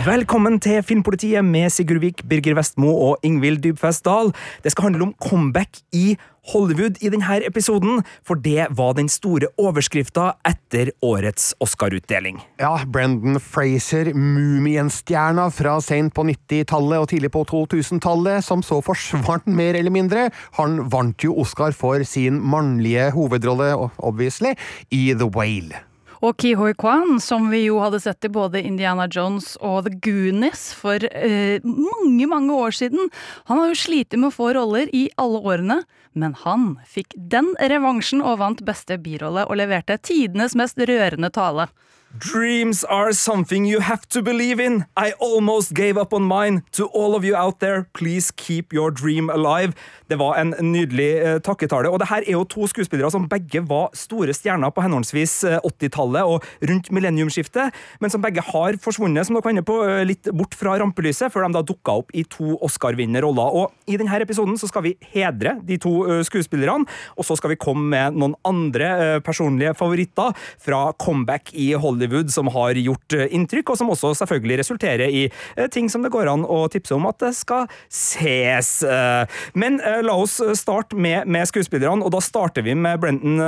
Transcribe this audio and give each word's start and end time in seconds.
Velkommen 0.00 0.54
til 0.64 0.78
Filmpolitiet 0.80 1.44
med 1.44 1.68
Sigurd 1.68 2.00
Vik, 2.00 2.22
Birger 2.24 2.54
Vestmo 2.56 2.88
og 2.88 3.24
Ingvild 3.26 3.58
Dybfest 3.60 4.06
Dahl. 4.06 4.30
Det 4.64 4.72
skal 4.72 4.86
handle 4.86 5.10
om 5.10 5.10
comeback 5.20 5.82
i 5.92 6.14
Hollywood 6.54 6.96
i 7.04 7.10
denne 7.12 7.36
episoden, 7.44 8.00
for 8.24 8.40
det 8.40 8.70
var 8.78 8.94
den 8.96 9.10
store 9.12 9.50
overskrifta 9.60 10.30
etter 10.48 10.88
årets 11.04 11.50
Oscar-utdeling. 11.60 12.40
Ja, 12.62 12.78
Brendan 12.88 13.36
Fraser, 13.44 14.14
Mumien-stjerna 14.16 15.50
fra 15.52 15.76
sent 15.84 16.16
på 16.16 16.24
90-tallet 16.30 16.96
og 17.04 17.10
tidlig 17.12 17.32
på 17.36 17.44
2000-tallet, 17.52 18.40
som 18.46 18.64
så 18.64 18.80
forsvant 18.80 19.52
mer 19.52 19.76
eller 19.76 19.92
mindre. 19.92 20.30
Han 20.56 20.80
vant 20.88 21.28
jo 21.28 21.36
Oscar 21.44 21.76
for 21.76 22.08
sin 22.08 22.40
mannlige 22.40 23.10
hovedrolle, 23.12 23.74
obviously, 24.00 24.56
i 24.88 25.10
The 25.12 25.28
Whale. 25.28 25.89
Og 26.20 26.36
Ki 26.36 26.50
Hoi 26.60 26.74
Kwan, 26.76 27.16
som 27.24 27.46
vi 27.48 27.62
jo 27.64 27.78
hadde 27.80 27.96
sett 28.04 28.26
i 28.28 28.30
både 28.32 28.60
Indiana 28.60 29.06
Jones 29.08 29.54
og 29.64 29.86
The 29.86 29.94
Goonies 30.04 30.66
for 30.76 31.00
eh, 31.16 31.64
mange, 31.64 32.26
mange 32.28 32.58
år 32.60 32.76
siden. 32.76 33.08
Han 33.48 33.62
har 33.62 33.70
jo 33.70 33.78
slitt 33.80 34.12
med 34.18 34.28
å 34.28 34.34
få 34.34 34.50
roller 34.52 34.92
i 34.92 35.06
alle 35.16 35.40
årene, 35.40 35.78
men 36.12 36.36
han 36.42 36.74
fikk 36.84 37.16
den 37.16 37.48
revansjen 37.56 38.20
og 38.20 38.42
vant 38.42 38.60
beste 38.68 39.00
birolle 39.00 39.46
og 39.48 39.62
leverte 39.62 39.96
tidenes 39.96 40.58
mest 40.60 40.76
rørende 40.76 41.32
tale. 41.32 41.70
Dreams 42.18 42.82
are 42.84 43.12
something 43.12 43.64
you 43.64 43.78
have 43.80 44.08
to 44.08 44.20
believe 44.20 44.58
in. 44.58 44.84
I 44.96 45.12
almost 45.20 45.74
gave 45.74 45.96
up 45.96 46.12
on 46.12 46.24
mine. 46.24 46.62
To 46.72 46.86
all 46.86 47.14
of 47.14 47.24
you 47.24 47.36
out 47.36 47.60
there, 47.60 47.86
please 47.92 48.32
keep 48.32 48.72
your 48.72 48.90
dream 48.90 49.30
alive. 49.30 49.74
Det 50.08 50.18
var 50.18 50.34
en 50.40 50.50
nydelig 50.58 51.22
uh, 51.22 51.38
takketale. 51.38 51.86
Og 51.86 52.00
det 52.02 52.08
her 52.10 52.26
er 52.26 52.34
jo 52.34 52.42
to 52.50 52.66
skuespillere 52.66 53.12
som 53.14 53.28
begge 53.30 53.62
var 53.62 53.94
store 53.94 54.34
stjerner 54.34 54.74
på 54.74 54.82
henholdsvis 54.82 55.36
80-tallet 55.62 56.18
eh, 56.18 56.32
og 56.32 56.66
rundt 56.66 56.90
millenniumsskiftet, 56.90 57.70
men 58.02 58.10
som 58.10 58.22
begge 58.24 58.42
har 58.42 58.80
forsvunnet 58.82 59.28
som 59.28 59.38
dere 59.38 59.62
på, 59.62 59.78
eh, 59.86 60.02
litt 60.08 60.32
bort 60.34 60.58
fra 60.58 60.74
rampelyset, 60.82 61.30
før 61.30 61.46
de 61.46 61.60
da 61.60 61.62
dukka 61.62 61.94
opp 62.02 62.10
i 62.10 62.24
to 62.26 62.56
Oscar-vinnerroller. 62.58 63.54
Og 63.54 63.70
I 63.86 64.00
denne 64.02 64.18
episoden 64.18 64.58
så 64.58 64.66
skal 64.66 64.88
vi 64.88 64.96
hedre 65.14 65.60
de 65.62 65.78
to 65.78 65.94
uh, 66.08 66.18
skuespillerne, 66.26 66.90
og 67.14 67.28
så 67.28 67.38
skal 67.38 67.54
vi 67.54 67.60
komme 67.62 67.86
med 67.94 68.18
noen 68.18 68.34
andre 68.42 68.90
uh, 68.98 69.22
personlige 69.22 69.78
favoritter 69.78 70.34
fra 70.58 70.88
comeback 70.98 71.54
i 71.54 71.70
Hollywood 71.78 71.99
som 72.32 72.48
har 72.54 72.78
gjort 72.78 73.12
eh, 73.16 73.28
inntrykk, 73.34 73.70
og 73.70 73.78
som 73.80 73.90
også 73.90 74.14
selvfølgelig 74.22 74.58
resulterer 74.62 75.08
i 75.08 75.26
eh, 75.56 75.68
ting 75.68 75.90
som 75.90 76.02
det 76.02 76.12
går 76.12 76.30
an 76.30 76.44
å 76.44 76.68
tipse 76.72 76.94
om 76.94 77.06
at 77.10 77.18
det 77.20 77.34
skal 77.36 77.68
ses. 77.88 78.82
Eh, 78.82 79.26
Men 79.54 79.80
la 80.04 80.14
oss 80.16 80.40
starte 80.54 80.96
med, 80.96 81.26
med 81.26 81.46
skuespillerne, 81.46 82.04
og 82.04 82.12
da 82.14 82.20
starter 82.20 82.62
vi 82.62 82.74
med 82.74 83.00
Brenton 83.00 83.40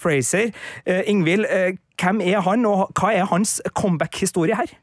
Fraser. 0.00 0.52
Ingvild, 0.86 1.46
hvem 2.00 2.20
er 2.20 2.42
han, 2.44 2.66
og 2.66 2.90
hva 2.98 3.12
er 3.14 3.30
hans 3.30 3.60
comeback-historie 3.74 4.56
her? 4.56 4.74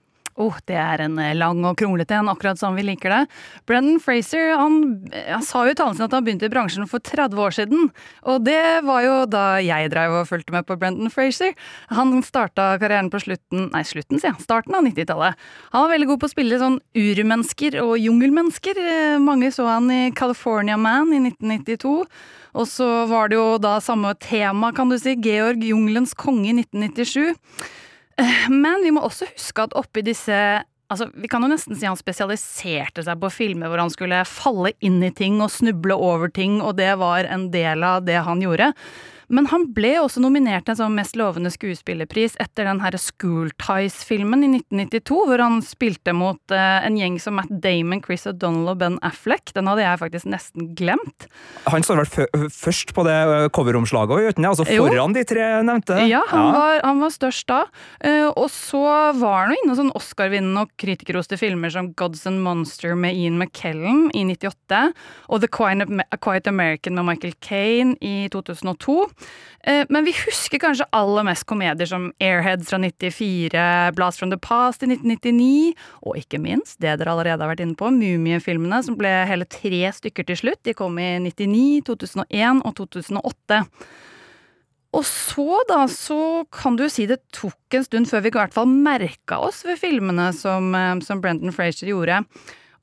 Oh, 0.41 0.55
det 0.65 0.77
er 0.79 1.03
en 1.05 1.19
eh, 1.21 1.35
lang 1.37 1.59
og 1.67 1.77
kronglete 1.77 2.15
en, 2.17 2.29
akkurat 2.31 2.57
som 2.57 2.73
vi 2.77 2.85
liker 2.87 3.13
det. 3.13 3.21
Brendan 3.69 3.99
Fraser 4.01 4.55
han, 4.57 4.79
han 5.13 5.43
sa 5.45 5.61
jo 5.67 5.75
i 5.75 5.77
talen 5.77 5.97
sin 5.97 6.07
at 6.07 6.15
han 6.15 6.25
begynte 6.25 6.47
i 6.49 6.53
bransjen 6.53 6.89
for 6.89 7.03
30 7.03 7.37
år 7.43 7.53
siden. 7.53 7.91
Og 8.25 8.41
det 8.47 8.81
var 8.87 9.03
jo 9.05 9.15
da 9.29 9.43
jeg 9.61 9.91
drev 9.93 10.17
og 10.21 10.29
fulgte 10.31 10.55
med 10.55 10.65
på 10.65 10.77
Brendan 10.81 11.13
Fraser. 11.13 11.53
Han 11.93 12.15
starta 12.25 12.71
karrieren 12.81 13.11
på 13.13 13.21
slutten 13.21 13.69
nei, 13.73 13.83
slutten, 13.85 14.17
sier 14.17 14.31
jeg, 14.31 14.45
starten 14.45 14.73
av 14.77 14.85
90-tallet. 14.87 15.37
Han 15.75 15.85
var 15.85 15.93
veldig 15.93 16.09
god 16.13 16.23
på 16.23 16.29
å 16.29 16.33
spille 16.33 16.61
sånn 16.61 16.79
urmennesker 16.97 17.77
og 17.83 17.93
jungelmennesker. 18.01 18.81
Eh, 18.81 19.19
Mange 19.23 19.53
så 19.53 19.67
han 19.69 19.91
i 19.93 20.01
California 20.17 20.79
Man 20.81 21.13
i 21.13 21.21
1992. 21.27 21.93
Og 22.53 22.67
så 22.69 22.87
var 23.09 23.29
det 23.29 23.37
jo 23.37 23.57
da 23.61 23.77
samme 23.81 24.13
tema, 24.21 24.73
kan 24.73 24.89
du 24.89 24.97
si, 25.01 25.15
Georg 25.21 25.63
Jungelens 25.65 26.13
konge 26.17 26.51
i 26.51 26.57
1997. 26.57 27.33
Men 28.49 28.83
vi 28.83 28.91
må 28.93 29.03
også 29.05 29.29
huske 29.33 29.65
at 29.65 29.75
oppi 29.79 30.05
disse 30.05 30.37
Altså, 30.91 31.07
vi 31.17 31.29
kan 31.31 31.41
jo 31.41 31.47
nesten 31.49 31.77
si 31.79 31.87
han 31.87 31.97
spesialiserte 31.97 33.01
seg 33.01 33.17
på 33.17 33.29
filmer 33.33 33.71
hvor 33.71 33.81
han 33.81 33.89
skulle 33.89 34.19
falle 34.29 34.75
inn 34.83 34.99
i 35.01 35.09
ting 35.15 35.39
og 35.41 35.49
snuble 35.49 35.95
over 35.95 36.29
ting, 36.29 36.59
og 36.61 36.75
det 36.77 36.91
var 37.01 37.25
en 37.33 37.47
del 37.55 37.81
av 37.87 38.03
det 38.05 38.19
han 38.27 38.43
gjorde. 38.43 38.67
Men 39.33 39.47
han 39.49 39.65
ble 39.73 39.95
også 40.03 40.21
nominert 40.21 40.67
til 40.67 40.75
en 40.75 40.79
sånn 40.83 40.97
mest 40.97 41.17
lovende 41.17 41.49
skuespillerpris 41.53 42.35
etter 42.43 42.67
den 42.69 42.81
herre 42.83 42.99
School 43.01 43.49
Ties-filmen 43.61 44.45
i 44.45 44.49
1992, 44.59 45.17
hvor 45.29 45.41
han 45.41 45.59
spilte 45.65 46.13
mot 46.13 46.53
eh, 46.53 46.85
en 46.85 46.99
gjeng 46.99 47.17
som 47.21 47.39
Matt 47.39 47.49
Damon, 47.63 48.03
Chris 48.05 48.27
O'Donnell 48.29 48.69
og 48.75 48.81
Ben 48.83 48.99
Affleck. 49.05 49.53
Den 49.57 49.69
hadde 49.71 49.85
jeg 49.85 50.01
faktisk 50.03 50.29
nesten 50.29 50.69
glemt. 50.77 51.27
Han 51.65 51.85
står 51.85 52.03
vel 52.03 52.49
først 52.53 52.93
på 52.93 53.05
det 53.07 53.15
eh, 53.15 53.47
coveromslaget, 53.53 54.27
gjør 54.27 54.33
Altså? 54.43 54.63
Altså 54.63 54.75
Jo. 54.75 54.85
foran 54.85 55.13
de 55.15 55.23
tre 55.25 55.45
nevnte? 55.65 55.97
Ja, 56.09 56.21
han, 56.29 56.51
Var, 56.53 56.81
han 56.83 57.01
var 57.01 57.13
størst 57.13 57.47
da. 57.49 57.61
Eh, 58.03 58.27
og 58.29 58.49
så 58.53 58.83
var 59.17 59.47
han 59.47 59.55
jo 59.55 59.63
inne 59.63 59.77
sånn 59.79 59.93
Oscar-vinnende 59.97 60.65
og 60.67 60.73
kritikerroste 60.77 61.39
filmer 61.41 61.73
som 61.73 61.89
Gods 61.97 62.27
and 62.29 62.43
Monster 62.45 62.93
med 62.99 63.17
Ian 63.17 63.39
McKellen 63.41 64.09
i 64.13 64.25
98, 64.29 64.83
og 65.29 65.41
The 65.41 65.49
Quiet, 65.49 66.47
American 66.51 66.99
med 66.99 67.07
Michael 67.09 67.33
Caine 67.41 67.97
i 68.03 68.27
2002. 68.33 68.99
Eh, 69.63 69.85
men 69.89 70.03
vi 70.03 70.11
husker 70.25 70.59
kanskje 70.59 70.87
aller 70.91 71.23
mest 71.23 71.45
komedier 71.47 71.87
som 71.87 72.09
Airheads 72.19 72.67
fra 72.67 72.79
94, 72.83 73.93
Blast 73.95 74.19
from 74.19 74.33
the 74.33 74.39
Past 74.41 74.83
i 74.83 74.89
1999, 74.89 75.73
og 76.03 76.19
ikke 76.19 76.41
minst 76.43 76.81
det 76.83 76.97
dere 76.99 77.13
allerede 77.13 77.39
har 77.39 77.53
vært 77.53 77.63
inne 77.63 77.77
på, 77.79 77.91
Mumiefilmene, 77.95 78.81
som 78.83 78.97
ble 78.99 79.11
hele 79.29 79.47
tre 79.47 79.85
stykker 79.95 80.27
til 80.27 80.41
slutt. 80.41 80.63
De 80.67 80.75
kom 80.75 80.99
i 80.99 81.13
99, 81.23 81.85
2001 81.87 82.59
og 82.67 82.75
2008. 82.81 83.61
Og 84.93 85.05
så, 85.07 85.47
da, 85.71 85.85
så 85.89 86.43
kan 86.53 86.75
du 86.77 86.83
jo 86.85 86.91
si 86.91 87.07
det 87.09 87.23
tok 87.33 87.79
en 87.79 87.87
stund 87.87 88.11
før 88.11 88.25
vi 88.25 88.33
i 88.33 88.35
hvert 88.35 88.53
fall 88.53 88.67
merka 88.69 89.39
oss 89.41 89.63
ved 89.65 89.79
filmene 89.81 90.27
som, 90.37 90.73
eh, 90.75 90.99
som 91.07 91.23
Brendan 91.23 91.55
Fraser 91.55 91.89
gjorde. 91.89 92.19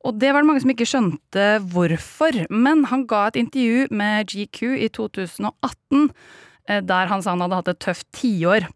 Og 0.07 0.17
det 0.17 0.33
var 0.33 0.41
det 0.41 0.49
mange 0.49 0.63
som 0.65 0.73
ikke 0.73 0.89
skjønte 0.89 1.47
hvorfor, 1.73 2.45
men 2.49 2.87
han 2.89 3.05
ga 3.09 3.27
et 3.29 3.41
intervju 3.43 3.89
med 3.93 4.31
GQ 4.33 4.61
i 4.87 4.89
2018 4.97 6.07
eh, 6.71 6.81
der 6.81 7.11
han 7.11 7.21
sa 7.21 7.35
han 7.35 7.45
hadde 7.45 7.59
hatt 7.59 7.73
et 7.75 7.83
tøft 7.85 8.09
tiår. 8.17 8.69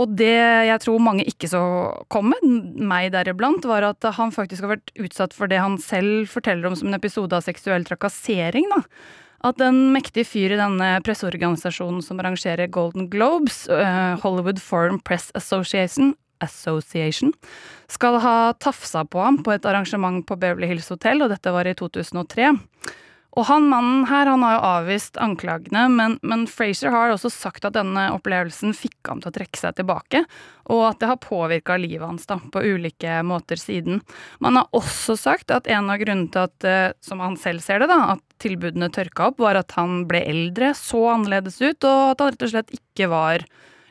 Og 0.00 0.14
det 0.16 0.34
jeg 0.68 0.82
tror 0.82 1.02
mange 1.04 1.26
ikke 1.28 1.50
så 1.50 1.62
komme, 2.10 2.38
meg 2.42 3.10
deriblant, 3.14 3.66
var 3.68 3.84
at 3.90 4.06
han 4.16 4.32
faktisk 4.34 4.64
har 4.64 4.76
vært 4.76 4.94
utsatt 5.02 5.34
for 5.36 5.50
det 5.50 5.60
han 5.60 5.76
selv 5.82 6.30
forteller 6.32 6.70
om 6.70 6.78
som 6.78 6.88
en 6.90 6.98
episode 6.98 7.36
av 7.36 7.44
seksuell 7.44 7.84
trakassering. 7.86 8.70
da. 8.72 8.80
At 9.42 9.60
en 9.60 9.90
mektig 9.92 10.24
fyr 10.30 10.54
i 10.54 10.60
denne 10.60 10.94
presseorganisasjonen 11.04 12.02
som 12.06 12.22
arrangerer 12.22 12.70
Golden 12.70 13.08
Globes, 13.10 13.66
eh, 13.68 14.14
Hollywood 14.22 14.62
Foreign 14.62 15.00
Press 15.02 15.30
Association, 15.34 16.14
Association 16.44 17.32
skal 17.92 18.18
ha 18.24 18.36
tafsa 18.60 19.04
på 19.04 19.20
ham 19.22 19.42
på 19.44 19.54
et 19.54 19.68
arrangement 19.68 20.24
på 20.26 20.38
Beverly 20.40 20.70
Hills 20.70 20.90
Hotel, 20.92 21.22
og 21.22 21.32
dette 21.32 21.54
var 21.54 21.68
i 21.68 21.76
2003. 21.78 22.52
Og 23.32 23.46
han 23.48 23.64
mannen 23.70 24.02
her 24.10 24.28
han 24.28 24.42
har 24.44 24.58
jo 24.58 24.64
avvist 24.68 25.16
anklagene, 25.22 25.86
men, 25.88 26.18
men 26.20 26.44
Fraser 26.50 26.92
har 26.92 27.14
også 27.14 27.30
sagt 27.32 27.64
at 27.64 27.78
denne 27.78 28.10
opplevelsen 28.12 28.74
fikk 28.76 29.08
ham 29.08 29.22
til 29.22 29.30
å 29.30 29.36
trekke 29.38 29.60
seg 29.60 29.78
tilbake, 29.78 30.20
og 30.72 30.82
at 30.90 31.00
det 31.00 31.08
har 31.08 31.20
påvirka 31.22 31.78
livet 31.80 32.04
hans 32.04 32.28
da, 32.28 32.36
på 32.52 32.60
ulike 32.60 33.22
måter 33.24 33.60
siden. 33.60 34.02
Man 34.44 34.60
har 34.60 34.68
også 34.76 35.16
sagt 35.16 35.54
at 35.54 35.70
en 35.72 35.88
av 35.88 36.02
grunnene 36.02 36.28
til 36.34 36.44
at, 36.44 36.68
eh, 36.68 36.92
som 37.00 37.24
han 37.24 37.38
selv 37.40 37.64
ser 37.64 37.80
det, 37.80 37.88
da, 37.88 38.18
at 38.18 38.44
tilbudene 38.44 38.92
tørka 38.92 39.30
opp, 39.30 39.40
var 39.40 39.56
at 39.62 39.72
han 39.78 40.02
ble 40.10 40.20
eldre, 40.28 40.74
så 40.76 41.06
annerledes 41.14 41.56
ut, 41.62 41.88
og 41.88 42.12
at 42.12 42.20
han 42.20 42.34
rett 42.34 42.48
og 42.48 42.52
slett 42.52 42.76
ikke 42.82 43.08
var 43.12 43.46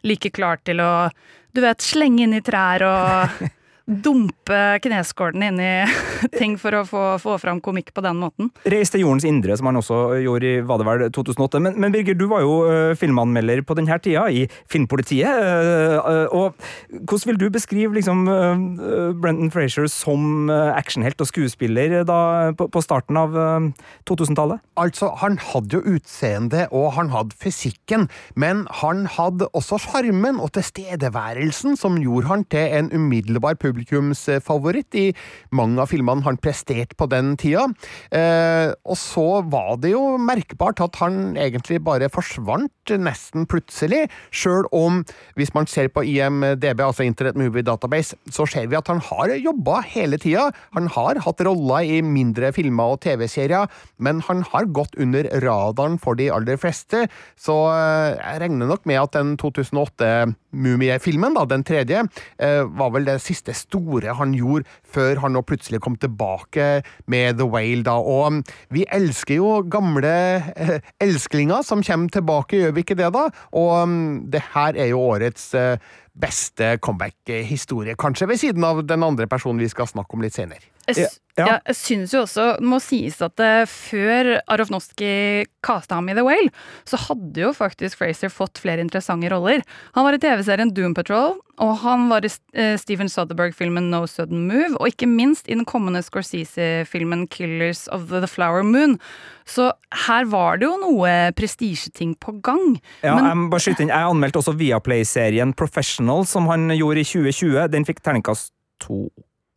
like 0.06 0.30
klar 0.38 0.62
til 0.66 0.86
å, 0.86 1.10
du 1.52 1.62
vet, 1.64 1.84
slenge 1.84 2.26
inn 2.26 2.38
i 2.38 2.44
trær 2.46 2.86
og 2.88 3.42
dumpe 3.91 4.59
kneskålene 4.84 5.52
inn 5.52 5.59
i 5.61 5.72
ting 6.40 6.58
for 6.61 6.76
å 6.78 6.84
få, 6.88 7.03
få 7.22 7.38
fram 7.41 7.61
komikk 7.64 7.91
på 7.96 8.03
den 8.05 8.20
måten. 8.22 8.52
Reis 8.72 8.93
til 8.93 9.03
jordens 9.03 9.28
indre, 9.28 9.58
som 9.59 9.70
han 9.70 9.79
også 9.82 9.99
gjorde 10.23 10.47
i 10.47 10.61
var 10.66 10.82
det 10.82 10.88
vel 10.88 11.05
2008. 11.14 11.61
Men, 11.64 11.78
men 11.82 11.93
Birger, 11.93 12.17
du 12.17 12.28
var 12.32 12.46
jo 12.46 12.55
uh, 12.67 12.93
filmanmelder 12.99 13.64
på 13.67 13.78
denne 13.79 13.97
tida 14.03 14.28
i 14.32 14.46
Filmpolitiet. 14.72 15.28
Uh, 15.28 15.97
uh, 15.99 16.28
og 16.32 17.02
hvordan 17.02 17.32
vil 17.32 17.41
du 17.41 17.47
beskrive 17.53 17.97
liksom, 17.97 18.23
uh, 18.29 19.11
Brendan 19.17 19.52
Fraser 19.53 19.90
som 19.91 20.49
actionhelt 20.52 21.20
og 21.22 21.29
skuespiller 21.29 22.02
da, 22.08 22.20
på, 22.58 22.67
på 22.72 22.84
starten 22.84 23.20
av 23.20 23.35
uh, 23.35 23.70
2000-tallet? 24.09 24.61
Altså, 24.79 25.11
han 25.22 25.37
hadde 25.41 25.78
jo 25.78 25.96
utseende, 25.97 26.66
og 26.72 26.94
han 26.97 27.11
hadde 27.14 27.37
fysikken, 27.41 28.08
men 28.40 28.66
han 28.82 29.05
hadde 29.11 29.49
også 29.58 29.79
sjarmen 29.82 30.40
og 30.41 30.53
tilstedeværelsen 30.55 31.78
som 31.79 31.99
gjorde 32.02 32.29
han 32.32 32.46
til 32.52 32.78
en 32.79 32.91
umiddelbar 32.96 33.58
publikumsfavoritt 33.82 34.96
i 34.96 35.08
mange 35.56 35.82
av 35.82 35.90
filmene 35.92 36.24
han 36.26 36.40
presterte 36.42 36.96
på 36.98 37.08
den 37.10 37.36
tida. 37.40 37.68
Eh, 38.12 38.74
og 38.86 38.98
så 38.98 39.42
var 39.50 39.78
det 39.82 39.94
jo 39.94 40.18
merkbart 40.22 40.82
at 40.82 41.00
han 41.02 41.36
egentlig 41.38 41.82
bare 41.84 42.10
forsvant 42.12 42.70
nesten 42.92 43.46
plutselig, 43.48 44.08
sjøl 44.36 44.66
om, 44.76 45.02
hvis 45.40 45.54
man 45.56 45.68
ser 45.70 45.88
på 45.94 46.04
IMDb, 46.04 46.82
altså 46.84 47.06
Internet 47.06 47.38
Movie 47.40 47.64
Database, 47.64 48.18
så 48.30 48.46
ser 48.50 48.68
vi 48.68 48.76
at 48.76 48.90
han 48.92 49.00
har 49.00 49.32
jobba 49.38 49.82
hele 49.88 50.20
tida. 50.20 50.50
Han 50.76 50.90
har 50.92 51.22
hatt 51.24 51.44
roller 51.46 51.88
i 51.88 52.02
mindre 52.04 52.52
filmer 52.56 52.96
og 52.96 53.02
TV-serier, 53.06 53.70
men 53.98 54.22
han 54.28 54.44
har 54.52 54.68
gått 54.76 54.98
under 55.00 55.30
radaren 55.44 55.98
for 56.02 56.20
de 56.20 56.30
aller 56.34 56.60
fleste, 56.60 57.06
så 57.40 57.58
eh, 57.72 58.18
jeg 58.18 58.44
regner 58.44 58.72
nok 58.72 58.86
med 58.90 59.02
at 59.02 59.16
den 59.16 59.36
2008 59.40 60.12
Mumie-filmen, 60.52 61.38
da, 61.38 61.46
den 61.48 61.64
tredje, 61.64 62.04
eh, 62.42 62.62
var 62.68 62.92
vel 62.92 63.08
det 63.08 63.22
siste 63.24 63.56
store 63.61 64.16
han 64.17 64.35
gjorde 64.37 64.67
før 64.91 65.22
han 65.23 65.35
nå 65.35 65.43
plutselig 65.47 65.81
kom 65.84 65.97
tilbake 66.02 66.81
med 67.11 67.40
The 67.40 67.47
Whale, 67.47 67.85
da. 67.87 67.97
Og 68.02 68.37
mm, 68.37 68.43
vi 68.75 68.85
elsker 68.91 69.40
jo 69.40 69.61
gamle 69.72 70.13
eh, 70.55 70.78
elsklinger 71.03 71.66
som 71.67 71.85
kommer 71.85 72.11
tilbake, 72.13 72.59
gjør 72.61 72.75
vi 72.78 72.85
ikke 72.85 72.99
det, 72.99 73.11
da? 73.16 73.28
Og 73.58 73.73
mm, 73.87 74.31
det 74.34 74.43
her 74.53 74.78
er 74.79 74.91
jo 74.93 75.03
årets 75.11 75.52
eh, 75.58 75.91
beste 76.13 76.78
comeback-historie, 76.84 77.96
kanskje 77.96 78.28
ved 78.28 78.40
siden 78.41 78.63
av 78.67 78.84
den 78.87 79.03
andre 79.03 79.28
personen 79.31 79.61
vi 79.63 79.69
skal 79.72 79.87
snakke 79.87 80.13
om 80.17 80.22
litt 80.25 80.34
senere. 80.37 80.59
Jeg, 80.90 81.08
Ja. 81.37 81.46
ja, 81.47 81.59
jeg 81.69 81.75
synes 81.78 82.11
jo 82.11 82.23
også, 82.25 82.58
det 82.59 82.67
må 82.67 82.81
sies 82.84 83.22
at 83.23 83.40
uh, 83.40 83.63
før 83.69 84.41
Aronofsky 84.52 85.46
kasta 85.63 85.96
ham 85.96 86.09
i 86.11 86.13
The 86.17 86.25
Whale, 86.28 86.49
så 86.84 86.97
hadde 86.99 87.40
jo 87.40 87.53
faktisk 87.55 87.96
Fraser 88.02 88.28
fått 88.34 88.59
flere 88.59 88.84
interessante 88.84 89.29
roller. 89.31 89.61
Han 89.96 90.03
var 90.03 90.17
i 90.17 90.19
TV-serien 90.19 90.73
Doom 90.75 90.93
Patrol, 90.97 91.37
og 91.61 91.72
han 91.85 92.09
var 92.11 92.25
i 92.28 92.31
uh, 92.34 92.75
Steven 92.81 93.08
Soderberg-filmen 93.08 93.87
No 93.93 94.03
Sudden 94.11 94.43
Move, 94.49 94.75
og 94.81 94.90
ikke 94.91 95.08
minst 95.08 95.47
i 95.47 95.55
den 95.55 95.63
kommende 95.69 96.03
Scorsese-filmen 96.03 97.28
Killers 97.31 97.87
of 97.87 98.09
the 98.11 98.28
Flower 98.28 98.63
Moon. 98.67 98.99
Så 99.47 99.72
her 100.08 100.25
var 100.31 100.58
det 100.59 100.67
jo 100.67 100.75
noe 100.81 101.31
prestisjeting 101.37 102.17
på 102.19 102.35
gang. 102.43 102.81
Ja, 103.03 103.16
Men- 103.16 103.25
jeg 103.25 103.37
må 103.37 103.49
bare 103.52 103.59
skyte 103.61 103.81
inn. 103.81 103.90
Jeg 103.90 104.11
anmeldte 104.11 104.40
også 104.43 104.58
Viaplay-serien 104.58 105.53
Professional, 105.55 106.01
som 106.26 106.48
han 106.52 106.70
gjorde 106.76 107.03
i 107.03 107.08
2020. 107.08 107.68
Den 107.74 107.86
fikk 107.88 108.02
terningkast 108.03 108.53
to. 108.82 109.06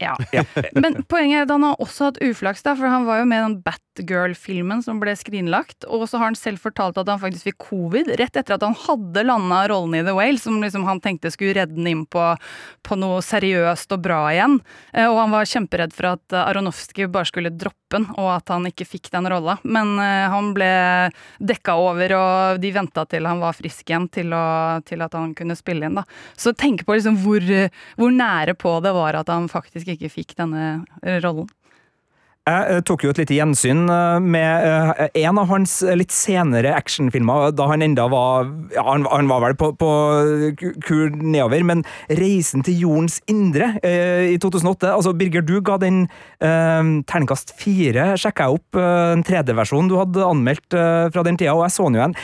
Ja. 0.02 0.16
Men 0.82 1.02
poenget 1.08 1.38
er 1.38 1.46
at 1.46 1.54
han 1.54 1.66
har 1.66 1.80
også 1.82 2.10
hatt 2.10 2.22
uflaks, 2.24 2.64
da, 2.66 2.74
for 2.78 2.90
han 2.90 3.06
var 3.08 3.22
jo 3.22 3.28
med 3.30 3.40
i 3.40 3.46
den 3.46 3.58
Batgirl-filmen 3.94 4.82
som 4.82 4.98
ble 5.00 5.14
skrinlagt, 5.16 5.84
og 5.86 6.06
så 6.08 6.18
har 6.18 6.30
han 6.32 6.36
selv 6.38 6.58
fortalt 6.62 6.96
at 6.98 7.08
han 7.08 7.20
faktisk 7.22 7.46
fikk 7.50 7.58
covid 7.68 8.08
rett 8.18 8.36
etter 8.36 8.56
at 8.56 8.64
han 8.66 8.74
hadde 8.74 9.22
landa 9.26 9.60
rollen 9.70 9.94
i 9.94 10.02
The 10.04 10.14
Whale, 10.16 10.38
som 10.38 10.60
liksom 10.62 10.84
han 10.88 11.00
tenkte 11.00 11.30
skulle 11.30 11.54
redde 11.54 11.76
den 11.76 11.86
inn 11.86 12.02
på, 12.06 12.24
på 12.82 12.98
noe 12.98 13.22
seriøst 13.22 13.94
og 13.94 14.02
bra 14.04 14.20
igjen. 14.32 14.58
Eh, 14.92 15.06
Og 15.06 15.18
han 15.20 15.30
var 15.34 15.46
kjemperedd 15.46 15.94
for 15.94 16.10
at 16.14 16.36
Aronofsky 16.42 17.06
bare 17.06 17.30
skulle 17.30 17.54
droppe 17.54 17.94
den, 17.94 18.08
og 18.18 18.32
at 18.34 18.50
han 18.50 18.66
ikke 18.66 18.86
fikk 18.88 19.10
den 19.14 19.28
rolla. 19.30 19.58
Men 19.62 19.94
eh, 20.02 20.26
han 20.32 20.50
ble 20.56 20.70
dekka 21.38 21.76
over, 21.78 22.16
og 22.18 22.60
de 22.62 22.74
venta 22.74 23.06
til 23.06 23.28
han 23.30 23.42
var 23.42 23.54
frisk 23.54 23.86
igjen 23.86 24.08
til, 24.10 24.34
å, 24.34 24.80
til 24.86 25.04
at 25.06 25.14
han 25.14 25.34
kunne 25.38 25.54
spille 25.58 25.86
inn, 25.86 26.00
da. 26.00 26.06
Så 26.34 26.54
tenk 26.58 26.82
på 26.86 26.96
liksom 26.98 27.20
hvor, 27.22 27.44
hvor 28.00 28.10
nære 28.14 28.58
på 28.58 28.78
det 28.82 28.94
var 28.96 29.20
at 29.22 29.30
han 29.30 29.46
faktisk 29.52 29.94
ikke 29.94 30.10
fikk 30.10 30.34
denne 30.40 30.82
rollen. 31.22 31.46
Jeg 32.44 32.64
eh, 32.74 32.80
tok 32.84 33.06
jo 33.06 33.12
et 33.14 33.18
lite 33.22 33.38
gjensyn 33.38 33.86
eh, 33.88 34.18
med 34.20 34.66
eh, 34.68 35.06
en 35.24 35.38
av 35.40 35.48
hans 35.48 35.78
litt 35.96 36.12
senere 36.12 36.74
actionfilmer, 36.76 37.54
da 37.56 37.70
han 37.70 37.84
enda 37.86 38.04
var 38.12 38.50
ja, 38.74 38.84
han, 38.84 39.06
han 39.08 39.30
var 39.30 39.40
vel 39.46 39.56
på, 39.56 39.70
på 39.80 39.92
kur 40.84 41.16
nedover, 41.16 41.64
men 41.64 41.86
'Reisen 42.12 42.60
til 42.66 42.82
jordens 42.84 43.16
indre' 43.32 43.70
eh, 43.80 44.34
i 44.34 44.36
2008 44.42 44.92
altså 44.92 45.14
Birger, 45.16 45.40
du 45.40 45.56
ga 45.64 45.78
den 45.80 46.04
eh, 46.44 46.84
terningkast 47.08 47.56
fire, 47.56 48.12
sjekka 48.20 48.50
jeg 48.50 48.60
opp 48.60 48.76
eh, 48.76 49.14
en 49.16 49.24
3D-versjon 49.24 49.88
du 49.88 49.96
hadde 50.02 50.28
anmeldt 50.28 50.68
fra 50.68 51.24
den 51.24 51.40
tida, 51.40 51.56
og 51.56 51.64
jeg 51.64 51.78
så 51.78 51.88
den 51.88 51.96
jo 51.96 52.04
igjen. 52.04 52.18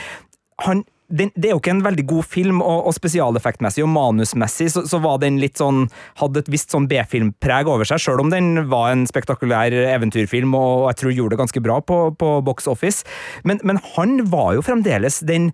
Han 0.67 0.85
det 1.11 1.49
er 1.49 1.53
jo 1.53 1.59
ikke 1.59 1.73
en 1.75 1.83
veldig 1.85 2.05
god 2.09 2.27
film, 2.27 2.61
og, 2.63 2.87
og 2.89 2.95
spesialeffektmessig 2.95 3.83
og 3.85 3.91
manusmessig 3.91 4.69
så, 4.73 4.85
så 4.87 5.01
var 5.03 5.19
den 5.23 5.39
litt 5.41 5.59
sånn 5.59 5.85
Hadde 6.21 6.41
et 6.43 6.49
visst 6.51 6.73
sånn 6.73 6.87
B-filmpreg 6.89 7.69
over 7.69 7.87
seg, 7.87 8.01
sjøl 8.01 8.21
om 8.23 8.31
den 8.31 8.65
var 8.71 8.91
en 8.91 9.05
spektakulær 9.09 9.73
eventyrfilm, 9.73 10.55
og 10.57 10.89
jeg 10.91 10.99
tror 11.01 11.15
gjorde 11.15 11.35
det 11.35 11.41
ganske 11.41 11.63
bra 11.63 11.77
på, 11.83 11.99
på 12.19 12.33
box 12.45 12.69
office. 12.71 13.07
Men, 13.47 13.61
men 13.67 13.79
han 13.95 14.19
var 14.31 14.55
jo 14.57 14.65
fremdeles 14.65 15.21
den 15.27 15.51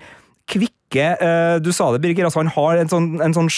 kvikke 0.52 0.77
eh, 0.96 1.60
Du 1.60 1.72
sa 1.76 1.92
det, 1.92 2.02
Birger. 2.02 2.26
altså 2.26 2.40
Han 2.40 2.52
har 2.56 2.78
en 2.78 2.90
sånn 2.90 3.22
en 3.22 3.34
sånn 3.34 3.50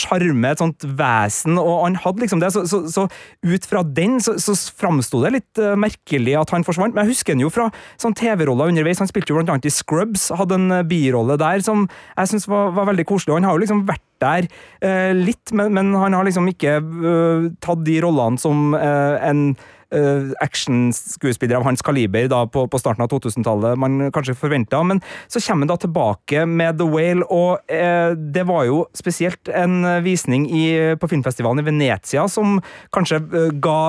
et 0.50 0.58
sånt 0.58 0.84
vesen, 0.84 1.58
og 1.58 1.84
han 1.86 1.96
hadde 1.96 2.22
liksom 2.22 2.40
det. 2.40 2.52
Så, 2.52 2.66
så, 2.68 2.88
så 2.90 3.08
ut 3.46 3.66
fra 3.66 3.84
den 3.84 4.20
så, 4.20 4.38
så 4.40 4.56
framsto 4.56 5.22
det 5.24 5.34
litt 5.38 5.58
eh, 5.62 5.76
merkelig 5.76 6.36
at 6.40 6.50
han 6.50 6.64
forsvant. 6.64 6.96
Men 6.96 7.06
jeg 7.06 7.16
husker 7.16 7.34
han 7.34 7.44
jo 7.44 7.50
fra 7.50 7.70
sånn 8.02 8.18
TV-roller 8.18 8.70
underveis. 8.72 9.00
Han 9.00 9.10
spilte 9.10 9.34
jo 9.34 9.40
blant 9.40 9.50
annet 9.50 9.70
i 9.70 9.74
Scrubs, 9.74 10.30
hadde 10.34 10.58
en 10.58 10.72
eh, 10.72 10.86
birolle 10.88 11.38
der 11.40 11.62
som 11.66 11.88
jeg 12.18 12.34
syns 12.34 12.48
var, 12.50 12.74
var 12.74 12.90
veldig 12.92 13.06
koselig. 13.06 13.34
Og 13.34 13.42
han 13.42 13.50
har 13.50 13.58
jo 13.58 13.66
liksom 13.66 13.86
vært 13.90 14.06
der 14.20 14.50
litt, 15.16 15.54
men, 15.56 15.72
men 15.72 15.94
han 15.96 16.12
har 16.12 16.26
liksom 16.28 16.50
ikke 16.52 16.74
tatt 17.64 17.86
de 17.88 17.94
rollene 18.04 18.36
som 18.42 18.74
en 18.76 19.54
uh, 19.96 20.32
actionskuespillere 20.44 21.60
av 21.60 21.68
hans 21.68 21.84
kaliber 21.86 22.28
da 22.32 22.44
på, 22.50 22.66
på 22.70 22.82
starten 22.82 23.06
av 23.06 23.12
2000-tallet 23.12 23.80
man 23.80 24.10
kanskje 24.16 24.38
forventa. 24.38 24.82
Men 24.86 25.02
så 25.28 25.42
kommer 25.44 25.66
han 25.66 25.74
da 25.74 25.80
tilbake 25.82 26.46
med 26.50 26.80
The 26.80 26.88
Whale, 26.90 27.26
og 27.30 27.60
uh, 27.72 28.16
det 28.16 28.46
var 28.50 28.68
jo 28.70 28.84
spesielt 28.98 29.52
en 29.54 29.82
visning 30.06 30.48
i, 30.50 30.66
på 31.00 31.10
filmfestivalen 31.12 31.64
i 31.64 31.68
Venezia 31.70 32.26
som 32.32 32.60
kanskje 32.96 33.22
uh, 33.34 33.50
ga 33.60 33.80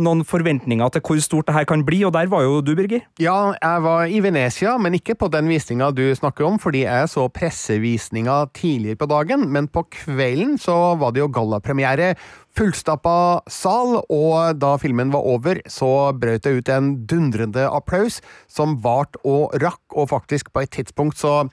noen 0.00 0.22
forventninger 0.26 0.92
til 0.94 1.04
hvor 1.04 1.20
stort 1.22 1.48
det 1.48 1.56
her 1.56 1.66
kan 1.68 1.84
bli, 1.86 2.02
og 2.06 2.14
der 2.16 2.30
var 2.30 2.44
jo 2.46 2.60
du, 2.64 2.72
Birger. 2.78 3.04
Ja, 3.20 3.52
jeg 3.54 3.84
var 3.84 4.10
i 4.10 4.20
Venezia, 4.24 4.76
men 4.80 4.96
ikke 4.96 5.16
på 5.18 5.30
den 5.32 5.50
visninga 5.50 5.90
du 5.94 6.04
snakker 6.16 6.46
om, 6.48 6.58
fordi 6.62 6.84
jeg 6.84 7.10
så 7.12 7.26
pressevisninga 7.32 8.42
tidligere 8.56 9.00
på 9.00 9.10
dagen, 9.10 9.48
men 9.52 9.68
på 9.70 9.84
kvelden 10.02 10.56
så 10.60 10.76
var 11.00 11.14
det 11.14 11.24
jo 11.24 11.32
gallapremiere. 11.34 12.14
Fullstappa 12.58 13.40
sal, 13.50 14.00
og 14.10 14.58
da 14.58 14.74
filmen 14.82 15.12
var 15.14 15.26
over, 15.26 15.60
så 15.70 16.10
brøt 16.18 16.44
det 16.44 16.56
ut 16.58 16.70
en 16.74 16.90
dundrende 17.08 17.66
applaus 17.70 18.18
som 18.50 18.78
varte 18.82 19.20
og 19.22 19.54
rakk, 19.62 19.82
og 19.94 20.10
faktisk 20.10 20.50
på 20.52 20.64
et 20.64 20.72
tidspunkt 20.74 21.20
så, 21.20 21.44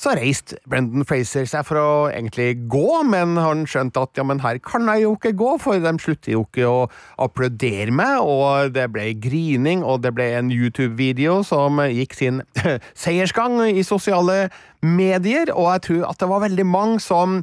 så 0.00 0.14
reiste 0.18 0.58
Brendan 0.70 1.06
Fraser 1.08 1.46
seg 1.48 1.66
for 1.68 1.80
å 1.80 1.90
egentlig 2.10 2.66
gå, 2.70 3.02
men 3.08 3.38
han 3.40 3.64
skjønte 3.68 4.02
at 4.04 4.18
ja, 4.18 4.26
men 4.26 4.42
her 4.44 4.58
kan 4.64 4.88
jeg 4.90 5.04
jo 5.04 5.14
ikke 5.16 5.34
gå, 5.38 5.54
for 5.62 5.80
de 5.82 5.94
slutter 6.02 6.34
jo 6.34 6.44
ikke 6.46 6.68
å 6.68 6.84
applaudere 7.26 7.94
meg, 7.94 8.18
og 8.20 8.74
det 8.74 8.88
ble 8.94 9.10
grining, 9.22 9.84
og 9.86 10.02
det 10.04 10.14
ble 10.16 10.30
en 10.38 10.52
YouTube-video 10.54 11.40
som 11.46 11.82
gikk 11.86 12.18
sin 12.18 12.42
seiersgang 13.04 13.60
i 13.70 13.84
sosiale 13.86 14.48
medier, 14.84 15.52
og 15.54 15.70
jeg 15.72 15.84
tror 15.88 16.06
at 16.10 16.20
det 16.20 16.28
var 16.30 16.44
veldig 16.44 16.66
mange 16.68 17.00
som 17.02 17.40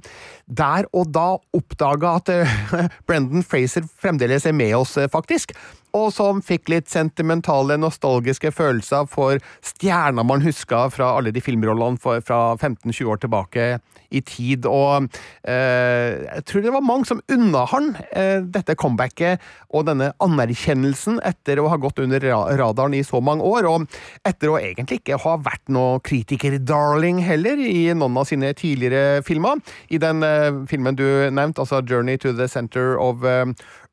der 0.51 0.85
og 0.93 1.09
da 1.15 1.27
oppdaga 1.57 2.15
at 2.19 2.31
eh, 2.33 2.55
Brendan 3.07 3.45
Fraser 3.45 3.87
fremdeles 4.01 4.45
er 4.45 4.55
med 4.57 4.75
oss, 4.77 4.97
eh, 4.99 5.09
faktisk. 5.11 5.55
Og 5.97 6.11
som 6.15 6.41
fikk 6.45 6.69
litt 6.71 6.91
sentimentale, 6.91 7.77
nostalgiske 7.81 8.53
følelser 8.55 9.07
for 9.11 9.41
stjerner 9.65 10.27
man 10.27 10.43
huska 10.45 10.85
fra 10.93 11.13
alle 11.17 11.33
de 11.35 11.43
filmrollene 11.43 11.99
fra 11.99 12.41
15-20 12.55 13.11
år 13.11 13.23
tilbake 13.25 13.65
i 14.11 14.21
tid. 14.25 14.67
Og 14.69 15.07
eh, 15.47 16.21
jeg 16.27 16.45
tror 16.47 16.65
det 16.65 16.73
var 16.75 16.85
mange 16.85 17.07
som 17.09 17.21
unna 17.31 17.63
han 17.71 17.91
eh, 18.11 18.43
dette 18.43 18.75
comebacket 18.79 19.41
og 19.71 19.87
denne 19.87 20.11
anerkjennelsen 20.23 21.21
etter 21.27 21.61
å 21.61 21.69
ha 21.71 21.79
gått 21.81 22.01
under 22.03 22.23
radaren 22.59 22.95
i 22.97 23.03
så 23.07 23.21
mange 23.23 23.45
år, 23.47 23.67
og 23.69 24.27
etter 24.27 24.51
å 24.51 24.59
egentlig 24.59 25.01
ikke 25.01 25.19
ha 25.23 25.37
vært 25.41 25.71
noe 25.71 26.01
kritiker-darling 26.05 27.21
heller 27.25 27.59
i 27.63 27.91
noen 27.95 28.19
av 28.19 28.27
sine 28.29 28.51
tidligere 28.57 29.21
filmer. 29.27 29.61
I 29.91 30.01
den 30.01 30.25
eh, 30.27 30.63
filmen 30.71 30.99
du 30.99 31.05
nevnte, 31.31 31.63
altså 31.63 31.81
Journey 31.87 32.19
to 32.21 32.35
the 32.35 32.49
Center 32.51 32.97
of 32.99 33.25
eh, 33.27 33.47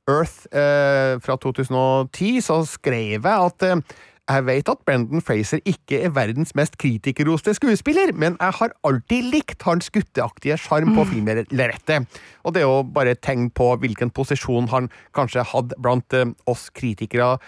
Earth 0.08 0.48
eh, 0.50 1.16
fra 1.22 1.36
2010, 1.36 2.40
så 2.44 2.62
skrev 2.66 3.20
jeg 3.20 3.28
at 3.28 3.66
eh, 3.66 3.82
jeg 4.28 4.44
vet 4.44 4.68
at 4.68 4.82
Brendan 4.84 5.22
Fraser 5.24 5.62
ikke 5.64 6.02
er 6.04 6.12
verdens 6.12 6.52
mest 6.58 6.74
kritikerroste 6.80 7.54
skuespiller, 7.56 8.12
men 8.12 8.36
jeg 8.36 8.56
har 8.58 8.74
alltid 8.84 9.30
likt 9.32 9.64
hans 9.64 9.88
gutteaktige 9.94 10.58
sjarm 10.60 10.92
på 10.98 11.06
filmlerretet. 11.08 12.20
Og 12.44 12.52
det 12.52 12.60
er 12.60 12.68
jo 12.68 12.82
bare 12.84 13.14
et 13.16 13.22
tegn 13.24 13.48
på 13.48 13.70
hvilken 13.80 14.12
posisjon 14.12 14.68
han 14.68 14.90
kanskje 15.16 15.46
hadde 15.48 15.80
blant 15.80 16.16
eh, 16.16 16.28
oss 16.44 16.68
kritikere 16.76 17.38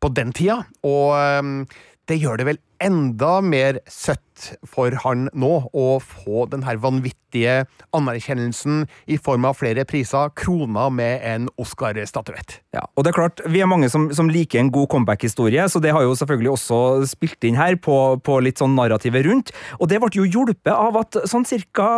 på 0.00 0.12
den 0.16 0.32
tida. 0.32 0.62
Og 0.80 1.12
eh, 1.18 1.76
det 2.08 2.20
gjør 2.22 2.40
det 2.40 2.48
vel 2.48 2.62
enda 2.80 3.38
mer 3.44 3.80
søtt 3.88 4.30
for 4.68 4.94
han 5.04 5.28
nå 5.36 5.52
å 5.76 5.86
få 6.02 6.46
den 6.50 6.64
her 6.66 6.80
vanvittige 6.80 7.64
anerkjennelsen 7.96 8.84
i 9.10 9.18
form 9.20 9.46
av 9.48 9.58
flere 9.60 9.84
priser, 9.88 10.32
krona 10.38 10.88
med 10.92 11.24
en 11.26 11.48
Oscar-statuett. 11.60 12.58
Ja, 12.74 12.86
og 12.96 13.04
det 13.04 13.12
er 13.12 13.18
klart, 13.18 13.42
Vi 13.50 13.62
er 13.62 13.70
mange 13.70 13.90
som, 13.90 14.08
som 14.14 14.30
liker 14.30 14.60
en 14.60 14.72
god 14.72 14.88
comeback-historie, 14.92 15.66
så 15.68 15.82
det 15.82 15.92
har 15.94 16.04
jo 16.06 16.16
selvfølgelig 16.18 16.52
også 16.54 16.80
spilt 17.10 17.44
inn 17.46 17.58
her 17.58 17.76
på, 17.76 17.96
på 18.24 18.38
litt 18.42 18.62
sånn 18.62 18.76
narrativet 18.78 19.26
rundt. 19.26 19.52
Og 19.78 19.90
det 19.90 20.00
ble 20.02 20.10
jo 20.14 20.28
hjulpet 20.28 20.72
av 20.72 20.98
at 21.00 21.20
sånn 21.30 21.46
cirka 21.48 21.88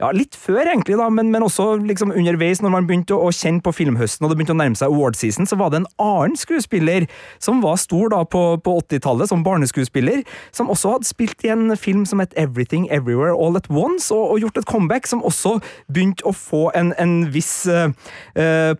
ja, 0.00 0.10
litt 0.16 0.38
før, 0.38 0.62
egentlig, 0.64 0.98
da, 1.00 1.10
men, 1.12 1.30
men 1.34 1.46
også 1.46 1.74
liksom 1.82 2.14
underveis, 2.14 2.62
når 2.62 2.74
man 2.76 2.88
begynte 2.88 3.16
å, 3.16 3.28
å 3.28 3.34
kjenne 3.34 3.62
på 3.64 3.74
filmhøsten 3.74 4.26
og 4.26 4.32
det 4.32 4.40
begynte 4.40 4.56
å 4.56 4.60
nærme 4.60 4.78
seg 4.78 4.90
award 4.90 5.18
season, 5.18 5.48
så 5.48 5.58
var 5.60 5.72
det 5.72 5.82
en 5.82 5.90
annen 6.02 6.38
skuespiller 6.38 7.06
som 7.42 7.62
var 7.64 7.78
stor 7.80 8.12
da 8.14 8.22
på, 8.24 8.44
på 8.64 8.76
80-tallet, 8.82 9.30
som 9.30 9.44
barneskuespiller, 9.46 10.22
som 10.56 10.70
også 10.72 10.96
hadde 10.96 11.08
spilt 11.08 11.44
i 11.46 11.52
en 11.52 11.76
film 11.78 12.04
som 12.08 12.22
het 12.22 12.34
Everything 12.40 12.88
Everywhere 12.90 13.34
All 13.36 13.58
At 13.58 13.70
Once, 13.70 14.10
og, 14.14 14.34
og 14.34 14.42
gjort 14.44 14.60
et 14.60 14.68
comeback 14.70 15.08
som 15.10 15.24
også 15.26 15.58
begynte 15.92 16.26
å 16.28 16.34
få 16.36 16.68
en, 16.78 16.92
en 17.00 17.16
viss 17.34 17.64
uh, 17.70 17.90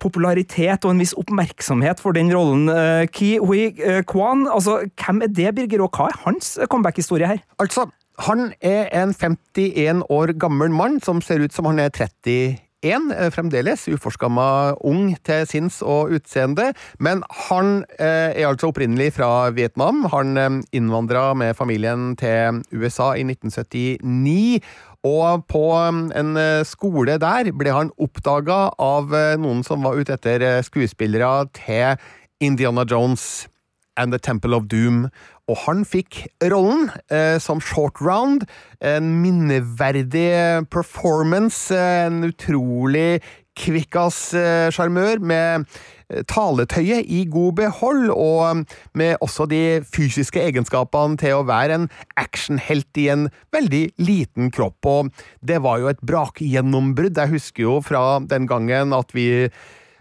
popularitet 0.01 0.85
og 0.85 0.95
en 0.95 1.03
viss 1.03 1.17
oppmerksomhet 1.19 2.03
for 2.03 2.17
den 2.17 2.33
rollen. 2.35 2.69
Uh, 2.71 3.07
Ki 3.11 3.37
Hui 3.43 3.71
Kwan, 4.09 4.47
altså, 4.51 4.81
hvem 5.01 5.25
er 5.27 5.33
det, 5.35 5.55
Birger, 5.57 5.85
og 5.87 5.97
hva 5.97 6.11
er 6.11 6.23
hans 6.27 6.57
comeback-historie 6.71 7.29
her? 7.31 7.43
Altså, 7.63 7.89
han 8.27 8.51
er 8.61 8.91
en 8.93 9.15
51 9.15 10.03
år 10.13 10.35
gammel 10.41 10.73
mann 10.75 11.01
som 11.05 11.23
ser 11.25 11.41
ut 11.45 11.55
som 11.55 11.69
han 11.71 11.81
er 11.81 11.93
31 11.95 12.70
én, 12.83 13.13
eh, 13.13 13.31
fremdeles 13.31 13.89
uforskamma 13.89 14.77
ung 14.81 15.15
til 15.25 15.47
sinns 15.47 15.81
og 15.83 16.13
utseende, 16.17 16.73
men 16.99 17.23
han 17.49 17.85
eh, 17.99 18.33
er 18.33 18.49
altså 18.49 18.71
opprinnelig 18.71 19.13
fra 19.19 19.51
Vietnam. 19.51 20.05
Han 20.13 20.37
eh, 20.37 20.61
innvandra 20.73 21.35
med 21.35 21.57
familien 21.57 22.17
til 22.17 22.63
USA 22.73 23.13
i 23.15 23.25
1979. 23.25 24.61
Og 25.05 25.47
på 25.49 25.65
en 26.13 26.37
skole 26.69 27.15
der 27.17 27.49
ble 27.57 27.73
han 27.73 27.89
oppdaga 27.97 28.67
av 28.77 29.15
noen 29.41 29.63
som 29.65 29.81
var 29.81 29.97
ute 29.97 30.13
etter 30.13 30.61
skuespillere 30.61 31.47
til 31.57 31.97
Indiana 32.45 32.85
Jones 32.85 33.49
and 33.97 34.13
The 34.13 34.19
Temple 34.19 34.55
of 34.57 34.69
Doom. 34.69 35.09
Og 35.51 35.59
han 35.65 35.85
fikk 35.89 36.23
rollen 36.53 36.89
eh, 37.11 37.37
som 37.43 37.63
short 37.63 37.99
round. 38.05 38.47
En 38.79 39.17
minneverdig 39.23 40.69
performance. 40.71 41.75
En 41.75 42.23
utrolig 42.29 43.21
kvikkas 43.61 44.19
eh, 44.39 44.69
sjarmør 44.73 45.21
med 45.27 45.67
eh, 46.09 46.23
taletøyet 46.31 47.09
i 47.11 47.25
god 47.31 47.59
behold, 47.59 48.07
og 48.15 48.63
med 48.97 49.19
også 49.25 49.47
de 49.51 49.81
fysiske 49.85 50.43
egenskapene 50.43 51.19
til 51.21 51.41
å 51.41 51.47
være 51.49 51.81
en 51.81 51.89
actionhelt 52.21 53.03
i 53.03 53.09
en 53.13 53.29
veldig 53.55 53.85
liten 54.01 54.53
kropp. 54.55 54.87
Og 54.87 55.11
det 55.47 55.61
var 55.65 55.83
jo 55.83 55.91
et 55.91 56.03
brakgjennombrudd. 56.07 57.19
Jeg 57.19 57.35
husker 57.35 57.67
jo 57.67 57.79
fra 57.85 58.21
den 58.23 58.49
gangen 58.51 58.97
at 58.97 59.15
vi 59.17 59.51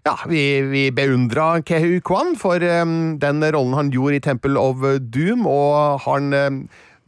ja, 0.06 0.16
vi, 0.30 0.44
vi 0.70 0.84
beundra 0.96 1.60
Kehu 1.66 2.00
Kwan 2.06 2.36
for 2.40 2.64
um, 2.64 3.18
den 3.20 3.44
rollen 3.44 3.76
han 3.78 3.92
gjorde 3.94 4.20
i 4.20 4.24
Temple 4.24 4.60
of 4.60 4.86
Doom, 5.12 5.46
og 5.50 6.00
han 6.06 6.32
um, 6.34 6.62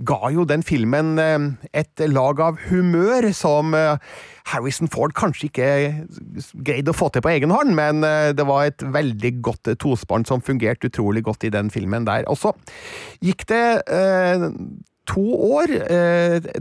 ga 0.08 0.32
jo 0.34 0.46
den 0.50 0.64
filmen 0.66 1.16
um, 1.20 1.48
et 1.78 2.04
lag 2.10 2.42
av 2.44 2.60
humør 2.68 3.30
som 3.38 3.76
uh, 3.78 3.96
Harrison 4.52 4.90
Ford 4.92 5.14
kanskje 5.18 5.50
ikke 5.50 5.72
greide 6.66 6.92
å 6.92 6.98
få 6.98 7.12
til 7.14 7.24
på 7.24 7.34
egen 7.34 7.54
hånd, 7.54 7.76
men 7.78 8.04
uh, 8.04 8.32
det 8.36 8.48
var 8.50 8.68
et 8.68 8.84
veldig 8.84 9.36
godt 9.46 9.74
tospann 9.82 10.28
som 10.28 10.44
fungerte 10.44 10.92
utrolig 10.92 11.24
godt 11.28 11.48
i 11.48 11.54
den 11.54 11.72
filmen 11.74 12.08
der. 12.10 12.28
Og 12.32 12.40
så 12.42 12.56
gikk 13.24 13.48
det 13.52 13.66
uh, 13.88 14.50
to 15.10 15.24
år, 15.58 15.72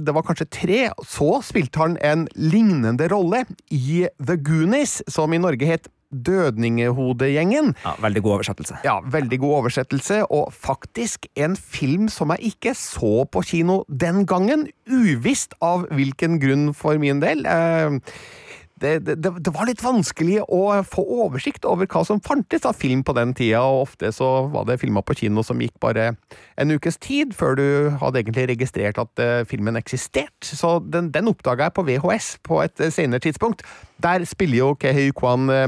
det 0.00 0.12
var 0.16 0.24
kanskje 0.26 0.46
tre, 0.50 0.78
så 1.06 1.36
spilte 1.44 1.78
han 1.78 1.92
en 2.02 2.24
lignende 2.34 3.06
rolle 3.12 3.44
i 3.70 4.06
The 4.18 4.38
Goonies, 4.40 4.96
som 5.12 5.36
i 5.36 5.38
Norge 5.38 5.68
het 5.68 5.86
Dødningehodegjengen. 6.10 7.74
Ja, 7.84 7.94
veldig 8.02 8.22
god 8.24 8.32
oversettelse. 8.40 8.80
Ja, 8.84 8.98
veldig 9.06 9.38
god 9.42 9.56
oversettelse, 9.62 10.22
og 10.30 10.52
faktisk 10.52 11.26
en 11.38 11.56
film 11.56 12.08
som 12.10 12.34
jeg 12.34 12.54
ikke 12.54 12.74
så 12.78 13.24
på 13.30 13.44
kino 13.46 13.82
den 13.88 14.26
gangen, 14.26 14.68
uvisst 14.90 15.54
av 15.62 15.86
hvilken 15.94 16.40
grunn 16.42 16.70
for 16.74 16.98
min 16.98 17.22
del. 17.22 17.46
Eh, 17.46 18.00
det, 18.80 18.92
det, 19.04 19.16
det, 19.20 19.52
var 19.52 19.68
litt 19.68 19.82
vanskelig 19.84 20.40
å 20.48 20.80
få 20.88 21.04
oversikt 21.24 21.66
over 21.68 21.88
hva 21.90 22.02
som 22.06 22.20
fantes 22.24 22.64
av 22.68 22.78
film 22.78 23.02
på 23.04 23.14
den 23.16 23.34
tida, 23.36 23.62
og 23.62 23.90
ofte 23.90 24.12
så 24.14 24.48
var 24.52 24.66
det 24.68 24.78
filmer 24.80 25.04
på 25.06 25.16
kino 25.20 25.44
som 25.46 25.60
gikk 25.60 25.76
bare 25.82 26.14
en 26.60 26.72
ukes 26.72 26.96
tid 27.00 27.34
før 27.36 27.58
du 27.58 27.66
hadde 28.00 28.22
egentlig 28.22 28.48
registrert 28.54 29.00
at 29.00 29.22
uh, 29.22 29.42
filmen 29.48 29.78
eksisterte. 29.80 30.56
Så 30.56 30.78
den, 30.92 31.10
den 31.14 31.28
oppdaga 31.30 31.68
jeg 31.68 31.76
på 31.76 31.86
VHS 31.88 32.30
på 32.46 32.60
et 32.64 32.76
uh, 32.80 32.88
senere 32.92 33.22
tidspunkt. 33.22 33.64
Der 34.00 34.24
spiller 34.28 34.62
jo 34.62 34.70
Kehei 34.80 35.10
Kwan 35.16 35.52
uh, 35.52 35.66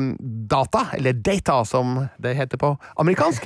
Data, 0.50 0.87
eller 0.97 1.16
Data 1.16 1.61
som 1.69 2.07
det 2.23 2.37
heter 2.38 2.61
på 2.61 2.75
amerikansk, 3.00 3.45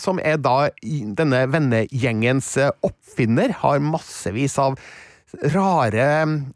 som 0.00 0.18
er 0.22 0.38
da 0.42 0.70
denne 1.18 1.40
vennegjengens 1.50 2.52
oppfinner, 2.86 3.52
har 3.62 3.82
massevis 3.84 4.56
av 4.60 4.78
rare 5.54 6.06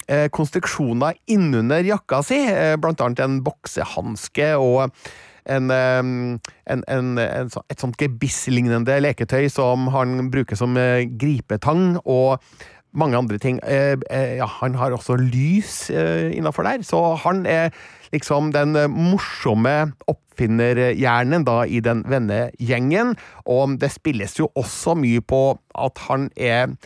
eh, 0.08 0.26
konstruksjoner 0.34 1.18
innunder 1.30 1.84
jakka 1.86 2.22
si, 2.26 2.40
eh, 2.50 2.74
blant 2.80 3.02
annet 3.04 3.22
en 3.24 3.40
boksehanske 3.46 4.54
og 4.60 4.90
en, 5.44 5.68
en, 5.70 6.84
en, 6.88 7.08
et 7.20 7.80
sånt 7.80 7.98
gebisslignende 8.00 8.96
leketøy 9.04 9.50
som 9.52 9.90
han 9.92 10.30
bruker 10.32 10.56
som 10.56 10.78
eh, 10.80 11.04
gripetang, 11.20 11.98
og 12.04 12.40
mange 12.96 13.18
andre 13.18 13.36
ting. 13.42 13.58
Eh, 13.66 13.98
ja, 14.38 14.48
han 14.60 14.78
har 14.80 14.94
også 14.96 15.18
lys 15.20 15.90
innafor 15.90 16.64
der, 16.64 16.84
så 16.86 17.02
han 17.26 17.44
er 17.44 17.74
liksom 18.14 18.52
den 18.54 18.78
morsomme 18.94 19.92
oppfinnerhjernen 20.08 21.44
da 21.44 21.60
i 21.66 21.82
den 21.84 22.04
vennegjengen, 22.08 23.16
og 23.44 23.76
det 23.82 23.92
spilles 23.92 24.38
jo 24.38 24.48
også 24.56 24.96
mye 24.96 25.20
på 25.20 25.44
at 25.74 26.06
han 26.08 26.30
er 26.38 26.76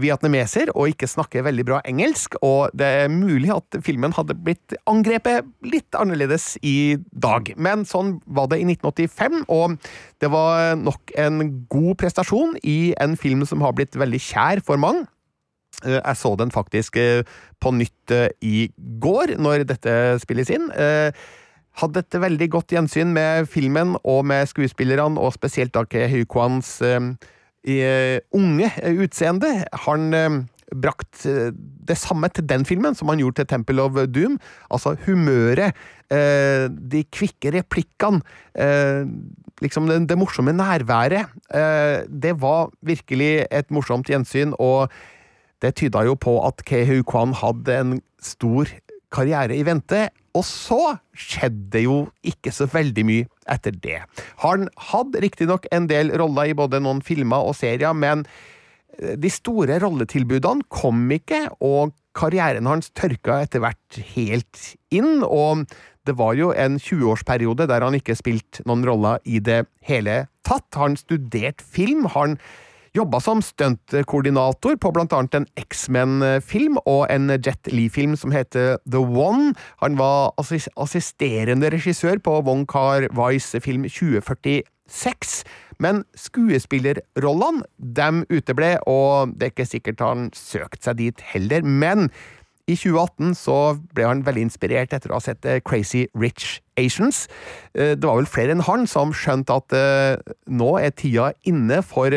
vietnameser 0.00 0.70
og 0.74 0.92
ikke 0.92 1.08
snakker 1.08 1.44
veldig 1.46 1.64
bra 1.66 1.78
engelsk, 1.88 2.36
og 2.44 2.74
det 2.76 2.86
er 3.00 3.12
mulig 3.12 3.50
at 3.54 3.78
filmen 3.84 4.12
hadde 4.14 4.36
blitt 4.38 4.74
angrepet 4.90 5.46
litt 5.66 5.96
annerledes 5.98 6.52
i 6.66 6.98
dag. 7.10 7.48
Men 7.56 7.86
sånn 7.88 8.18
var 8.26 8.50
det 8.52 8.60
i 8.60 8.66
1985, 8.68 9.46
og 9.48 9.78
det 10.22 10.30
var 10.30 10.76
nok 10.78 11.14
en 11.18 11.40
god 11.72 11.96
prestasjon 12.02 12.54
i 12.62 12.92
en 13.00 13.16
film 13.18 13.46
som 13.48 13.64
har 13.64 13.74
blitt 13.78 13.98
veldig 13.98 14.22
kjær 14.30 14.62
for 14.66 14.80
mange. 14.80 15.08
Eh, 15.84 15.98
jeg 15.98 16.20
så 16.20 16.34
den 16.36 16.52
faktisk 16.54 17.00
eh, 17.00 17.24
på 17.60 17.74
nytt 17.74 18.14
i 18.44 18.68
går, 19.02 19.38
når 19.40 19.66
dette 19.70 19.96
spilles 20.22 20.50
inn. 20.52 20.70
Hadde 21.78 22.02
et 22.02 22.16
veldig 22.18 22.48
godt 22.50 22.74
gjensyn 22.74 23.12
med 23.14 23.46
filmen 23.48 23.94
og 24.02 24.24
med 24.26 24.48
skuespillerne, 24.50 25.20
og 25.20 25.36
spesielt 25.36 25.72
da 25.76 25.84
Ke 25.86 26.08
Kwans 26.28 26.80
uh, 26.82 27.14
unge 28.32 28.70
utseende. 29.04 29.50
Han 29.86 30.14
uh, 30.16 30.40
brakt 30.70 31.26
det 31.26 31.96
samme 31.98 32.28
til 32.30 32.46
den 32.46 32.64
filmen 32.64 32.94
som 32.94 33.10
han 33.10 33.18
gjorde 33.18 33.40
til 33.40 33.50
Temple 33.50 33.82
of 33.82 33.98
Doom. 34.08 34.38
Altså 34.70 34.94
humøret, 35.06 35.74
de 36.10 37.00
kvikke 37.10 37.50
replikkene, 37.56 38.22
liksom 39.62 39.88
det, 39.90 39.98
det, 40.08 40.18
morsomme 40.18 40.54
nærværet. 40.54 41.26
det 42.06 42.34
var 42.42 42.70
virkelig 42.82 43.46
et 43.50 43.70
morsomt 43.70 44.06
gjensyn, 44.06 44.54
og 44.58 44.90
det 45.62 45.74
tyda 45.76 46.04
jo 46.06 46.14
på 46.14 46.38
at 46.46 46.62
Kehu 46.66 47.02
Kwan 47.02 47.34
hadde 47.36 47.80
en 47.80 47.98
stor 48.22 48.70
karriere 49.12 49.58
i 49.58 49.66
vente. 49.66 50.08
Og 50.38 50.44
så 50.46 50.96
skjedde 51.16 51.82
jo 51.82 51.96
ikke 52.26 52.52
så 52.54 52.68
veldig 52.70 53.04
mye 53.06 53.28
etter 53.50 53.74
det. 53.74 53.98
Han 54.44 54.68
hadde 54.90 55.22
riktignok 55.24 55.66
en 55.74 55.88
del 55.90 56.12
roller 56.20 56.52
i 56.52 56.56
både 56.56 56.82
noen 56.82 57.02
filmer 57.02 57.50
og 57.50 57.56
serier, 57.58 57.96
men 57.96 58.22
eh, 58.98 59.16
de 59.18 59.32
store 59.32 59.80
rolletilbudene 59.82 60.68
kom 60.70 61.02
ikke, 61.16 61.48
og 61.58 61.96
karrieren 62.16 62.68
hans 62.70 62.90
tørka 62.94 63.40
etter 63.44 63.62
hvert 63.64 64.02
helt 64.14 64.64
inn. 64.94 65.22
og 65.26 65.66
det 66.08 66.16
var 66.16 66.34
jo 66.34 66.48
en 66.56 66.78
20-årsperiode 66.80 67.66
der 67.68 67.84
han 67.84 67.94
ikke 67.94 68.16
spilte 68.18 68.64
noen 68.66 68.86
roller 68.88 69.20
i 69.28 69.38
det 69.38 69.66
hele 69.84 70.24
tatt. 70.46 70.66
Han 70.80 70.96
studerte 70.96 71.62
film. 71.62 72.06
han 72.14 72.38
Jobba 72.90 73.20
som 73.22 73.38
stuntkoordinator 73.38 74.74
på 74.82 74.90
blant 74.90 75.12
annet 75.14 75.36
en 75.38 75.44
X-Men-film 75.60 76.80
og 76.90 77.04
en 77.06 77.30
Jet 77.36 77.70
Lee-film 77.70 78.16
som 78.18 78.32
heter 78.34 78.80
The 78.82 78.98
One. 78.98 79.52
Han 79.78 79.94
var 80.00 80.34
assisterende 80.74 81.70
regissør 81.70 82.18
på 82.18 82.40
Wong 82.48 82.64
Kar-Wais 82.66 83.52
film 83.62 83.86
2046. 83.86 85.44
Men 85.78 86.02
skuespillerrollene, 86.18 87.62
dem 87.78 88.24
uteble, 88.26 88.74
og 88.90 89.38
det 89.38 89.52
er 89.52 89.54
ikke 89.54 89.70
sikkert 89.70 90.02
han 90.02 90.28
søkte 90.34 90.90
seg 90.90 90.98
dit 90.98 91.26
heller. 91.30 91.62
Men 91.62 92.10
i 92.66 92.74
2018 92.74 93.34
så 93.38 93.58
ble 93.94 94.06
han 94.06 94.26
veldig 94.26 94.48
inspirert 94.48 94.92
etter 94.94 95.12
å 95.12 95.18
ha 95.18 95.24
sett 95.30 95.46
eh, 95.46 95.62
Crazy 95.62 96.08
Rich 96.18 96.58
Asians. 96.78 97.28
Eh, 97.74 97.94
det 97.94 98.06
var 98.06 98.18
vel 98.18 98.30
flere 98.30 98.54
enn 98.54 98.66
han 98.66 98.86
som 98.90 99.14
skjønte 99.16 99.56
at 99.62 99.74
uh, 99.74 100.34
nå 100.50 100.74
er 100.82 100.94
tida 100.94 101.30
inne 101.48 101.80
for 101.86 102.14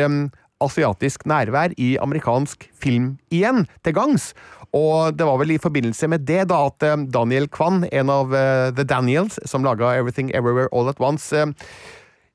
asiatisk 0.63 1.25
nærvær 1.29 1.73
i 1.77 1.95
amerikansk 2.01 2.69
film 2.79 3.15
igjen, 3.33 3.65
til 3.83 3.95
gangs. 3.95 4.31
Og 4.73 5.13
det 5.17 5.25
var 5.27 5.37
vel 5.37 5.53
i 5.53 5.61
forbindelse 5.61 6.07
med 6.09 6.25
det 6.25 6.47
da 6.49 6.63
at 6.67 6.85
eh, 6.85 7.03
Daniel 7.13 7.47
Kwan, 7.47 7.83
en 7.93 8.09
av 8.09 8.33
uh, 8.33 8.71
The 8.73 8.85
Daniels, 8.89 9.37
som 9.45 9.65
laga 9.65 9.93
Everything 9.99 10.31
Everywhere 10.33 10.71
All 10.73 10.89
At 10.89 11.01
Once, 11.01 11.29
uh, 11.29 11.53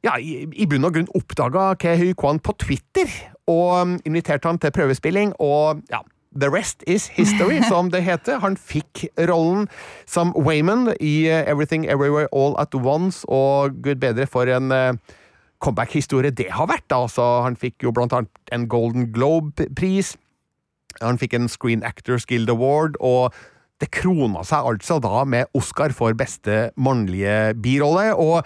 ja, 0.07 0.15
i, 0.23 0.67
bunn 0.71 0.87
og 0.87 0.95
grunn 0.95 1.11
oppdaga 1.19 1.73
Kehui 1.83 2.13
Kwan 2.15 2.39
på 2.39 2.55
Twitter 2.63 3.11
og 3.51 3.73
um, 3.81 3.97
inviterte 4.07 4.47
han 4.47 4.61
til 4.63 4.71
prøvespilling, 4.71 5.35
og 5.43 5.83
ja, 5.91 6.05
The 6.39 6.51
rest 6.53 6.85
is 6.87 7.09
history, 7.17 7.59
som 7.73 7.91
det 7.91 8.05
heter. 8.07 8.39
Han 8.45 8.55
fikk 8.55 9.09
rollen 9.27 9.67
som 10.07 10.31
Wayman 10.37 10.93
i 11.01 11.27
Everything 11.27 11.89
Everywhere 11.89 12.29
All 12.31 12.55
At 12.61 12.77
Once, 12.77 13.25
og 13.27 13.81
gud 13.83 13.99
bedre 13.99 14.29
for 14.31 14.47
en 14.47 14.71
comeback-historie 15.65 16.35
det 16.35 16.51
har 16.55 16.69
vært. 16.71 16.91
altså 16.95 17.43
Han 17.47 17.59
fikk 17.59 17.87
jo 17.87 17.93
blant 17.95 18.15
annet 18.15 18.55
en 18.55 18.69
Golden 18.71 19.11
Globe-pris. 19.13 20.17
Han 21.03 21.19
fikk 21.21 21.37
en 21.39 21.49
Screen 21.51 21.85
Actors 21.87 22.27
Guild 22.27 22.51
Award, 22.51 22.99
og 23.01 23.35
det 23.79 23.91
krona 23.95 24.43
seg 24.47 24.67
altså 24.67 24.99
da 25.03 25.23
med 25.29 25.51
Oscar 25.59 25.95
for 25.95 26.17
beste 26.19 26.71
mannlige 26.77 27.55
birolle, 27.63 28.11
og 28.19 28.43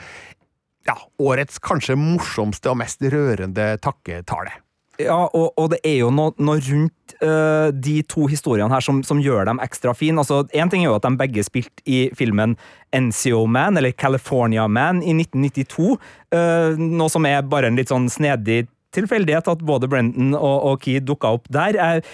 ja, 0.89 0.99
årets 1.23 1.63
kanskje 1.63 1.97
morsomste 1.97 2.73
og 2.73 2.81
mest 2.83 3.05
rørende 3.07 3.75
takketale. 3.81 4.62
Ja, 5.01 5.25
og, 5.33 5.55
og, 5.57 5.71
det 5.73 5.79
er 5.89 6.03
jo 6.03 6.11
noe, 6.13 6.35
noe 6.43 6.61
rundt 6.67 7.15
uh, 7.25 7.71
de 7.73 7.95
to 8.05 8.27
historiene 8.29 8.73
her 8.75 8.85
som, 8.85 9.01
som 9.07 9.23
gjør 9.25 9.47
dem 9.49 9.63
ekstra 9.65 9.95
fine. 9.97 10.21
Altså, 10.21 10.43
Én 10.53 10.69
ting 10.73 10.85
er 10.85 10.91
jo 10.91 10.99
at 10.99 11.07
de 11.07 11.17
begge 11.17 11.45
spilte 11.47 11.85
i 11.89 12.05
filmen 12.19 12.59
NCO 12.93 13.47
Man, 13.49 13.81
eller 13.81 13.97
California 13.97 14.67
Man, 14.69 15.01
i 15.01 15.15
1992. 15.17 15.97
Uh, 16.35 16.77
noe 16.77 17.09
som 17.13 17.27
er 17.29 17.41
bare 17.49 17.71
en 17.71 17.81
litt 17.81 17.93
sånn 17.93 18.11
snedig 18.13 18.67
tilfeldighet 18.93 19.49
at 19.49 19.65
både 19.65 19.89
Brendan 19.89 20.35
og, 20.37 20.57
og 20.69 20.83
Key 20.85 21.01
dukka 21.01 21.31
opp 21.39 21.49
der. 21.53 21.79
Jeg 21.79 22.05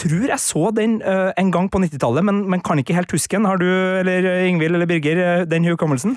tror 0.00 0.30
jeg 0.32 0.40
så 0.40 0.70
den 0.72 1.02
uh, 1.04 1.34
en 1.36 1.50
gang 1.52 1.68
på 1.68 1.82
90-tallet, 1.82 2.24
men, 2.24 2.46
men, 2.48 2.62
kan 2.64 2.80
ikke 2.80 2.96
helt 2.96 3.12
huske 3.12 3.36
den. 3.36 3.50
Har 3.50 3.60
du, 3.60 3.68
eller 4.00 4.46
Ingvild 4.48 4.78
eller 4.78 4.88
Birger, 4.88 5.44
den 5.44 5.68
hukommelsen? 5.68 6.16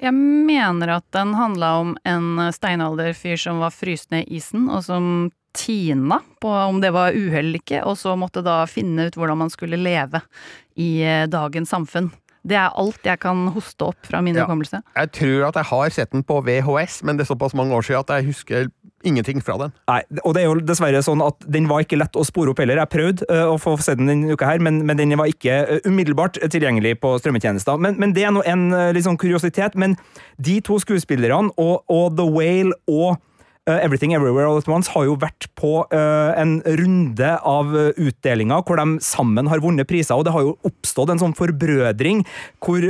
Jeg 0.00 0.16
mener 0.16 0.94
at 0.94 1.04
den 1.12 1.36
handla 1.36 1.74
om 1.82 1.92
en 2.08 2.40
steinalderfyr 2.56 3.36
som 3.36 3.60
var 3.60 3.76
fryst 3.76 4.08
ned 4.14 4.24
i 4.24 4.40
isen, 4.40 4.70
og 4.72 4.86
som 4.86 5.28
tina 5.56 6.20
på 6.40 6.50
om 6.50 6.80
det 6.82 6.92
var 6.94 7.16
uhell 7.16 7.50
eller 7.50 7.62
ikke, 7.62 7.84
og 7.88 7.98
så 7.98 8.16
måtte 8.18 8.44
da 8.46 8.62
finne 8.70 9.08
ut 9.08 9.18
hvordan 9.18 9.42
man 9.42 9.52
skulle 9.52 9.80
leve 9.80 10.22
i 10.78 11.00
eh, 11.02 11.28
dagens 11.30 11.72
samfunn. 11.74 12.10
Det 12.40 12.56
er 12.56 12.72
alt 12.80 13.04
jeg 13.04 13.20
kan 13.20 13.50
hoste 13.52 13.90
opp 13.90 14.06
fra 14.08 14.22
min 14.24 14.38
hukommelse. 14.38 14.80
Ja, 14.80 15.02
jeg 15.02 15.12
tror 15.18 15.50
at 15.50 15.58
jeg 15.60 15.68
har 15.70 15.92
sett 15.92 16.12
den 16.14 16.22
på 16.24 16.38
VHS, 16.46 17.02
men 17.04 17.18
det 17.18 17.26
er 17.26 17.34
såpass 17.34 17.52
mange 17.56 17.76
år 17.76 17.84
siden 17.84 18.00
at 18.00 18.14
jeg 18.16 18.30
husker 18.30 18.70
ingenting 19.04 19.42
fra 19.44 19.58
den. 19.60 19.74
Nei, 19.88 20.00
og 20.24 20.34
det 20.36 20.42
er 20.42 20.48
jo 20.48 20.56
dessverre 20.64 21.02
sånn 21.04 21.20
at 21.24 21.44
den 21.48 21.68
var 21.68 21.84
ikke 21.84 21.98
lett 22.00 22.16
å 22.16 22.24
spore 22.24 22.52
opp 22.52 22.60
heller. 22.60 22.80
Jeg 22.80 22.92
prøvde 22.92 23.28
uh, 23.28 23.52
å 23.52 23.58
få 23.60 23.76
se 23.80 23.96
den 23.96 24.08
denne 24.08 24.32
uka 24.32 24.48
her, 24.48 24.60
men, 24.64 24.82
men 24.88 25.00
den 25.00 25.16
var 25.20 25.28
ikke 25.28 25.56
uh, 25.68 25.76
umiddelbart 25.88 26.40
tilgjengelig 26.52 26.96
på 27.04 27.14
strømmetjenester. 27.20 27.80
Men, 27.80 28.00
men 28.00 28.16
det 28.16 28.24
er 28.28 28.32
nå 28.36 28.44
en 28.48 28.68
uh, 28.72 28.90
litt 28.96 29.08
sånn 29.08 29.20
kuriositet. 29.20 29.76
Men 29.80 29.98
de 30.40 30.60
to 30.64 30.80
skuespillerne 30.80 31.52
og, 31.60 31.82
og 31.92 32.16
The 32.16 32.28
Whale 32.28 32.76
og 32.88 33.20
Uh, 33.20 33.26
Everything 33.68 34.14
Everywhere 34.14 34.48
All 34.48 34.56
At 34.56 34.68
Once 34.68 34.88
har 34.94 35.04
jo 35.04 35.18
vært 35.20 35.44
på 35.58 35.82
uh, 35.92 36.30
en 36.40 36.58
runde 36.80 37.30
av 37.44 37.68
uh, 37.74 37.90
utdelinger 38.00 38.62
hvor 38.64 38.80
de 38.80 38.96
sammen 39.04 39.50
har 39.52 39.60
vunnet 39.60 39.88
priser, 39.88 40.16
og 40.16 40.24
det 40.24 40.32
har 40.32 40.46
jo 40.46 40.54
oppstått 40.64 41.12
en 41.12 41.20
sånn 41.20 41.36
forbrødring 41.36 42.22
hvor 42.64 42.80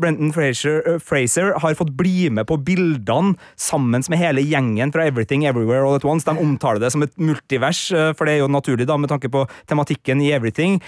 Brenton 0.00 0.32
Fraser, 0.34 0.96
Fraser, 1.04 1.52
har 1.60 1.76
fått 1.76 1.92
bli 1.98 2.30
med 2.32 2.46
på 2.48 2.56
bildene 2.64 3.36
sammen 3.60 4.02
med 4.08 4.20
hele 4.20 4.42
gjengen 4.44 4.92
fra 4.94 5.04
Everything 5.08 5.44
Everywhere 5.48 5.84
All 5.84 5.98
At 5.98 6.06
Once. 6.08 6.24
De 6.26 6.32
omtaler 6.40 6.80
det 6.82 6.92
som 6.94 7.04
et 7.04 7.12
multivers, 7.20 7.80
for 8.16 8.28
det 8.28 8.36
er 8.36 8.42
jo 8.42 8.50
naturlig 8.52 8.86
da 8.88 8.96
med 9.00 9.12
tanke 9.12 9.30
på 9.32 9.44
tematikken 9.70 10.22
i 10.24 10.32
Everything, 10.34 10.80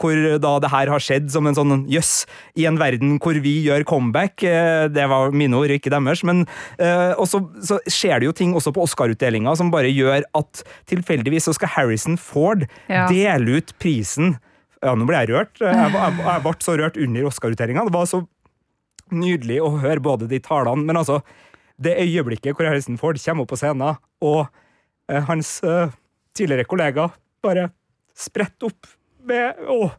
hvor 0.00 0.18
da 0.42 0.54
det 0.62 0.72
her 0.72 0.92
har 0.92 1.02
skjedd 1.02 1.30
som 1.32 1.48
en 1.48 1.58
sånn 1.58 1.86
jøss, 1.90 2.12
i 2.58 2.66
en 2.68 2.78
verden 2.80 3.16
hvor 3.22 3.38
vi 3.44 3.54
gjør 3.66 3.86
comeback. 3.88 4.42
Det 4.94 5.08
var 5.10 5.34
mine 5.34 5.58
ord, 5.58 5.74
ikke 5.74 5.92
deres, 5.94 6.24
men 6.26 6.44
og 6.78 7.26
så 7.30 7.42
skjer 7.86 8.17
skjer 8.18 8.24
det 8.24 8.28
jo 8.28 8.36
ting 8.36 8.54
også 8.56 8.72
på 8.74 8.82
Oscar-utdelinga 8.82 9.54
som 9.56 9.70
bare 9.70 9.90
gjør 9.90 10.24
at 10.34 10.64
tilfeldigvis 10.88 11.46
så 11.46 11.54
skal 11.54 11.70
Harrison 11.70 12.18
Ford 12.18 12.66
ja. 12.88 13.06
dele 13.08 13.58
ut 13.58 13.72
prisen. 13.78 14.36
Ja, 14.82 14.94
nå 14.94 15.06
ble 15.06 15.20
jeg 15.22 15.30
rørt. 15.30 15.58
Jeg, 15.60 15.74
jeg, 15.74 16.18
jeg 16.18 16.42
ble 16.42 16.54
så 16.60 16.76
rørt 16.78 16.98
under 16.98 17.28
Oscar-utdelinga. 17.28 17.86
Det 17.86 17.94
var 17.94 18.08
så 18.08 18.24
nydelig 19.10 19.60
å 19.62 19.70
høre 19.78 20.02
både 20.02 20.28
de 20.28 20.40
talene, 20.40 20.84
men 20.84 20.96
altså 20.96 21.22
Det 21.78 21.94
øyeblikket 21.94 22.56
hvor 22.58 22.66
Harrison 22.66 22.98
Ford 22.98 23.14
kommer 23.22 23.44
opp 23.44 23.52
på 23.52 23.56
scenen, 23.56 23.98
og 24.18 24.48
eh, 25.08 25.22
hans 25.28 25.62
eh, 25.62 25.92
tidligere 26.34 26.66
kollega 26.66 27.04
bare 27.40 27.68
spretter 28.18 28.72
opp 28.72 28.88
med 29.22 29.54
Åh! 29.70 29.94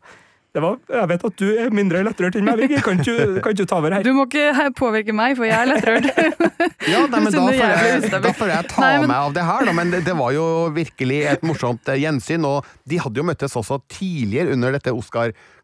Var, 0.49 0.77
jeg 0.89 1.09
vet 1.11 1.23
at 1.27 1.35
du 1.37 1.45
er 1.61 1.73
mindre 1.77 1.99
lettrørt 2.07 2.37
enn 2.39 2.47
meg, 2.47 2.57
Viggy. 2.63 2.79
Kan 2.81 3.03
ikke 3.03 3.51
du 3.53 3.61
ta 3.69 3.77
over 3.77 3.93
her? 3.93 4.05
Du 4.05 4.15
må 4.17 4.25
ikke 4.25 4.71
påvirke 4.79 5.13
meg, 5.13 5.35
for 5.37 5.45
jeg 5.45 5.53
er 5.53 5.69
lettrørt. 5.69 6.07
ja, 6.89 7.03
nei, 7.05 7.19
men 7.21 7.35
da 7.35 7.43
får, 7.43 7.53
jeg, 7.53 8.09
da 8.15 8.31
får, 8.33 8.49
jeg, 8.55 8.69
ta 8.71 8.81
nei, 8.81 8.95
men... 9.03 9.11
meg 9.11 9.27
av 9.27 9.35
det 9.35 9.43
her, 9.45 9.67
da. 9.69 9.75
Men 9.77 9.93
det, 9.93 10.01
det, 10.07 10.15
var 10.17 10.33
jo 10.33 10.47
virkelig 10.73 11.19
et 11.35 11.45
morsomt 11.45 11.93
eh, 11.93 12.01
gjensyn. 12.01 12.47
Og 12.49 12.65
de 12.89 12.97
hadde 13.03 13.21
jo 13.21 13.27
møttes 13.29 13.53
også 13.61 13.77
tidligere 13.93 14.57
under 14.57 14.73
dette 14.73 14.95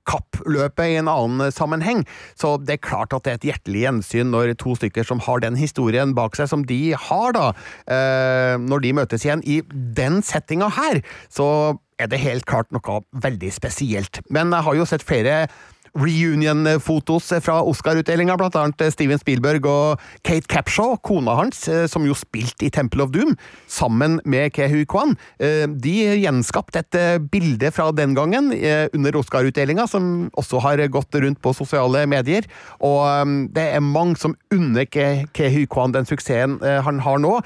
Oscar-kappløpet 0.06 0.94
i 0.94 0.98
en 1.00 1.08
annen 1.10 1.52
sammenheng. 1.52 2.06
Så 2.38 2.58
det 2.64 2.78
er 2.78 2.88
klart 2.88 3.14
at 3.14 3.24
det 3.24 3.32
er 3.32 3.40
et 3.40 3.48
hjertelig 3.50 3.82
gjensyn 3.86 4.32
når 4.32 4.56
to 4.58 4.76
stykker 4.76 5.04
som 5.06 5.20
har 5.20 5.40
den 5.42 5.56
historien 5.56 6.14
bak 6.16 6.36
seg 6.36 6.50
som 6.50 6.66
de 6.66 6.94
har, 6.94 7.32
da, 7.34 7.54
eh, 7.88 8.58
når 8.58 8.80
de 8.82 8.94
møtes 8.94 9.26
igjen 9.26 9.44
i 9.44 9.62
den 9.72 10.22
settinga 10.22 10.70
her, 10.70 11.02
så 11.30 11.78
er 12.00 12.08
det 12.08 12.20
helt 12.20 12.46
klart 12.46 12.72
noe 12.72 13.02
veldig 13.14 13.52
spesielt. 13.52 14.22
Men 14.30 14.52
jeg 14.52 14.64
har 14.64 14.76
jo 14.76 14.86
sett 14.86 15.04
flere 15.04 15.48
reunion-fotos 15.96 17.30
fra 17.44 17.62
Oscar-utdelinga, 17.64 18.36
annet 18.36 18.84
Steven 18.94 19.20
Spielberg 19.22 19.66
og 19.70 20.02
Kate 20.28 20.48
Capshaw, 20.52 20.98
kona 21.00 21.36
hans, 21.40 21.64
som 21.92 22.06
jo 22.08 22.16
spilte 22.18 22.68
i 22.68 22.72
Temple 22.74 23.06
of 23.06 23.14
Doom, 23.16 23.36
sammen 23.72 24.20
med 24.28 24.52
Kehu 24.56 24.84
Kwan. 24.92 25.16
De 25.40 25.96
gjenskapte 26.20 26.84
et 26.84 27.00
bilde 27.32 27.72
fra 27.72 27.90
den 27.96 28.16
gangen 28.18 28.52
under 28.94 29.20
Oscar-utdelinga, 29.22 29.88
som 29.88 30.28
også 30.36 30.60
har 30.66 30.84
gått 30.92 31.16
rundt 31.16 31.40
på 31.42 31.56
sosiale 31.56 32.04
medier. 32.12 32.44
Og 32.84 33.50
det 33.56 33.70
er 33.76 33.84
mange 33.84 34.20
som 34.20 34.36
unner 34.54 34.86
Kehu 34.92 35.64
Kwan 35.72 35.96
den 35.96 36.08
suksessen 36.10 36.60
han 36.60 37.00
har 37.08 37.24
nå. 37.24 37.40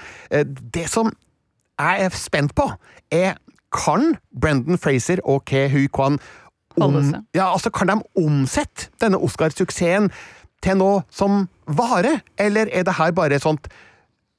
Det 0.74 0.90
som 0.90 1.14
jeg 1.80 2.10
er 2.10 2.18
spent 2.18 2.58
på, 2.58 2.66
er 3.14 3.38
kan 3.70 4.16
Brendan 4.34 4.80
Fraser 4.82 5.22
og 5.30 5.44
Kehu 5.46 5.84
Kwan 5.94 6.18
om, 6.86 7.00
ja, 7.36 7.50
altså, 7.50 7.72
kan 7.74 7.92
de 7.92 7.98
omsette 8.20 8.90
denne 9.02 9.20
Oscar-suksessen 9.22 10.10
til 10.64 10.80
noe 10.80 11.04
som 11.14 11.46
vare, 11.66 12.20
eller 12.40 12.72
er 12.74 12.88
det 12.88 12.98
her 13.00 13.14
bare 13.16 13.40
et 13.40 13.46
sånt 13.46 13.70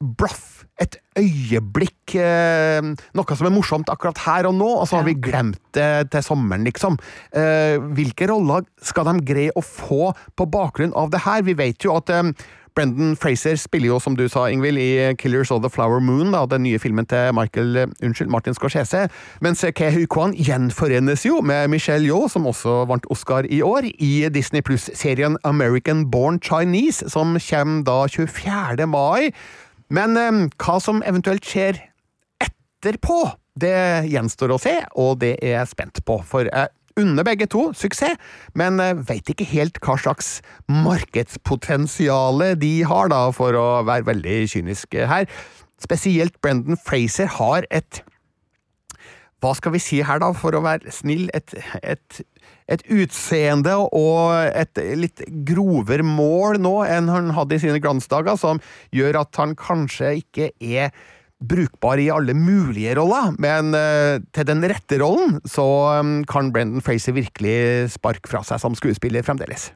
blaff? 0.01 0.57
Et 0.81 0.95
øyeblikk, 1.21 2.15
eh, 2.17 2.81
noe 2.81 3.37
som 3.37 3.49
er 3.51 3.53
morsomt 3.53 3.91
akkurat 3.93 4.17
her 4.25 4.47
og 4.49 4.55
nå, 4.57 4.69
og 4.81 4.87
så 4.89 4.97
har 4.97 5.05
vi 5.05 5.13
glemt 5.21 5.61
det 5.77 6.09
til 6.15 6.25
sommeren, 6.25 6.65
liksom. 6.65 6.97
Eh, 7.37 7.77
hvilke 7.77 8.31
roller 8.31 8.65
skal 8.81 9.11
de 9.11 9.21
greie 9.29 9.53
å 9.53 9.61
få 9.61 10.15
på 10.33 10.47
bakgrunn 10.49 10.97
av 10.97 11.13
det 11.13 11.21
her? 11.27 11.45
Vi 11.45 11.53
vet 11.59 11.85
jo 11.85 11.99
at 11.99 12.09
eh, 12.09 12.33
Brendan 12.75 13.17
Fraser 13.17 13.57
spiller 13.61 13.91
jo, 13.91 13.99
som 14.03 14.17
du 14.17 14.27
sa, 14.31 14.47
Ingvild, 14.51 14.79
i 14.79 15.15
Killers 15.19 15.51
of 15.51 15.63
the 15.65 15.71
Flower 15.71 16.01
Moon, 16.01 16.33
da, 16.35 16.45
den 16.51 16.65
nye 16.67 16.79
filmen 16.79 17.07
til 17.11 17.35
Michael, 17.37 17.87
unnskyld, 18.03 18.31
Martin 18.31 18.57
Scorsese, 18.57 19.09
mens 19.45 19.65
Kehu 19.77 20.07
Kwan 20.11 20.35
gjenforenes 20.37 21.27
jo 21.27 21.41
med 21.45 21.69
Michelle 21.73 22.07
Yeoh, 22.07 22.29
som 22.31 22.49
også 22.51 22.85
vant 22.91 23.07
Oscar 23.11 23.49
i 23.51 23.63
år, 23.63 23.91
i 23.99 24.29
Disney 24.33 24.63
Pluss-serien 24.67 25.39
American 25.45 26.07
Born 26.11 26.41
Chinese, 26.41 27.11
som 27.11 27.37
kommer 27.51 27.85
da 27.87 28.01
24. 28.09 28.87
mai. 28.87 29.31
Men 29.91 30.17
eh, 30.17 30.43
hva 30.61 30.81
som 30.83 31.03
eventuelt 31.07 31.47
skjer 31.47 31.83
etterpå, 32.41 33.23
det 33.61 34.07
gjenstår 34.09 34.55
å 34.55 34.61
se, 34.63 34.77
og 34.97 35.19
det 35.21 35.35
er 35.43 35.59
jeg 35.59 35.73
spent 35.75 36.05
på, 36.07 36.21
for 36.27 36.47
jeg 36.47 36.71
unner 36.99 37.27
begge 37.27 37.47
to 37.51 37.71
suksess, 37.77 38.19
men 38.59 38.81
eh, 38.83 38.99
veit 39.09 39.31
ikke 39.31 39.49
helt 39.53 39.81
hva 39.85 39.97
slags 40.01 40.39
markedspotensial 40.71 42.45
de 42.61 42.75
har, 42.89 43.11
da, 43.13 43.27
for 43.37 43.57
å 43.57 43.67
være 43.89 44.09
veldig 44.11 44.39
kynisk 44.55 44.99
her. 45.11 45.29
Spesielt 45.81 46.41
Brendan 46.43 46.81
Fraser 46.81 47.31
har 47.39 47.69
et 47.71 48.03
hva 49.41 49.55
skal 49.57 49.73
vi 49.73 49.81
si 49.81 50.03
her, 50.05 50.21
da, 50.21 50.35
for 50.37 50.53
å 50.53 50.61
være 50.65 50.93
snill, 50.93 51.31
et, 51.37 51.55
et, 51.81 52.19
et 52.69 52.83
utseende 52.93 53.73
og 53.97 54.35
et 54.53 54.81
litt 55.01 55.23
grovere 55.49 56.05
mål 56.05 56.61
nå 56.61 56.75
enn 56.85 57.09
han 57.09 57.33
hadde 57.37 57.57
i 57.57 57.63
sine 57.63 57.81
glansdager, 57.81 58.37
som 58.41 58.61
gjør 58.93 59.23
at 59.23 59.41
han 59.41 59.57
kanskje 59.57 60.19
ikke 60.21 60.51
er 60.61 60.93
brukbar 61.41 62.01
i 62.01 62.11
alle 62.13 62.35
mulige 62.37 62.95
roller, 62.99 63.33
men 63.41 63.75
uh, 63.77 64.21
til 64.37 64.49
den 64.49 64.65
rette 64.69 65.01
rollen 65.01 65.39
så 65.49 65.67
um, 66.01 66.21
kan 66.29 66.53
Brendan 66.55 66.85
Fraser 66.85 67.17
virkelig 67.17 67.91
sparke 67.97 68.31
fra 68.31 68.45
seg 68.47 68.61
som 68.63 68.77
skuespiller 68.79 69.25
fremdeles. 69.27 69.71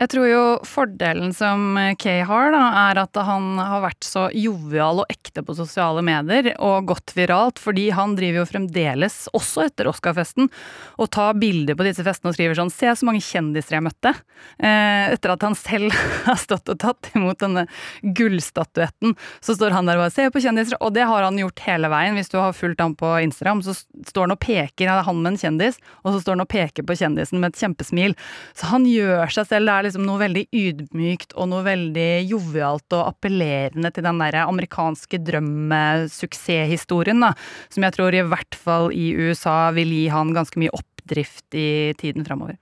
Jeg 0.00 0.14
tror 0.14 0.26
jo 0.30 0.44
fordelen 0.64 1.34
som 1.36 1.76
Kay 2.00 2.22
har, 2.24 2.54
da, 2.54 2.60
er 2.88 3.02
at 3.02 3.18
han 3.20 3.58
har 3.60 3.82
vært 3.84 4.06
så 4.06 4.22
jovial 4.32 5.02
og 5.02 5.10
ekte 5.12 5.42
på 5.44 5.52
sosiale 5.58 6.00
medier 6.00 6.54
og 6.56 6.86
gått 6.88 7.12
viralt, 7.18 7.60
fordi 7.60 7.90
han 7.92 8.14
driver 8.16 8.40
jo 8.40 8.46
fremdeles, 8.48 9.18
også 9.36 9.66
etter 9.66 9.90
Oscar-festen, 9.90 10.48
og 10.96 11.10
tar 11.12 11.36
bilder 11.36 11.76
på 11.76 11.84
disse 11.84 12.06
festene 12.06 12.32
og 12.32 12.38
skriver 12.38 12.56
sånn 12.56 12.72
'Se 12.72 12.94
så 12.96 13.04
mange 13.04 13.20
kjendiser 13.20 13.76
jeg 13.76 13.84
møtte'. 13.84 14.14
Eh, 14.56 15.12
etter 15.12 15.34
at 15.34 15.44
han 15.44 15.54
selv 15.54 15.92
har 16.24 16.40
stått 16.40 16.72
og 16.72 16.80
tatt 16.80 17.12
imot 17.12 17.44
denne 17.44 17.66
gullstatuetten, 18.00 19.12
så 19.44 19.52
står 19.52 19.76
han 19.76 19.84
der 19.84 20.00
og 20.00 20.08
bare 20.08 20.16
'Se 20.16 20.30
på 20.32 20.40
kjendiser', 20.40 20.80
og 20.80 20.94
det 20.96 21.04
har 21.04 21.28
han 21.28 21.36
gjort 21.36 21.60
hele 21.68 21.92
veien. 21.92 22.16
Hvis 22.16 22.32
du 22.32 22.38
har 22.40 22.56
fulgt 22.56 22.80
ham 22.80 22.96
på 22.96 23.20
Instagram, 23.20 23.60
så 23.60 23.76
står 23.76 24.22
han 24.24 24.32
og 24.32 24.40
peker, 24.40 24.88
er 24.88 25.04
han 25.04 25.20
med 25.20 25.34
en 25.34 25.40
kjendis, 25.44 25.76
og 26.08 26.16
så 26.16 26.24
står 26.24 26.40
han 26.40 26.46
og 26.48 26.48
peker 26.48 26.88
på 26.88 26.96
kjendisen 26.96 27.36
med 27.36 27.52
et 27.52 27.60
kjempesmil. 27.60 28.16
Så 28.56 28.72
han 28.72 28.88
gjør 28.88 29.28
seg 29.28 29.44
selv 29.44 29.68
det 29.68 29.76
er 29.76 29.89
liksom 29.90 30.06
noe 30.06 30.22
veldig 30.22 30.46
ydmykt 30.56 31.34
og 31.36 31.50
noe 31.50 31.66
veldig 31.66 32.08
jovialt 32.30 32.96
og 32.96 33.08
appellerende 33.10 33.90
til 33.92 34.06
den 34.06 34.22
der 34.22 34.40
amerikanske 34.46 35.20
drømmesuksesshistorien, 35.26 37.20
da. 37.26 37.34
Som 37.68 37.84
jeg 37.86 37.96
tror 37.98 38.16
i 38.16 38.24
hvert 38.30 38.56
fall 38.56 38.90
i 38.96 39.12
USA 39.18 39.70
vil 39.76 39.92
gi 39.92 40.08
han 40.14 40.34
ganske 40.36 40.58
mye 40.62 40.74
oppdrift 40.76 41.54
i 41.58 41.92
tiden 42.00 42.24
framover. 42.26 42.56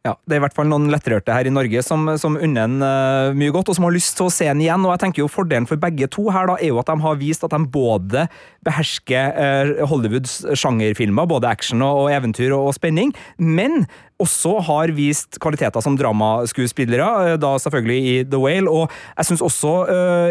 Ja, 0.00 0.14
Det 0.24 0.32
er 0.32 0.38
i 0.40 0.44
hvert 0.46 0.54
fall 0.56 0.68
noen 0.70 0.88
lettrørte 0.88 1.34
her 1.34 1.44
i 1.44 1.52
Norge 1.52 1.82
som, 1.84 2.06
som 2.16 2.38
unner 2.40 2.64
en 2.64 2.80
uh, 2.80 3.36
mye 3.36 3.52
godt, 3.52 3.68
og 3.68 3.76
som 3.76 3.84
har 3.84 3.92
lyst 3.92 4.14
til 4.16 4.30
å 4.30 4.32
se 4.32 4.46
en 4.48 4.62
igjen. 4.62 4.86
og 4.86 4.94
jeg 4.94 5.02
tenker 5.02 5.20
jo 5.20 5.28
Fordelen 5.28 5.68
for 5.68 5.80
begge 5.80 6.08
to 6.08 6.24
her 6.32 6.48
da, 6.48 6.54
er 6.56 6.72
jo 6.72 6.80
at 6.80 6.88
de 6.88 6.96
har 7.04 7.18
vist 7.20 7.44
at 7.44 7.52
de 7.52 7.60
både 7.68 8.24
behersker 8.64 9.36
uh, 9.36 9.84
Hollywoods 9.90 10.38
sjangerfilmer, 10.56 11.28
både 11.28 11.50
action 11.52 11.84
og, 11.84 12.06
og 12.06 12.14
eventyr 12.16 12.48
og, 12.48 12.70
og, 12.70 12.78
spenning, 12.78 13.12
men 13.36 13.84
også 14.22 14.56
har 14.66 14.92
vist 14.96 15.38
kvaliteter 15.42 15.84
som 15.84 15.96
dramaskuespillere, 15.98 17.08
uh, 17.32 17.36
da 17.40 17.54
selvfølgelig 17.62 17.98
i 18.00 18.14
The 18.30 18.40
Whale. 18.40 18.70
Og 18.70 18.92
jeg 19.16 19.30
syns 19.30 19.44
også 19.44 19.72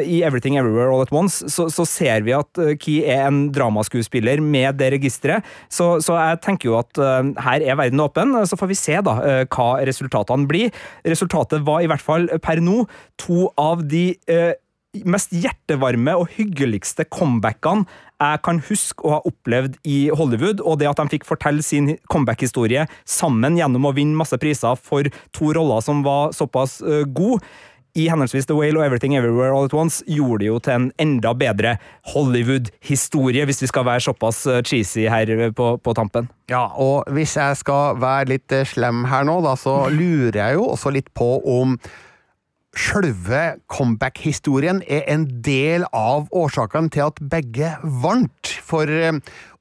i 0.05 0.21
Everything 0.25 0.57
Everywhere 0.59 0.91
All 0.93 1.03
At 1.03 1.13
Once 1.15 1.47
så, 1.51 1.67
så 1.73 1.85
ser 1.87 2.23
vi 2.25 2.33
at 2.35 2.59
Key 2.81 3.01
er 3.09 3.27
en 3.27 3.41
dramaskuespiller 3.53 4.41
med 4.43 4.79
det 4.79 4.91
registeret. 4.95 5.45
Så, 5.71 5.99
så, 6.05 6.15
jeg 6.19 6.41
tenker 6.45 6.69
jo 6.69 6.77
at 6.79 6.99
her 7.43 7.65
er 7.65 7.77
verden 7.79 8.03
åpen. 8.03 8.33
Så 8.47 8.57
får 8.59 8.71
vi 8.71 8.77
se 8.77 8.97
da 9.05 9.15
hva 9.49 9.69
resultatene 9.87 10.47
blir. 10.49 10.73
Resultatet 11.07 11.65
var 11.67 11.83
i 11.83 11.89
hvert 11.89 12.03
fall 12.03 12.29
per 12.43 12.61
nå 12.63 12.83
to 13.19 13.49
av 13.59 13.83
de 13.89 14.13
eh, 14.29 14.53
mest 15.05 15.33
hjertevarme 15.35 16.15
og 16.17 16.31
hyggeligste 16.33 17.05
comebackene 17.13 17.85
jeg 18.19 18.41
kan 18.43 18.57
huske 18.67 19.05
å 19.05 19.13
ha 19.13 19.19
opplevd 19.27 19.77
i 19.87 20.09
Hollywood, 20.11 20.59
og 20.59 20.81
det 20.81 20.89
at 20.89 20.99
de 20.99 21.13
fikk 21.13 21.27
fortelle 21.27 21.63
sin 21.63 21.93
comeback-historie 22.11 22.83
sammen 23.07 23.55
gjennom 23.55 23.87
å 23.87 23.93
vinne 23.95 24.17
masse 24.19 24.35
priser 24.41 24.75
for 24.75 25.07
to 25.35 25.53
roller 25.55 25.79
som 25.85 26.01
var 26.03 26.33
såpass 26.35 26.81
uh, 26.83 27.05
gode, 27.07 27.45
i 27.97 28.03
henholdsvis 28.05 28.45
The 28.45 28.53
Whale 28.53 28.77
og 28.77 28.85
Everything 28.85 29.15
Everywhere 29.17 29.49
All 29.49 29.65
At 29.65 29.73
Once 29.73 30.03
gjorde 30.05 30.43
det 30.43 30.49
jo 30.49 30.59
til 30.61 30.75
en 30.75 30.89
enda 31.01 31.31
bedre 31.33 31.71
Hollywood-historie, 32.11 33.47
hvis 33.49 33.63
vi 33.63 33.69
skal 33.71 33.87
være 33.87 34.03
såpass 34.05 34.43
cheesy 34.67 35.07
her 35.09 35.31
på, 35.57 35.71
på, 35.81 35.95
tampen. 35.97 36.29
Ja, 36.51 36.67
og 36.77 37.09
hvis 37.15 37.33
jeg 37.39 37.57
skal 37.57 37.97
være 37.99 38.29
litt 38.35 38.55
slem 38.69 39.07
her 39.09 39.25
nå, 39.27 39.39
da, 39.45 39.55
så 39.57 39.87
lurer 39.89 40.37
jeg 40.37 40.59
jo 40.59 40.69
også 40.69 40.93
litt 40.93 41.09
på 41.17 41.31
om 41.49 41.79
Sjølve 42.79 43.59
comeback-historien 43.67 44.79
er 44.87 45.03
en 45.11 45.25
del 45.43 45.83
av 45.91 46.29
årsakene 46.31 46.87
til 46.93 47.09
at 47.09 47.17
begge 47.31 47.73
vant. 47.83 48.53
For 48.69 48.87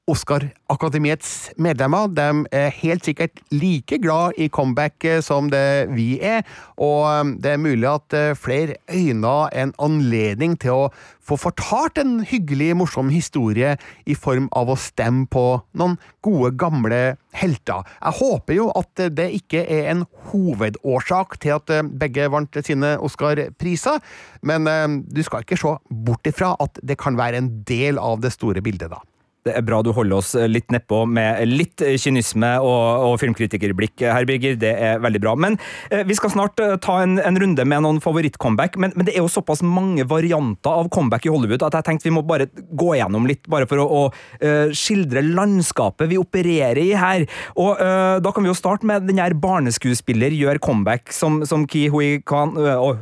Oscar-akademiets 0.09 1.51
medlemmer 1.61 2.09
de 2.13 2.27
er 2.55 2.73
helt 2.79 3.05
sikkert 3.05 3.41
like 3.53 3.99
glad 4.01 4.37
i 4.41 4.49
comeback 4.49 5.05
eh, 5.05 5.21
som 5.25 5.49
det 5.51 5.89
vi 5.93 6.17
er, 6.23 6.41
og 6.81 7.05
eh, 7.09 7.33
det 7.43 7.53
er 7.53 7.61
mulig 7.61 7.87
at 7.89 8.15
eh, 8.17 8.35
flere 8.37 8.79
øyner 8.89 9.53
en 9.53 9.73
anledning 9.77 10.55
til 10.61 10.85
å 10.85 10.87
få 11.29 11.37
fortalt 11.37 11.99
en 12.01 12.19
hyggelig, 12.25 12.71
morsom 12.79 13.11
historie 13.13 13.75
i 14.09 14.15
form 14.17 14.47
av 14.57 14.71
å 14.73 14.77
stemme 14.79 15.27
på 15.29 15.45
noen 15.77 15.99
gode, 16.25 16.55
gamle 16.57 17.01
helter. 17.37 17.85
Jeg 17.99 18.17
håper 18.17 18.57
jo 18.57 18.69
at 18.79 19.03
det 19.13 19.27
ikke 19.37 19.61
er 19.61 19.91
en 19.91 20.07
hovedårsak 20.31 21.37
til 21.43 21.59
at 21.59 21.75
begge 22.01 22.25
vant 22.33 22.57
sine 22.65 22.95
Oscar-priser, 22.97 24.01
men 24.41 25.03
du 25.05 25.21
skal 25.21 25.45
ikke 25.45 25.59
se 25.61 25.77
bort 26.09 26.33
ifra 26.33 26.55
at 26.65 26.81
det 26.81 26.97
kan 26.97 27.19
være 27.19 27.43
en 27.43 27.53
del 27.69 28.01
av 28.01 28.25
det 28.25 28.33
store 28.33 28.65
bildet, 28.65 28.89
da. 28.89 29.03
Det 29.47 29.53
er 29.55 29.63
bra 29.65 29.79
du 29.85 29.91
holder 29.95 30.19
oss 30.19 30.33
litt 30.51 30.67
nedpå 30.73 31.05
med 31.07 31.39
litt 31.47 31.81
kynisme 32.01 32.51
og, 32.59 33.05
og 33.07 33.13
filmkritikerblikk 33.21 34.03
her, 34.03 34.27
Birger. 34.27 34.57
Det 34.59 34.71
er 34.73 34.99
veldig 35.03 35.21
bra. 35.23 35.35
Men 35.39 35.57
eh, 35.89 36.03
vi 36.07 36.17
skal 36.17 36.33
snart 36.33 36.59
eh, 36.63 36.75
ta 36.83 36.99
en, 37.03 37.17
en 37.23 37.39
runde 37.39 37.65
med 37.65 37.85
noen 37.85 38.01
favorittcomeback. 38.03 38.77
Men, 38.81 38.93
men 38.97 39.07
det 39.07 39.15
er 39.15 39.23
jo 39.23 39.31
såpass 39.31 39.63
mange 39.65 40.05
varianter 40.09 40.83
av 40.83 40.91
comeback 40.93 41.27
i 41.27 41.33
Hollywood 41.33 41.63
at 41.65 41.79
jeg 41.79 41.87
tenkte 41.87 42.09
vi 42.09 42.15
må 42.17 42.25
bare 42.27 42.49
gå 42.51 42.93
gjennom 42.99 43.27
litt, 43.29 43.47
bare 43.51 43.67
for 43.69 43.81
å, 43.81 43.87
å 43.87 44.03
uh, 44.11 44.75
skildre 44.75 45.23
landskapet 45.25 46.11
vi 46.11 46.19
opererer 46.19 46.81
i 46.83 46.93
her. 46.99 47.27
Og 47.59 47.79
uh, 47.79 48.17
da 48.23 48.33
kan 48.35 48.45
vi 48.45 48.51
jo 48.51 48.57
starte 48.57 48.87
med 48.87 49.07
den 49.09 49.21
her 49.21 49.35
barneskuespiller 49.39 50.35
gjør 50.35 50.61
comeback 50.63 51.13
som, 51.15 51.43
som 51.47 51.67
Ki 51.69 51.87
Hui 51.93 52.19
kan... 52.27 52.57
uh, 52.59 52.75
oh, 52.79 52.97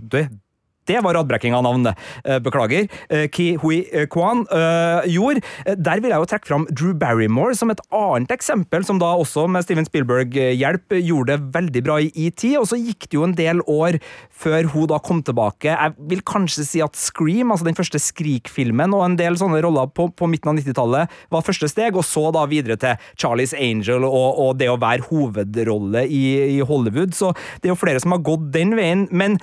det 0.87 1.01
var 1.03 1.17
radbrekking 1.17 1.55
av 1.57 1.65
navn, 1.65 1.87
eh, 1.87 2.39
beklager. 2.43 2.87
Eh, 3.09 3.27
Ki 3.33 3.57
Hui 3.61 3.81
Kwan 4.11 4.45
uh, 4.51 5.03
gjorde. 5.07 5.43
Der 5.65 6.01
vil 6.01 6.13
jeg 6.13 6.21
jo 6.21 6.29
trekke 6.29 6.49
fram 6.49 6.65
Drew 6.71 6.93
Barrymore 6.97 7.55
som 7.57 7.71
et 7.71 7.81
annet 7.93 8.31
eksempel, 8.33 8.85
som 8.87 8.99
da 9.01 9.13
også 9.17 9.47
med 9.51 9.65
Steven 9.65 9.87
Spielberg-hjelp 9.87 10.97
gjorde 11.01 11.35
det 11.35 11.51
veldig 11.55 11.83
bra 11.85 11.99
i 12.03 12.11
ET. 12.27 12.43
Og 12.59 12.67
så 12.69 12.79
gikk 12.79 13.07
det 13.07 13.19
jo 13.19 13.25
en 13.27 13.35
del 13.37 13.61
år 13.67 13.99
før 14.37 14.69
hun 14.73 14.87
da 14.91 14.99
kom 15.03 15.21
tilbake. 15.25 15.73
Jeg 15.73 15.95
vil 16.11 16.23
kanskje 16.27 16.65
si 16.67 16.83
at 16.83 16.97
Scream, 16.97 17.51
altså 17.51 17.67
den 17.67 17.77
første 17.77 18.01
Skrik-filmen, 18.01 18.95
og 18.95 19.05
en 19.05 19.19
del 19.19 19.37
sånne 19.39 19.61
roller 19.65 19.89
på, 19.91 20.09
på 20.13 20.29
midten 20.29 20.53
av 20.53 20.59
90-tallet 20.59 21.17
var 21.33 21.45
første 21.45 21.69
steg, 21.71 21.97
og 21.97 22.05
så 22.07 22.27
da 22.35 22.45
videre 22.49 22.77
til 22.79 23.09
Charlies 23.19 23.55
Angel 23.57 24.05
og, 24.07 24.41
og 24.43 24.57
det 24.61 24.69
å 24.71 24.79
være 24.81 25.07
hovedrolle 25.09 26.05
i, 26.07 26.25
i 26.57 26.59
Hollywood. 26.65 27.15
Så 27.17 27.33
det 27.61 27.69
er 27.69 27.75
jo 27.75 27.81
flere 27.81 28.03
som 28.03 28.15
har 28.15 28.25
gått 28.25 28.51
den 28.55 28.75
veien. 28.77 29.07
men 29.11 29.39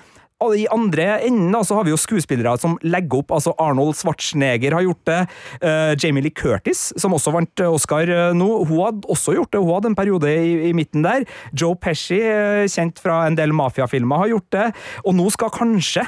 i 0.54 0.66
andre 0.72 1.20
enden 1.24 1.54
så 1.64 1.78
har 1.78 1.86
vi 1.86 1.92
jo 1.92 2.00
skuespillere 2.00 2.56
som 2.60 2.76
legger 2.82 3.22
opp. 3.22 3.32
altså 3.32 3.54
Arnold 3.62 3.94
Schwarzenegger 3.96 4.74
har 4.76 4.84
gjort 4.84 5.04
det. 5.08 5.20
Uh, 5.62 5.94
Jamie 5.96 6.24
Lee 6.24 6.34
Curtis, 6.34 6.92
som 7.00 7.14
også 7.16 7.32
vant 7.34 7.62
eh, 7.62 7.70
Oscar 7.70 8.10
uh, 8.10 8.34
nå, 8.36 8.48
hun 8.68 8.82
hadde 8.82 9.08
også 9.08 9.36
gjort 9.38 9.52
det. 9.54 9.62
Hun 9.62 9.74
hadde 9.76 9.92
en 9.92 9.98
periode 9.98 10.32
i, 10.34 10.70
i 10.70 10.72
midten 10.76 11.06
der. 11.06 11.24
Joe 11.56 11.78
Pesci, 11.80 12.20
uh, 12.20 12.66
kjent 12.68 13.00
fra 13.00 13.24
en 13.28 13.38
del 13.38 13.54
mafiafilmer, 13.56 14.24
har 14.24 14.34
gjort 14.34 14.50
det. 14.56 14.66
Og 15.06 15.16
nå 15.16 15.30
skal 15.34 15.54
kanskje 15.54 16.06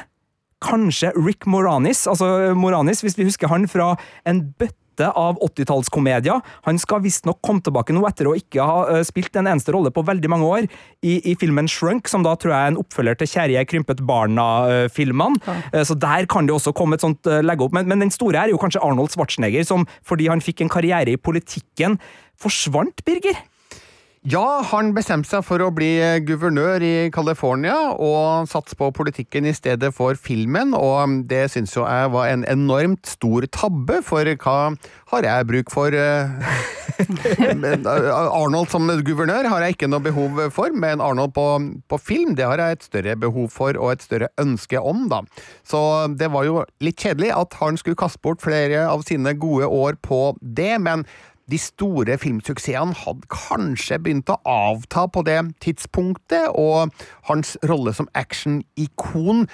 Kanskje 0.64 1.10
Rick 1.12 1.44
Moranis, 1.44 2.06
altså 2.08 2.54
Moranis, 2.56 3.02
hvis 3.04 3.18
vi 3.18 3.26
husker 3.28 3.50
han 3.52 3.66
fra 3.68 3.90
en 4.24 4.40
bøtte 4.56 4.86
beste 4.96 5.11
av 5.12 5.38
80-tallskomedier. 5.40 6.40
Han 6.64 6.78
skal 6.78 7.02
visstnok 7.04 7.40
komme 7.42 7.61
tilbake 7.61 7.92
nå 7.92 8.04
etter 8.09 8.28
å 8.28 8.37
ikke 8.37 8.64
ha 8.64 8.85
uh, 8.88 9.02
spilt 9.04 9.37
en 9.37 9.46
eneste 9.46 9.72
rolle 9.72 9.90
på 9.90 10.04
veldig 10.04 10.28
mange 10.28 10.46
år 10.46 10.68
i, 11.02 11.20
i, 11.30 11.37
filmen 11.37 11.68
Shrunk, 11.68 12.09
som 12.09 12.24
da 12.24 12.35
tror 12.37 12.52
jeg 12.52 12.61
er 12.61 12.72
en 12.72 12.80
oppfølger 12.80 13.18
til 13.20 13.30
Kjære 13.30 13.56
jeg 13.56 13.68
krympet 13.70 14.02
barna-filmene. 14.06 15.40
Ja. 15.46 15.56
Uh, 15.74 15.85
så 15.85 15.94
der 15.94 16.26
kan 16.26 16.46
det 16.46 16.54
også 16.56 16.74
komme 16.76 16.96
et 16.96 17.04
sånt 17.04 17.26
uh, 17.26 17.42
legge 17.44 17.66
opp. 17.66 17.74
Men, 17.76 17.88
men, 17.88 18.00
den 18.00 18.14
store 18.14 18.44
er 18.44 18.52
jo 18.52 18.61
kanskje 18.61 18.82
Arnold 18.85 19.12
Schwarzenegger, 19.12 19.66
som 19.66 19.87
fordi 20.06 20.30
han 20.30 20.44
fikk 20.44 20.64
en 20.64 20.72
karriere 20.72 21.12
i 21.12 21.20
politikken, 21.20 22.00
forsvant, 22.40 23.04
Birger? 23.06 23.38
Ja, 24.26 24.58
han 24.72 24.88
bestemte 24.90 25.28
seg 25.30 25.44
for 25.46 25.62
å 25.62 25.68
bli 25.70 26.00
guvernør 26.26 26.82
i 26.82 26.94
California 27.14 27.76
og 27.94 28.48
satse 28.50 28.74
på 28.74 28.88
politikken 28.90 29.46
i 29.46 29.52
stedet 29.54 29.92
for 29.94 30.18
filmen, 30.18 30.72
og 30.74 31.20
det 31.30 31.44
syns 31.52 31.76
jo 31.76 31.84
jeg 31.86 32.10
var 32.10 32.32
en 32.32 32.42
enormt 32.50 33.06
stor 33.06 33.46
tabbe, 33.54 34.00
for 34.02 34.26
hva 34.42 34.56
har 35.12 35.28
jeg 35.30 35.50
bruk 35.52 35.70
for? 35.70 35.94
Eh, 36.96 37.84
Arnold 37.84 38.70
som 38.72 38.88
guvernør 39.04 39.44
har 39.50 39.64
jeg 39.66 39.74
ikke 39.74 39.88
noe 39.90 40.00
behov 40.00 40.38
for, 40.54 40.72
men 40.72 41.02
Arnold 41.04 41.34
på, 41.36 41.44
på, 41.92 41.98
film 42.00 42.32
det 42.38 42.46
har 42.48 42.62
jeg 42.62 42.78
et 42.78 42.86
større 42.86 43.16
behov 43.20 43.50
for 43.52 43.76
og 43.76 43.90
et 43.92 44.06
større 44.06 44.30
ønske 44.40 44.80
om, 44.80 45.04
da. 45.10 45.20
Så 45.66 45.78
det 46.16 46.30
var 46.32 46.46
jo 46.48 46.62
litt 46.80 47.02
kjedelig 47.02 47.34
at 47.36 47.58
han 47.60 47.76
skulle 47.76 48.00
kaste 48.00 48.22
bort 48.24 48.40
flere 48.40 48.86
av 48.88 49.04
sine 49.04 49.34
gode 49.36 49.68
år 49.68 50.00
på 50.00 50.22
det, 50.40 50.72
men 50.80 51.04
de 51.50 51.59
store 51.62 52.16
filmsuksessene 52.18 52.96
hadde 53.04 53.28
kanskje 53.30 53.98
begynt 54.02 54.30
å 54.32 54.38
avta 54.50 55.06
på 55.12 55.22
det 55.26 55.38
tidspunktet, 55.62 56.50
og 56.50 56.90
hans 57.30 57.54
rolle 57.66 57.94
som 57.94 58.11
action-ikon 58.18 59.46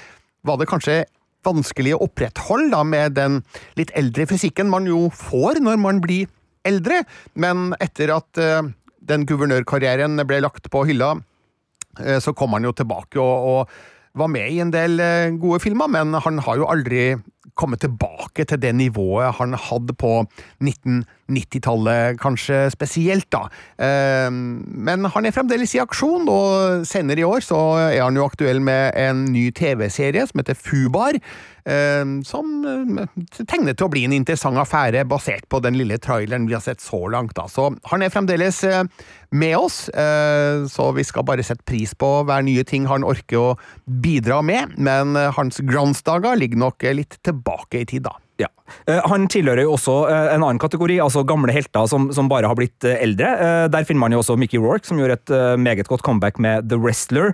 var 0.47 0.61
det 0.61 0.71
kanskje 0.71 1.03
vanskelig 1.47 1.97
å 1.97 2.05
opprettholde 2.07 2.71
da, 2.73 2.83
med 2.87 3.17
den 3.19 3.41
litt 3.79 3.93
eldre 3.99 4.29
fysikken 4.31 4.71
man 4.73 4.87
jo 4.89 5.09
får 5.15 5.61
når 5.65 5.81
man 5.83 6.01
blir 6.05 6.31
eldre, 6.69 7.03
men 7.35 7.73
etter 7.83 8.15
at 8.15 8.41
uh, 8.41 8.63
den 9.03 9.27
guvernørkarrieren 9.27 10.23
ble 10.29 10.43
lagt 10.45 10.71
på 10.73 10.85
hylla, 10.89 11.17
uh, 11.99 12.19
så 12.23 12.35
kom 12.39 12.55
han 12.57 12.69
jo 12.69 12.75
tilbake 12.79 13.21
og, 13.21 13.49
og 13.53 14.02
var 14.19 14.29
med 14.33 14.51
i 14.53 14.61
en 14.61 14.73
del 14.75 15.01
uh, 15.01 15.33
gode 15.41 15.63
filmer, 15.65 15.91
men 15.91 16.15
han 16.21 16.41
har 16.45 16.61
jo 16.61 16.69
aldri 16.69 17.13
kommet 17.59 17.83
tilbake 17.85 18.47
til 18.49 18.61
det 18.63 18.73
nivået 18.77 19.35
han 19.37 19.55
hadde 19.59 19.95
på 19.99 20.13
1990-tallet, 20.65 22.19
kanskje 22.23 22.65
spesielt, 22.73 23.29
da. 23.33 23.45
Ehm, 23.83 24.63
men 24.65 25.05
han 25.05 25.27
er 25.27 25.35
fremdeles 25.35 25.75
i 25.77 25.83
aksjon, 25.83 26.29
og 26.33 26.87
senere 26.89 27.21
i 27.21 27.29
år 27.29 27.45
så 27.45 27.61
er 27.91 28.01
han 28.03 28.17
jo 28.17 28.25
aktuell 28.25 28.63
med 28.65 28.97
en 28.97 29.27
ny 29.35 29.51
TV-serie 29.57 30.27
som 30.29 30.41
heter 30.41 30.57
Fubar. 30.59 31.19
Ehm, 31.65 32.25
som 32.27 32.65
eh, 32.67 33.07
tegner 33.47 33.77
til 33.77 33.87
å 33.87 33.93
bli 33.93 34.03
en 34.07 34.15
interessant 34.17 34.59
affære, 34.59 35.05
basert 35.07 35.47
på 35.53 35.61
den 35.63 35.77
lille 35.79 35.99
traileren 36.03 36.49
vi 36.49 36.57
har 36.57 36.65
sett 36.65 36.83
så 36.83 37.05
langt. 37.13 37.37
Da. 37.39 37.47
Så 37.51 37.69
han 37.91 38.03
er 38.03 38.11
fremdeles 38.11 38.63
eh, 38.67 38.83
med 39.31 39.55
oss, 39.59 39.85
eh, 39.91 40.67
så 40.71 40.91
vi 40.97 41.07
skal 41.07 41.27
bare 41.29 41.47
sette 41.47 41.67
pris 41.69 41.95
på 41.95 42.11
hver 42.27 42.43
nye 42.47 42.67
ting 42.67 42.89
han 42.91 43.07
orker 43.07 43.39
å 43.39 43.55
bidra 43.87 44.41
med, 44.43 44.75
men 44.83 45.15
hans 45.37 45.63
glansdager 45.63 46.37
ligger 46.39 46.61
nok 46.67 46.85
litt 46.97 47.21
tilbake 47.25 47.83
i 47.83 47.89
tid, 47.89 48.09
da. 48.09 48.17
Ja. 48.43 48.51
Eh, 48.87 49.01
Han 49.11 49.27
tilhører 49.31 49.67
jo 49.67 49.75
også 49.77 49.95
eh, 50.11 50.33
en 50.35 50.43
annen 50.43 50.61
kategori, 50.63 50.99
altså 51.05 51.25
gamle 51.29 51.55
helter 51.55 51.87
som, 51.91 52.09
som 52.15 52.31
bare 52.31 52.49
har 52.51 52.59
blitt 52.59 52.87
eh, 52.89 52.99
eldre. 53.05 53.31
Der 53.73 53.87
finner 53.89 54.03
man 54.05 54.15
jo 54.15 54.23
også 54.23 54.37
Mickey 54.41 54.61
Rourke, 54.61 54.87
som 54.89 55.01
gjorde 55.01 55.19
et 55.21 55.33
meget 55.61 55.89
godt 55.89 56.05
comeback 56.07 56.39
med 56.43 56.69
The 56.71 56.79
Wrestler. 56.81 57.33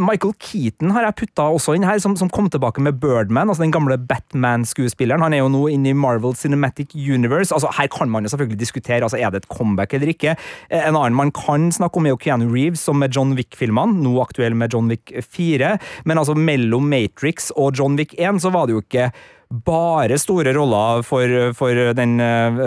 Michael 0.00 0.34
Keaton 0.42 0.92
har 0.94 1.06
jeg 1.06 1.16
putta 1.22 1.46
også 1.54 1.74
inn 1.76 1.86
her, 1.86 2.00
som, 2.02 2.16
som 2.18 2.30
kom 2.32 2.50
tilbake 2.52 2.82
med 2.84 2.98
Birdman, 3.00 3.50
altså 3.50 3.64
den 3.64 3.74
gamle 3.74 3.96
Batman-skuespilleren. 3.98 5.22
Han 5.24 5.36
er 5.36 5.42
jo 5.42 5.50
nå 5.52 5.62
inne 5.72 5.92
i 5.92 5.96
Marvel 5.96 6.36
Cinematic 6.38 6.94
Universe. 6.94 7.54
Altså 7.54 7.70
Her 7.76 7.90
kan 7.92 8.12
man 8.12 8.26
jo 8.26 8.32
selvfølgelig 8.34 8.60
diskutere 8.60 9.06
altså 9.06 9.20
er 9.20 9.32
det 9.32 9.44
et 9.44 9.50
comeback 9.52 9.94
eller 9.96 10.12
ikke. 10.12 10.36
En 10.70 10.98
annen 10.98 11.16
man 11.16 11.32
kan 11.36 11.70
snakke 11.74 12.00
om, 12.00 12.08
er 12.08 12.14
jo 12.14 12.20
Keanu 12.20 12.48
Reeves, 12.52 12.84
som 12.84 13.00
med 13.00 13.16
John 13.16 13.34
Wick-filmene, 13.38 14.00
nå 14.04 14.16
aktuell 14.22 14.56
med 14.58 14.74
John 14.74 14.90
Wick 14.92 15.12
4. 15.30 15.76
Men 16.08 16.20
altså 16.20 16.36
mellom 16.36 16.88
Matrix 16.90 17.50
og 17.56 17.78
John 17.78 17.98
Wick 18.00 18.16
1 18.18 18.42
så 18.44 18.52
var 18.54 18.68
det 18.68 18.76
jo 18.76 18.84
ikke 18.84 19.10
bare 19.50 20.18
store 20.22 20.52
roller 20.54 21.02
for, 21.02 21.26
for 21.58 21.92
den 21.98 22.20
eh, 22.22 22.60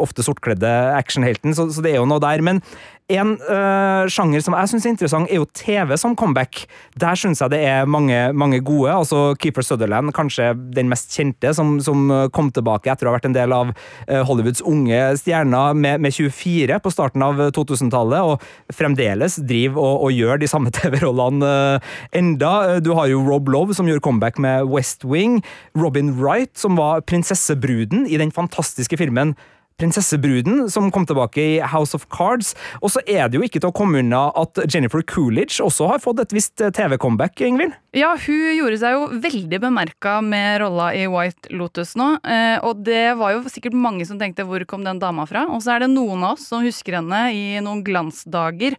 ofte 0.00 0.24
sortkledde 0.24 0.70
actionhelten, 0.96 1.52
så, 1.56 1.68
så 1.68 1.84
det 1.84 1.92
er 1.92 2.00
jo 2.00 2.08
noe 2.08 2.22
der. 2.24 2.40
Men 2.44 2.62
en 3.12 3.34
eh, 3.36 4.06
sjanger 4.08 4.40
som 4.40 4.54
jeg 4.56 4.70
syns 4.70 4.86
er 4.86 4.92
interessant, 4.94 5.28
er 5.28 5.36
jo 5.36 5.48
TV 5.52 5.92
som 6.00 6.14
comeback. 6.16 6.62
Der 6.96 7.18
syns 7.20 7.42
jeg 7.42 7.52
det 7.52 7.60
er 7.68 7.88
mange, 7.90 8.16
mange 8.32 8.62
gode. 8.64 8.92
altså 8.94 9.34
Keeper 9.36 9.62
Sutherland, 9.66 10.12
kanskje 10.16 10.54
den 10.72 10.88
mest 10.88 11.12
kjente, 11.12 11.52
som, 11.52 11.76
som 11.84 12.08
kom 12.32 12.48
tilbake 12.54 12.88
etter 12.88 13.04
å 13.04 13.12
ha 13.12 13.18
vært 13.18 13.28
en 13.28 13.36
del 13.36 13.52
av 13.52 13.74
eh, 14.08 14.22
Hollywoods 14.24 14.64
unge 14.64 15.02
stjerner 15.20 15.76
med, 15.76 16.00
med 16.00 16.16
24 16.16 16.80
på 16.80 16.92
starten 16.94 17.24
av 17.26 17.42
2000-tallet, 17.52 18.24
og 18.24 18.72
fremdeles 18.74 19.36
driver 19.44 19.84
og, 19.84 20.06
og 20.08 20.16
gjør 20.16 20.40
de 20.40 20.48
samme 20.48 20.72
TV-rollene 20.78 21.50
eh, 21.50 21.94
enda. 22.22 22.80
Du 22.80 22.94
har 22.96 23.12
jo 23.12 23.20
Rob 23.26 23.52
Love, 23.52 23.76
som 23.76 23.90
gjorde 23.90 24.04
comeback 24.06 24.40
med 24.40 24.70
West 24.72 25.04
Wing. 25.04 25.42
Robin 25.76 26.14
Wright, 26.16 26.54
som 26.56 26.80
var 26.80 27.04
prinsessebruden 27.04 28.08
i 28.08 28.16
den 28.20 28.32
fantastiske 28.32 28.96
filmen 28.96 29.36
Prinsessebruden, 29.80 30.68
som 30.70 30.90
kom 30.94 31.06
tilbake 31.06 31.42
i 31.42 31.62
House 31.72 31.96
of 31.98 32.06
Cards. 32.14 32.54
Og 32.80 32.94
så 32.94 33.02
er 33.06 33.28
det 33.28 33.40
jo 33.40 33.46
ikke 33.46 33.60
til 33.60 33.72
å 33.72 33.76
komme 33.76 34.02
unna 34.04 34.28
at 34.38 34.60
Jennifer 34.70 35.02
Coolidge 35.02 35.62
også 35.64 35.90
har 35.90 36.04
fått 36.04 36.22
et 36.22 36.36
visst 36.36 36.62
TV-comeback, 36.62 37.42
Ingvild? 37.42 37.74
Ja, 37.94 38.08
hun 38.18 38.56
gjorde 38.56 38.78
seg 38.80 38.94
jo 38.96 39.02
veldig 39.22 39.58
bemerka 39.62 40.16
med 40.18 40.56
rolla 40.64 40.88
i 40.98 41.04
White 41.06 41.52
Lotus 41.54 41.92
nå. 41.94 42.16
Eh, 42.26 42.56
og 42.66 42.80
det 42.82 43.12
var 43.20 43.36
jo 43.36 43.44
sikkert 43.46 43.76
mange 43.78 44.02
som 44.02 44.18
tenkte 44.18 44.42
'hvor 44.42 44.64
kom 44.66 44.82
den 44.82 44.98
dama 44.98 45.22
fra?' 45.30 45.46
Og 45.46 45.62
så 45.62 45.76
er 45.76 45.78
det 45.84 45.94
noen 45.94 46.24
av 46.26 46.32
oss 46.34 46.48
som 46.48 46.64
husker 46.64 46.98
henne 46.98 47.30
i 47.30 47.60
noen 47.62 47.84
glansdager. 47.86 48.74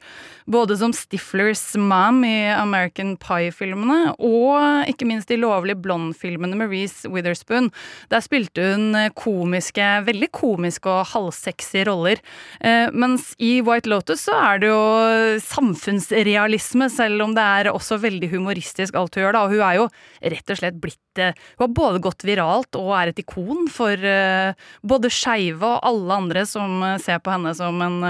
Både 0.45 0.75
som 0.75 0.91
Stiflers 0.91 1.78
mom 1.78 2.25
i 2.25 2.51
American 2.51 3.15
Pie-filmene, 3.15 4.19
og 4.19 4.84
ikke 4.86 5.08
minst 5.08 5.32
i 5.32 5.39
lovlige 5.39 5.80
blond-filmene 5.80 6.56
med 6.56 6.69
Reece 6.69 7.08
Witherspoon. 7.08 7.71
Der 8.10 8.19
spilte 8.19 8.75
hun 8.75 8.93
komiske, 9.15 10.04
veldig 10.04 10.30
komiske 10.32 10.88
og 10.91 11.08
halvsexy 11.08 11.86
roller. 11.88 12.19
Eh, 12.60 12.91
mens 12.91 13.34
i 13.39 13.62
White 13.62 13.88
Lotus 13.88 14.28
så 14.28 14.36
er 14.36 14.60
det 14.60 14.67
jo 14.67 15.39
samfunnsrealisme, 15.39 16.91
selv 16.91 17.23
om 17.23 17.34
det 17.34 17.41
er 17.41 17.71
også 17.71 17.97
veldig 17.97 18.30
humoristisk 18.30 19.05
alt 19.06 19.18
hun 19.18 19.26
gjør, 19.26 19.36
da. 19.36 19.44
Og 19.46 19.54
hun 19.54 19.63
er 19.65 19.80
jo 19.80 19.88
rett 20.36 20.52
og 20.52 20.60
slett 20.60 20.80
blitt 20.82 21.22
eh, 21.22 21.36
Hun 21.58 21.68
har 21.68 21.74
både 21.76 22.02
gått 22.04 22.26
viralt 22.28 22.78
og 22.80 22.91
er 22.98 23.12
et 23.12 23.22
ikon 23.22 23.70
for 23.72 23.94
eh, 23.96 24.56
både 24.86 25.12
skeive 25.13 25.65
og 25.65 25.86
alle 25.86 26.20
andre 26.20 26.46
som 26.50 26.82
eh, 26.84 26.98
ser 27.02 27.22
på 27.24 27.34
henne 27.34 27.54
som 27.56 27.80
en 27.84 28.04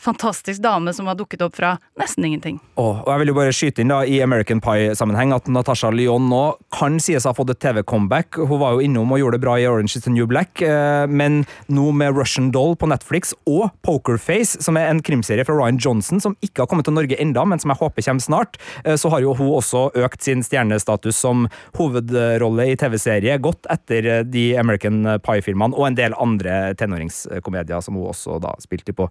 fantastisk 0.00 0.62
dame 0.62 0.92
som 0.94 1.08
har 1.08 1.16
dukket 1.18 1.42
opp 1.44 1.56
fra 1.58 1.74
nesten 1.98 2.26
ingenting. 2.26 2.58
Oh, 2.76 3.02
og 3.02 3.10
jeg 3.10 3.22
vil 3.22 3.30
jo 3.30 3.36
bare 3.38 3.54
skyte 3.54 3.82
inn 3.82 3.92
da, 3.92 4.02
i 4.04 4.20
American 4.24 4.60
Pie-sammenheng 4.64 5.34
at 5.34 5.48
Natasha 5.50 5.90
Lyon 5.94 6.28
nå 6.30 6.42
kan 6.74 6.98
sies 7.02 7.26
å 7.26 7.32
ha 7.32 7.36
fått 7.36 7.52
et 7.54 7.60
TV-comeback. 7.62 8.38
Hun 8.38 8.60
var 8.62 8.76
jo 8.76 8.84
innom 8.84 9.12
og 9.12 9.20
gjorde 9.20 9.38
det 9.38 9.44
bra 9.44 9.56
i 9.60 9.66
Orange 9.68 9.96
is 9.98 10.06
the 10.06 10.12
New 10.12 10.28
Black, 10.30 10.60
men 11.08 11.42
nå 11.72 11.88
med 11.96 12.16
Russian 12.16 12.50
Doll 12.54 12.76
på 12.78 12.88
Netflix 12.90 13.34
og 13.48 13.70
Pokerface, 13.86 14.60
som 14.64 14.78
er 14.78 14.90
en 14.90 15.02
krimserie 15.04 15.46
fra 15.46 15.56
Ryan 15.56 15.80
Johnson 15.82 16.22
som 16.22 16.36
ikke 16.44 16.64
har 16.64 16.70
kommet 16.70 16.88
til 16.88 16.96
Norge 16.96 17.18
enda, 17.22 17.44
men 17.48 17.62
som 17.62 17.72
jeg 17.72 17.80
håper 17.82 18.06
kommer 18.06 18.26
snart, 18.26 18.60
så 19.00 19.12
har 19.12 19.24
jo 19.24 19.34
hun 19.38 19.54
også 19.58 19.88
økt 20.04 20.25
sin 20.26 20.44
stjernestatus 20.46 21.18
som 21.22 21.46
hovedrolle 21.78 22.70
i 22.72 22.76
TV-serie, 22.78 23.38
godt 23.42 23.68
etter 23.72 24.10
eh, 24.12 24.22
de 24.26 24.46
American 24.60 25.02
Pie-filmene 25.24 25.76
og 25.76 25.90
en 25.90 25.98
del 25.98 26.16
andre 26.20 26.74
tenåringskomedier 26.78 27.84
som 27.84 27.98
hun 27.98 28.10
også 28.12 28.40
da 28.42 28.54
spilte 28.62 28.94
på. 28.96 29.08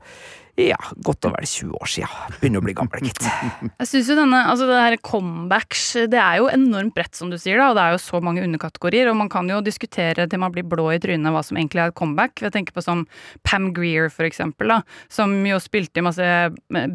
Ja, 0.56 0.80
godt 1.04 1.28
og 1.28 1.36
vel 1.36 1.48
20 1.50 1.76
år 1.76 1.90
siden. 1.92 2.38
Begynner 2.40 2.62
å 2.62 2.66
bli 2.66 2.76
gammel, 2.78 3.04
gitt. 3.04 3.20
Jeg 3.82 3.90
synes 3.90 4.10
jo 4.12 4.16
denne, 4.22 4.40
altså 4.48 4.70
det 4.70 4.80
her 4.80 4.96
comebacks, 5.04 5.84
det 6.08 6.22
er 6.22 6.40
jo 6.40 6.48
enormt 6.48 6.96
bredt, 6.96 7.14
som 7.18 7.30
du 7.32 7.36
sier, 7.42 7.60
da, 7.60 7.70
og 7.74 7.76
det 7.76 7.84
er 7.84 7.96
jo 7.98 8.02
så 8.06 8.22
mange 8.24 8.44
underkategorier, 8.46 9.12
og 9.12 9.20
man 9.20 9.32
kan 9.32 9.52
jo 9.52 9.60
diskutere 9.66 10.28
til 10.32 10.40
man 10.42 10.56
blir 10.56 10.64
blå 10.68 10.88
i 10.94 11.00
trynet 11.04 11.36
hva 11.36 11.44
som 11.44 11.60
egentlig 11.60 11.84
er 11.84 11.92
et 11.92 12.00
comeback. 12.00 12.40
Jeg 12.46 12.56
tenker 12.56 12.76
på 12.78 12.86
sånn 12.86 13.04
Pam 13.44 13.70
Greer, 13.76 14.08
for 14.14 14.28
eksempel, 14.28 14.72
da, 14.72 14.80
som 15.12 15.36
jo 15.46 15.60
spilte 15.60 16.00
i 16.00 16.06
masse 16.08 16.32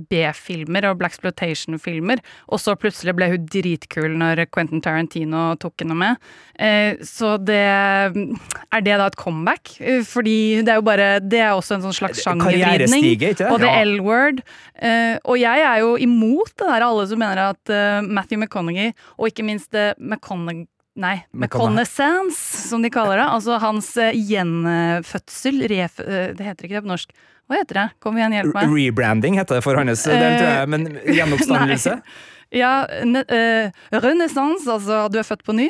B-filmer 0.08 0.88
og 0.88 0.98
Black 1.02 1.10
Exploitation-filmer, 1.20 2.22
og 2.48 2.60
så 2.62 2.76
plutselig 2.80 3.14
ble 3.18 3.28
hun 3.34 3.46
dritkul 3.50 4.14
når 4.20 4.46
Quentin 4.54 4.80
Tarantino 4.84 5.50
tok 5.60 5.84
henne 5.84 5.96
med. 5.98 6.30
Eh, 6.60 7.00
så 7.06 7.36
det 7.40 7.60
Er 7.60 8.82
det 8.84 8.96
da 9.00 9.06
et 9.08 9.16
comeback? 9.16 9.72
Eh, 9.80 10.02
Fordi 10.04 10.60
det 10.60 10.68
er 10.74 10.76
jo 10.76 10.84
bare 10.84 11.06
Det 11.24 11.38
er 11.40 11.54
også 11.56 11.78
en 11.78 11.86
sånn 11.86 11.96
slags 11.96 12.20
sjangervridning. 12.20 13.00
Karrierestige, 13.00 13.30
ikke 13.32 13.38
det? 13.38 13.49
Og 13.52 13.62
The. 13.62 13.70
L-word. 13.84 14.42
Uh, 14.80 15.16
og 15.24 15.40
jeg 15.40 15.64
er 15.66 15.80
jo 15.84 15.94
imot 16.00 16.52
det 16.56 16.68
der 16.68 16.86
alle 16.86 17.06
som 17.10 17.20
mener 17.20 17.42
at 17.50 17.72
uh, 17.72 18.00
Matthew 18.06 18.40
McConaughey, 18.40 18.94
og 19.18 19.30
ikke 19.32 19.46
minst 19.46 19.74
uh, 19.74 19.92
McConaghy 19.98 20.68
Nei, 21.00 21.20
McConaughey. 21.32 21.70
McConaissance, 21.70 22.68
som 22.68 22.82
de 22.82 22.90
kaller 22.92 23.20
det. 23.20 23.26
Altså 23.30 23.58
hans 23.62 23.92
gjenfødsel. 23.96 25.62
Ref, 25.70 26.00
eh, 26.02 26.32
det 26.36 26.48
heter 26.48 26.66
ikke 26.66 26.80
det 26.80 26.82
på 26.84 26.90
norsk. 26.90 27.14
Hva 27.50 27.60
heter 27.60 27.78
det? 27.78 27.86
Kom 28.02 28.18
igjen, 28.18 28.34
hjelp 28.36 28.56
meg. 28.56 28.74
Rebranding 28.74 29.38
heter 29.38 29.58
det 29.58 29.64
for 29.64 29.78
hans 29.78 30.04
del, 30.06 30.18
Eh, 30.18 30.36
tror 30.36 30.50
jeg, 30.50 30.68
men 30.74 30.90
gjenoppstandelse? 31.06 31.96
Ja, 32.50 32.82
uh, 32.82 33.70
renaissance, 34.02 34.66
altså 34.66 35.04
du 35.06 35.20
er 35.20 35.22
født 35.22 35.44
på 35.46 35.54
ny. 35.54 35.68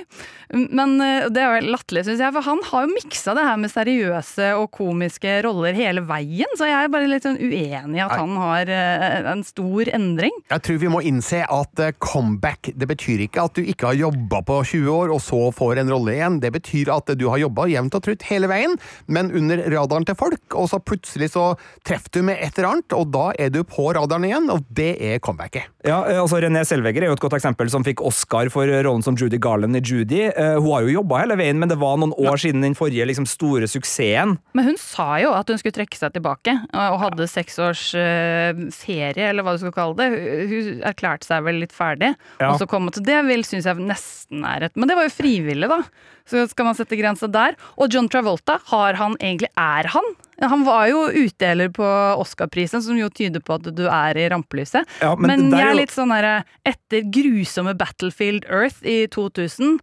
Men 0.50 0.96
eh, 1.02 1.28
det 1.30 1.42
er 1.42 1.60
jo 1.60 1.70
latterlig, 1.70 2.02
syns 2.08 2.22
jeg, 2.22 2.34
for 2.34 2.46
han 2.46 2.60
har 2.66 2.86
jo 2.86 2.94
miksa 2.96 3.34
det 3.38 3.44
her 3.46 3.58
med 3.60 3.70
seriøse 3.70 4.48
og 4.58 4.70
komiske 4.74 5.36
roller 5.46 5.76
hele 5.76 6.02
veien, 6.08 6.50
så 6.58 6.66
jeg 6.66 6.86
er 6.86 6.90
bare 6.92 7.10
litt 7.10 7.26
sånn 7.26 7.38
uenig 7.38 8.00
i 8.00 8.02
at 8.02 8.16
han 8.18 8.34
har 8.40 8.72
eh, 8.74 9.30
en 9.30 9.44
stor 9.46 9.90
endring. 9.94 10.34
Jeg 10.50 10.64
tror 10.66 10.80
vi 10.82 10.90
må 10.90 11.02
innse 11.06 11.44
at 11.46 11.82
eh, 11.84 11.94
comeback 12.02 12.72
det 12.74 12.88
betyr 12.90 13.24
ikke 13.26 13.46
at 13.46 13.58
du 13.58 13.62
ikke 13.62 13.92
har 13.92 14.00
jobba 14.00 14.42
på 14.46 14.58
20 14.72 14.90
år 14.94 15.14
og 15.14 15.22
så 15.22 15.40
får 15.54 15.84
en 15.84 15.92
rolle 15.94 16.16
igjen. 16.16 16.40
Det 16.42 16.50
betyr 16.56 16.90
at 16.96 17.14
du 17.14 17.26
har 17.30 17.42
jobba 17.44 17.68
jevnt 17.70 17.98
og 17.98 18.04
trutt 18.08 18.26
hele 18.30 18.50
veien, 18.50 18.74
men 19.06 19.30
under 19.36 19.62
radaren 19.70 20.08
til 20.08 20.18
folk, 20.18 20.42
og 20.58 20.66
så 20.72 20.82
plutselig 20.82 21.30
så 21.36 21.52
treffer 21.86 22.18
du 22.18 22.26
med 22.26 22.42
et 22.42 22.58
eller 22.58 22.72
annet, 22.72 22.96
og 22.96 23.12
da 23.14 23.28
er 23.38 23.54
du 23.54 23.62
på 23.62 23.86
radaren 23.94 24.26
igjen, 24.26 24.50
og 24.50 24.66
det 24.66 24.96
er 24.98 25.22
comebacket. 25.22 25.70
Ja, 25.86 26.02
altså 26.20 26.40
René 26.42 26.64
Selvegger 26.66 27.06
er 27.06 27.12
jo 27.12 27.16
et 27.16 27.22
godt 27.22 27.38
eksempel, 27.38 27.70
som 27.72 27.86
fikk 27.86 28.02
Oscar 28.04 28.50
for 28.52 28.68
rollen 28.84 29.04
som 29.04 29.16
Judy 29.16 29.38
Garland 29.40 29.78
i 29.78 29.84
Judy. 29.84 30.26
Eh, 30.40 30.56
hun 30.58 30.70
har 30.72 30.86
jo 30.88 30.94
jobba 30.96 31.22
hele 31.22 31.36
veien, 31.38 31.60
men 31.60 31.68
det 31.70 31.76
var 31.80 31.98
noen 32.00 32.14
år 32.16 32.40
siden 32.40 32.64
den 32.64 32.74
forrige 32.78 33.06
liksom, 33.10 33.28
store 33.28 33.68
suksessen. 33.70 34.38
Men 34.56 34.70
hun 34.72 34.78
sa 34.80 35.12
jo 35.22 35.34
at 35.36 35.50
hun 35.52 35.60
skulle 35.60 35.76
trekke 35.76 35.98
seg 36.00 36.16
tilbake, 36.16 36.56
og 36.72 37.00
hadde 37.04 37.20
hadde 37.20 37.28
seks 37.30 37.58
års 37.62 37.82
eh, 37.98 38.56
ferie, 38.74 39.28
eller 39.30 39.44
hva 39.44 39.54
du 39.54 39.62
skal 39.62 39.74
kalle 39.74 39.98
det. 39.98 40.08
Hun 40.50 40.80
erklærte 40.86 41.28
seg 41.28 41.44
vel 41.46 41.60
litt 41.64 41.74
ferdig, 41.76 42.14
Ja. 42.40 42.52
og 42.52 42.60
så 42.60 42.68
kom 42.70 42.88
hun 42.88 42.96
til 42.96 43.04
det, 43.06 43.18
vil 43.28 43.44
synes 43.46 43.68
jeg 43.68 43.76
nesten 43.76 44.44
er 44.46 44.68
et 44.68 44.76
Men 44.76 44.88
det 44.88 44.96
var 44.96 45.08
jo 45.08 45.14
frivillig, 45.14 45.68
da. 45.68 45.82
Så 46.30 46.44
skal 46.48 46.68
man 46.68 46.76
sette 46.78 46.96
grensa 46.98 47.26
der. 47.30 47.56
Og 47.76 47.90
John 47.92 48.08
Travolta, 48.08 48.60
har 48.70 48.94
han 48.94 49.16
egentlig 49.18 49.50
Er 49.58 49.88
han? 49.90 50.04
Han 50.40 50.64
var 50.64 50.86
jo 50.88 51.08
utdeler 51.10 51.68
på 51.68 51.84
Oscar-prisen, 52.16 52.80
som 52.80 52.96
jo 52.96 53.10
tyder 53.12 53.42
på 53.44 53.58
at 53.58 53.68
du 53.76 53.86
er 53.88 54.16
i 54.16 54.28
rampelyset. 54.30 54.86
Ja, 55.02 55.14
men 55.16 55.48
men 55.50 55.58
jeg 55.58 55.68
er 55.68 55.76
litt 55.76 55.92
sånn 55.92 56.14
herre 56.14 56.44
Etter 56.64 57.02
grusomme 57.12 57.74
Battlefield 57.76 58.46
Earth 58.48 58.80
i 58.86 59.06
2000, 59.06 59.80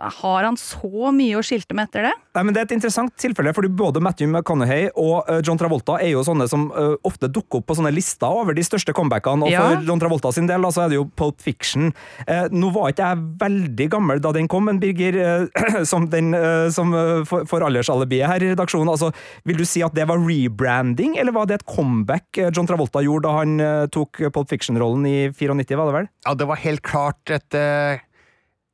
har 0.00 0.44
han 0.46 0.56
så 0.58 1.10
mye 1.14 1.36
å 1.38 1.42
skilte 1.44 1.76
med 1.76 1.88
etter 1.90 2.06
det? 2.08 2.12
Nei, 2.34 2.42
men 2.46 2.54
Det 2.54 2.62
er 2.62 2.66
et 2.68 2.72
interessant 2.78 3.12
tilfelle, 3.20 3.52
fordi 3.54 3.68
både 3.76 4.00
Matthew 4.02 4.30
McConaughey 4.32 4.88
og 4.98 5.28
eh, 5.30 5.40
John 5.46 5.58
Travolta 5.60 5.98
er 6.00 6.14
jo 6.14 6.22
sånne 6.26 6.46
som 6.50 6.68
eh, 6.72 6.94
ofte 7.06 7.28
dukker 7.30 7.60
opp 7.60 7.68
på 7.68 7.76
sånne 7.78 7.92
lister 7.94 8.32
over 8.40 8.56
de 8.56 8.64
største 8.66 8.94
comebackene. 8.96 9.44
Og 9.46 9.52
Ja. 9.52 9.66
for 9.68 9.84
John 9.86 10.00
Travolta 10.02 10.32
sin 10.34 10.48
del 10.48 10.64
så 10.72 10.86
er 10.86 10.92
det 10.92 10.98
jo 10.98 11.04
Pulp 11.18 11.40
Fiction. 11.44 11.92
Eh, 12.26 12.48
nå 12.50 12.72
var 12.74 12.90
ikke 12.94 13.10
jeg 13.12 13.22
veldig 13.44 13.88
gammel 13.92 14.20
da 14.24 14.32
den 14.36 14.48
kom, 14.50 14.64
men 14.70 14.80
Birger, 14.82 15.20
som, 15.92 16.08
den, 16.10 16.32
som 16.72 16.92
for, 17.28 17.44
for 17.50 17.64
aldersalibiet 17.66 18.28
her 18.30 18.42
i 18.42 18.52
redaksjonen, 18.54 18.90
altså, 18.92 19.12
vil 19.44 19.60
du 19.60 19.66
si 19.68 19.84
at 19.86 19.94
det 19.96 20.08
var 20.08 20.20
rebranding, 20.24 21.18
eller 21.20 21.36
var 21.36 21.46
det 21.50 21.60
et 21.60 21.66
comeback 21.68 22.40
John 22.50 22.68
Travolta 22.68 23.04
gjorde 23.04 23.28
da 23.28 23.36
han 23.42 23.88
tok 23.92 24.22
Pulp 24.32 24.48
Fiction-rollen 24.50 25.04
i 25.08 25.16
94, 25.36 25.76
var 25.76 25.90
det 25.90 25.96
vel? 26.00 26.08
Ja, 26.26 26.34
det 26.38 26.48
var 26.48 26.60
helt 26.64 26.82
klart 26.86 27.30
et 27.34 27.56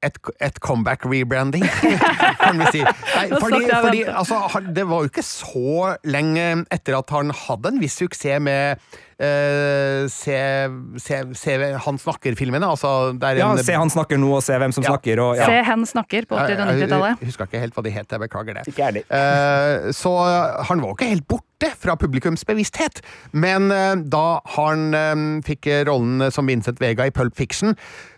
et, 0.04 0.18
et 0.44 0.58
comeback-rebranding, 0.60 1.64
kan 2.42 2.58
vi 2.60 2.66
si. 2.74 2.82
Nei, 2.84 3.24
fordi, 3.40 3.62
fordi 3.72 4.02
altså, 4.12 4.60
det 4.76 4.84
var 4.90 5.02
jo 5.02 5.08
ikke 5.10 5.24
så 5.24 5.94
lenge 6.04 6.44
etter 6.74 6.98
at 6.98 7.10
han 7.16 7.32
hadde 7.34 7.72
en 7.72 7.80
viss 7.80 7.96
suksess 8.02 8.42
med 8.44 8.76
uh, 9.16 10.04
se, 10.12 10.36
se, 11.02 11.22
se 11.40 11.56
Han 11.86 11.98
snakker-filmene. 11.98 12.68
Altså, 12.68 12.92
Ja, 13.16 13.48
en- 13.54 13.64
Se 13.64 13.72
han 13.74 13.90
snakker 13.90 14.20
nå, 14.20 14.34
og 14.36 14.42
se 14.44 14.52
hvem 14.60 14.72
som 14.76 14.84
Ja. 14.84 14.92
snakker. 14.92 15.18
Og, 15.24 15.36
ja. 15.40 15.46
Se 15.48 15.62
hen 15.70 15.86
snakker 15.88 16.28
på 16.28 16.36
80- 16.36 16.44
og 16.44 16.50
Jeg- 16.50 16.58
90-tallet. 16.76 17.16
Jeg 17.24 17.26
husker 17.32 17.44
ikke 17.50 17.60
helt 17.64 17.74
hva 17.74 17.82
de 17.88 17.90
het, 17.96 18.06
jeg 18.12 18.20
beklager 18.20 18.54
det. 18.60 18.66
Ikke. 18.74 19.02
Eh, 19.10 19.90
så 19.96 20.12
han 20.68 20.80
var 20.84 20.88
jo 20.92 20.94
ikke 20.98 21.08
helt 21.14 21.26
borte 21.26 21.45
fra 21.64 21.96
publikums 21.96 22.44
bevissthet, 22.44 23.00
men 23.32 23.70
eh, 23.72 23.94
da 23.96 24.40
han 24.56 24.90
eh, 24.94 25.14
fikk 25.46 25.70
rollen 25.88 26.28
som 26.34 26.46
Vincent 26.50 26.80
Vega 26.82 27.06
i 27.08 27.14
Pulp 27.14 27.36
Fiction, 27.36 27.76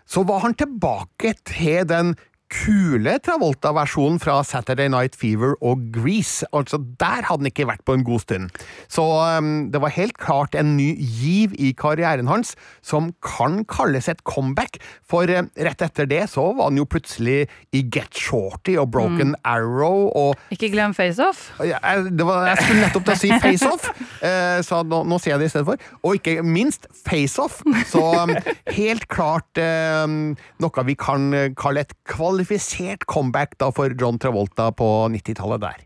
så 0.09 0.25
var 0.25 0.41
han 0.47 0.57
tilbake 0.57 1.35
til 1.47 1.85
den 1.89 2.15
kule 2.53 3.19
Travolta-versjonen 3.25 4.19
fra 4.23 4.41
Saturday 4.47 4.89
Night 4.93 5.17
Fever 5.19 5.55
og 5.65 5.83
Grease. 5.95 6.47
Altså, 6.57 6.81
der 7.01 7.27
hadde 7.29 7.43
han 7.43 7.51
ikke 7.51 7.69
vært 7.69 7.85
på 7.87 7.97
en 7.97 8.05
god 8.07 8.25
stund. 8.25 8.51
Så 8.89 9.05
um, 9.05 9.69
det 9.73 9.81
var 9.83 9.93
helt 9.95 10.17
klart 10.21 10.57
en 10.59 10.77
ny 10.79 10.91
giv 10.99 11.55
i 11.59 11.73
karrieren 11.77 12.29
hans, 12.31 12.55
som 12.83 13.13
kan 13.25 13.63
kalles 13.69 14.09
et 14.09 14.23
comeback, 14.25 14.81
for 15.09 15.29
um, 15.29 15.51
rett 15.57 15.85
etter 15.85 16.09
det 16.09 16.25
så 16.33 16.47
var 16.57 16.71
han 16.71 16.81
jo 16.81 16.87
plutselig 16.89 17.47
i 17.77 17.83
Get 17.85 18.17
Shorty 18.17 18.77
og 18.81 18.91
Broken 18.95 19.35
Arrow 19.45 20.09
og 20.17 20.55
Ikke 20.55 20.71
glem 20.73 20.95
FaceOff. 20.97 21.51
ja, 21.61 21.79
jeg, 21.83 22.13
jeg 22.17 22.59
skulle 22.63 22.83
nettopp 22.83 23.09
til 23.09 23.15
å 23.15 23.19
si 23.21 23.33
Face 23.43 23.69
Off, 23.69 23.89
eh, 24.27 24.59
så 24.67 24.83
nå, 24.87 25.03
nå 25.09 25.21
sier 25.21 25.35
jeg 25.35 25.43
det 25.45 25.51
i 25.51 25.55
stedet 25.55 25.69
for. 25.69 25.89
Og 26.03 26.19
ikke 26.19 26.43
minst 26.47 26.89
Face 27.05 27.41
Off. 27.43 27.61
Så 27.91 28.03
um, 28.03 28.33
helt 28.75 29.09
klart 29.13 29.61
um, 29.61 30.35
noe 30.63 30.87
vi 30.89 30.97
kan 30.99 31.29
eh, 31.37 31.51
kalle 31.59 31.85
et 31.85 31.95
kvalifisert 32.39 33.07
comeback 33.07 33.59
da 33.59 33.73
for 33.75 33.91
John 33.99 34.19
Travolta 34.19 34.71
på 34.73 34.87
90-tallet 35.11 35.61
der. 35.61 35.85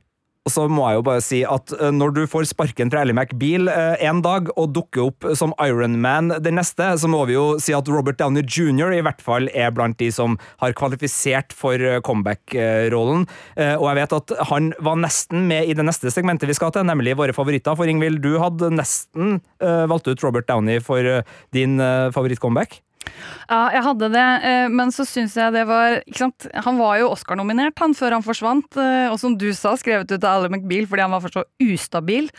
Så 0.51 0.65
må 0.67 0.83
jeg 0.91 0.97
jo 0.97 1.05
bare 1.07 1.23
si 1.23 1.39
at 1.47 1.71
eh, 1.77 1.93
når 1.95 2.17
du 2.17 2.21
får 2.27 2.49
sparken 2.51 2.91
fra 2.91 3.05
Ally 3.05 3.15
McBeal 3.15 3.71
eh, 3.71 4.03
en 4.09 4.25
dag 4.25 4.49
og 4.59 4.73
dukker 4.75 5.05
opp 5.05 5.27
som 5.39 5.55
Iron 5.63 6.01
Man 6.03 6.33
den 6.43 6.59
neste, 6.59 6.89
så 6.99 7.07
må 7.07 7.21
vi 7.31 7.37
jo 7.37 7.61
si 7.63 7.71
at 7.77 7.87
Robert 7.87 8.19
Downey 8.19 8.43
jr. 8.43 8.91
i 8.91 9.05
hvert 9.07 9.23
fall 9.23 9.47
er 9.55 9.71
blant 9.71 10.01
de 10.03 10.11
som 10.11 10.35
har 10.59 10.75
kvalifisert 10.75 11.55
for 11.55 11.79
eh, 11.79 12.01
comeback-rollen. 12.03 13.29
Og 13.79 13.87
jeg 13.87 14.01
vet 14.01 14.19
at 14.19 14.37
han 14.51 14.73
var 14.83 14.99
nesten 14.99 15.47
med 15.47 15.71
i 15.71 15.79
det 15.79 15.87
neste 15.87 16.11
segmentet 16.11 16.51
vi 16.51 16.59
skal 16.59 16.75
til, 16.75 16.89
nemlig 16.91 17.15
våre 17.21 17.37
favoritter. 17.37 17.79
For 17.79 17.89
Ingvild, 17.89 18.19
du 18.25 18.35
hadde 18.43 18.73
nesten 18.75 19.39
valgt 19.63 20.11
ut 20.11 20.27
Robert 20.27 20.51
Downey 20.51 20.83
for 20.83 21.23
din 21.55 21.79
favoritt-comeback. 21.79 22.81
Ja, 23.51 23.67
jeg 23.75 23.83
hadde 23.85 24.09
det, 24.15 24.27
eh, 24.49 24.69
men 24.73 24.93
så 24.95 25.05
syns 25.09 25.35
jeg 25.37 25.53
det 25.55 25.65
var 25.69 25.99
ikke 26.01 26.23
sant? 26.25 26.47
Han 26.65 26.79
var 26.81 27.01
jo 27.01 27.11
Oscar-nominert 27.13 27.81
han 27.83 27.95
før 27.97 28.17
han 28.17 28.25
forsvant, 28.25 28.79
eh, 28.81 29.11
og 29.11 29.19
som 29.21 29.35
du 29.39 29.49
sa, 29.57 29.75
skrevet 29.77 30.11
ut 30.11 30.25
av 30.25 30.43
Ally 30.43 30.53
McBeal 30.53 30.87
fordi 30.89 31.05
han 31.05 31.13
var 31.15 31.25
for 31.25 31.35
så 31.35 31.45
ustabil. 31.61 32.31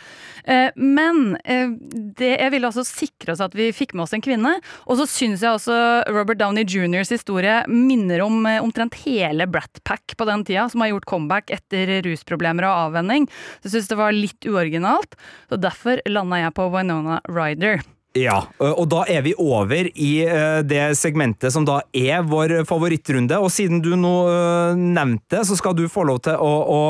Eh, 0.44 0.70
Men 0.74 1.36
det, 1.44 2.34
jeg 2.40 2.50
ville 2.52 2.68
også 2.68 2.84
sikre 2.86 3.34
oss 3.34 3.42
at 3.44 3.54
vi 3.56 3.70
fikk 3.74 3.94
med 3.94 4.04
oss 4.06 4.14
en 4.16 4.24
kvinne. 4.24 4.56
Og 4.88 4.98
så 4.98 5.06
syns 5.08 5.44
jeg 5.44 5.54
også 5.54 5.76
Robert 6.10 6.40
Downey 6.40 6.64
jr.s 6.64 7.12
historie 7.14 7.62
minner 7.70 8.24
om 8.24 8.44
omtrent 8.60 8.98
hele 9.04 9.46
Brat 9.50 9.80
Pack 9.84 10.16
på 10.18 10.26
den 10.28 10.44
tida, 10.44 10.66
som 10.70 10.82
har 10.82 10.92
gjort 10.92 11.08
comeback 11.10 11.50
etter 11.54 12.00
rusproblemer 12.04 12.66
og 12.68 12.90
avvenning. 12.90 13.28
Så 13.60 13.68
jeg 13.70 13.76
syns 13.78 13.92
det 13.92 14.00
var 14.00 14.16
litt 14.16 14.48
uoriginalt, 14.48 15.18
så 15.48 15.60
derfor 15.60 16.02
landa 16.10 16.42
jeg 16.42 16.56
på 16.58 16.70
Winona 16.74 17.20
Ryder. 17.30 17.84
Ja, 18.14 18.36
og 18.62 18.84
da 18.92 19.00
er 19.10 19.24
vi 19.26 19.32
over 19.42 19.88
i 19.90 20.10
eh, 20.22 20.60
det 20.62 20.82
segmentet 21.00 21.50
som 21.50 21.64
da 21.66 21.80
er 21.90 22.22
vår 22.30 22.60
favorittrunde. 22.68 23.40
Og 23.42 23.50
siden 23.50 23.80
du 23.82 23.90
nå 23.98 24.12
eh, 24.30 24.78
nevnte 24.78 25.40
det, 25.40 25.42
så 25.48 25.58
skal 25.58 25.74
du 25.74 25.88
få 25.90 26.04
lov 26.06 26.20
til 26.22 26.38
å, 26.38 26.52
å 26.62 26.80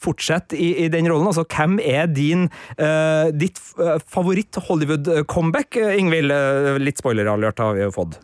fortsette 0.00 0.56
i, 0.56 0.70
i 0.86 0.88
den 0.92 1.10
rollen. 1.12 1.28
Altså, 1.28 1.44
hvem 1.44 1.76
er 1.84 2.08
din, 2.08 2.48
eh, 2.78 3.28
ditt 3.36 3.60
eh, 3.76 3.98
favoritt-Hollywood-comeback, 4.16 5.76
Ingvild? 6.00 6.32
Eh, 6.32 6.80
Litt 6.80 7.04
spoiler-alert 7.04 7.60
har 7.60 7.76
vi 7.76 7.84
jo 7.84 7.92
fått. 7.92 8.16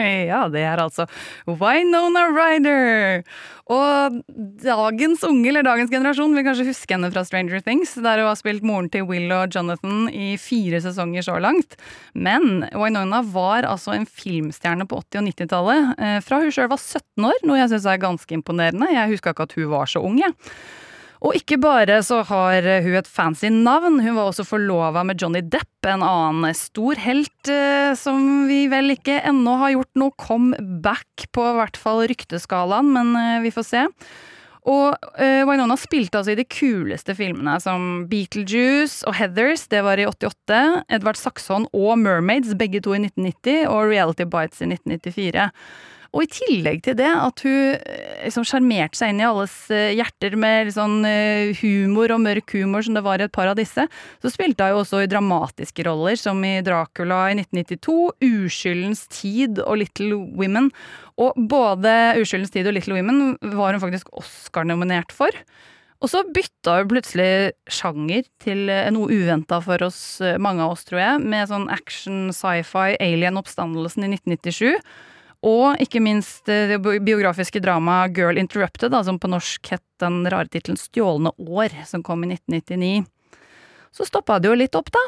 Ja, 0.30 0.44
det 0.52 0.62
er 0.66 0.82
altså 0.82 1.06
Winona 1.46 2.26
Ryder! 2.34 3.24
Og 3.70 4.16
dagens 4.64 5.22
unge, 5.26 5.46
eller 5.52 5.62
dagens 5.62 5.92
generasjon, 5.92 6.32
vil 6.34 6.46
kanskje 6.46 6.66
huske 6.66 6.96
henne 6.96 7.10
fra 7.14 7.22
Stranger 7.26 7.62
Things, 7.62 7.92
der 8.02 8.18
hun 8.22 8.30
har 8.32 8.38
spilt 8.38 8.66
moren 8.66 8.88
til 8.90 9.06
Will 9.06 9.30
og 9.34 9.54
Jonathan 9.54 10.08
i 10.10 10.32
fire 10.42 10.80
sesonger 10.82 11.22
så 11.26 11.38
langt. 11.42 11.76
Men 12.14 12.64
Winona 12.74 13.22
var 13.30 13.68
altså 13.68 13.94
en 13.94 14.08
filmstjerne 14.10 14.88
på 14.90 14.98
80- 15.04 15.22
og 15.22 15.30
90-tallet, 15.30 15.94
eh, 16.02 16.18
fra 16.26 16.42
hun 16.42 16.50
sjøl 16.54 16.70
var 16.72 16.82
17 16.82 17.30
år, 17.30 17.40
noe 17.46 17.60
jeg 17.62 17.72
syns 17.74 17.86
er 17.92 18.02
ganske 18.02 18.38
imponerende. 18.40 18.90
Jeg 18.90 19.14
huska 19.14 19.36
ikke 19.36 19.46
at 19.46 19.58
hun 19.60 19.70
var 19.70 19.90
så 19.90 20.02
ung, 20.02 20.18
jeg. 20.18 20.34
Og 21.20 21.36
ikke 21.36 21.58
bare 21.60 21.98
så 22.04 22.22
har 22.24 22.64
hun 22.80 22.96
et 22.96 23.08
fancy 23.08 23.50
navn, 23.52 23.98
hun 24.00 24.16
var 24.16 24.30
også 24.30 24.46
forlova 24.48 25.02
med 25.04 25.20
Johnny 25.20 25.42
Depp, 25.44 25.68
en 25.84 26.04
annen 26.04 26.56
stor 26.56 26.96
helt 27.00 27.50
eh, 27.52 27.92
som 27.98 28.48
vi 28.48 28.62
vel 28.72 28.94
ikke 28.94 29.18
ennå 29.28 29.58
har 29.60 29.74
gjort 29.74 30.00
noe 30.00 30.16
comeback 30.20 31.28
på, 31.36 31.44
i 31.44 31.58
hvert 31.60 31.80
fall 31.80 32.06
rykteskalaen, 32.08 32.92
men 32.96 33.12
eh, 33.20 33.38
vi 33.44 33.52
får 33.52 33.68
se. 33.68 33.84
Og 34.68 34.96
eh, 35.20 35.42
Winona 35.48 35.76
spilte 35.80 36.20
altså 36.20 36.34
i 36.34 36.40
de 36.40 36.48
kuleste 36.48 37.14
filmene, 37.16 37.58
som 37.60 38.06
Beetlejuice 38.08 39.04
og 39.08 39.16
Heathers, 39.20 39.66
det 39.72 39.84
var 39.84 40.00
i 40.00 40.08
88, 40.08 40.60
Edvard 40.92 41.20
Saxon 41.20 41.68
og 41.76 41.94
Mermaids, 42.00 42.52
begge 42.56 42.80
to 42.84 42.96
i 42.96 43.02
1990, 43.04 43.68
og 43.68 43.92
Reality 43.92 44.28
Bites 44.28 44.60
i 44.64 44.68
1994. 44.72 45.48
Og 46.10 46.24
i 46.24 46.30
tillegg 46.30 46.80
til 46.82 46.96
det, 46.98 47.06
at 47.06 47.42
hun 47.46 47.76
eh, 47.78 48.24
liksom 48.24 48.46
seg 48.48 48.64
inn 49.12 49.20
i 49.22 49.26
alles 49.28 49.52
eh, 49.70 49.92
hjerter 49.94 50.34
med 50.40 50.66
litt 50.66 50.74
sånn 50.74 51.04
eh, 51.06 51.52
humor 51.60 52.10
og 52.16 52.22
mørk 52.24 52.56
humor, 52.56 52.82
som 52.82 52.96
det 52.96 53.04
var 53.06 53.22
i 53.22 53.28
et 53.28 53.34
par 53.34 53.46
av 53.46 53.58
disse, 53.58 53.84
så 53.86 54.32
spilte 54.32 54.66
hun 54.66 54.74
jo 54.74 54.80
også 54.82 55.04
i 55.04 55.10
dramatiske 55.10 55.84
roller, 55.86 56.18
som 56.18 56.42
i 56.42 56.56
Dracula 56.66 57.28
i 57.30 57.36
1992, 57.38 57.94
Uskyldens 58.26 59.04
tid 59.14 59.60
og 59.62 59.78
Little 59.84 60.18
Women. 60.40 60.72
Og 61.22 61.38
både 61.50 61.92
Uskyldens 62.18 62.50
tid 62.56 62.66
og 62.66 62.74
Little 62.74 62.98
Women 62.98 63.36
var 63.54 63.76
hun 63.76 63.84
faktisk 63.84 64.10
Oscar-nominert 64.18 65.14
for. 65.14 65.30
Og 66.00 66.10
så 66.10 66.24
bytta 66.26 66.80
hun 66.80 66.90
plutselig 66.90 67.52
sjanger 67.70 68.24
til 68.42 68.64
noe 68.96 69.12
uventa 69.12 69.60
for 69.62 69.84
oss, 69.84 70.00
mange 70.42 70.64
av 70.64 70.74
oss, 70.74 70.86
tror 70.88 71.02
jeg, 71.04 71.22
med 71.22 71.52
sånn 71.52 71.68
action, 71.70 72.32
sci-fi, 72.34 72.96
Alien-oppstandelsen 72.98 74.08
i 74.08 74.12
1997. 74.16 74.74
Og 75.46 75.80
ikke 75.80 76.02
minst 76.04 76.48
eh, 76.52 76.68
det 76.68 76.80
biografiske 76.82 77.62
dramaet 77.64 78.16
Girl 78.16 78.40
Interrupted, 78.40 78.92
da, 78.92 79.00
som 79.06 79.20
på 79.20 79.30
norsk 79.32 79.72
het 79.72 79.84
den 80.02 80.22
rare 80.28 80.50
tittelen 80.52 80.80
Stjålne 80.80 81.32
år, 81.40 81.72
som 81.88 82.04
kom 82.04 82.26
i 82.26 82.34
1999. 82.34 83.08
Så 83.96 84.06
stoppa 84.06 84.38
det 84.38 84.50
jo 84.50 84.58
litt 84.58 84.76
opp, 84.78 84.92
da. 84.92 85.06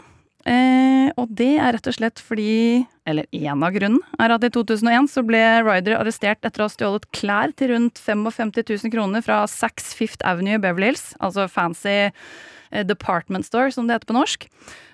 Eh, 0.49 1.13
og 1.21 1.31
det 1.39 1.53
er 1.63 1.77
rett 1.77 1.87
og 1.87 1.95
slett 1.95 2.19
fordi 2.19 2.83
Eller 3.07 3.29
én 3.31 3.63
av 3.63 3.71
grunnen 3.77 4.01
er 4.19 4.33
at 4.35 4.43
i 4.43 4.49
2001 4.51 5.07
så 5.13 5.23
ble 5.23 5.39
Ryder 5.63 5.95
arrestert 6.01 6.43
etter 6.43 6.65
å 6.65 6.67
ha 6.67 6.73
stjålet 6.73 7.07
klær 7.15 7.55
til 7.55 7.71
rundt 7.71 7.99
55 8.03 8.51
000 8.59 8.91
kroner 8.91 9.23
fra 9.23 9.41
Saks 9.51 9.93
Fifth 9.95 10.27
Avenue 10.27 10.59
i 10.59 10.63
Beverly 10.63 10.91
Hills, 10.91 11.13
altså 11.23 11.47
fancy 11.51 11.95
eh, 12.11 12.83
department 12.87 13.47
store, 13.47 13.71
som 13.75 13.87
det 13.87 14.01
heter 14.01 14.11
på 14.11 14.19
norsk. 14.19 14.49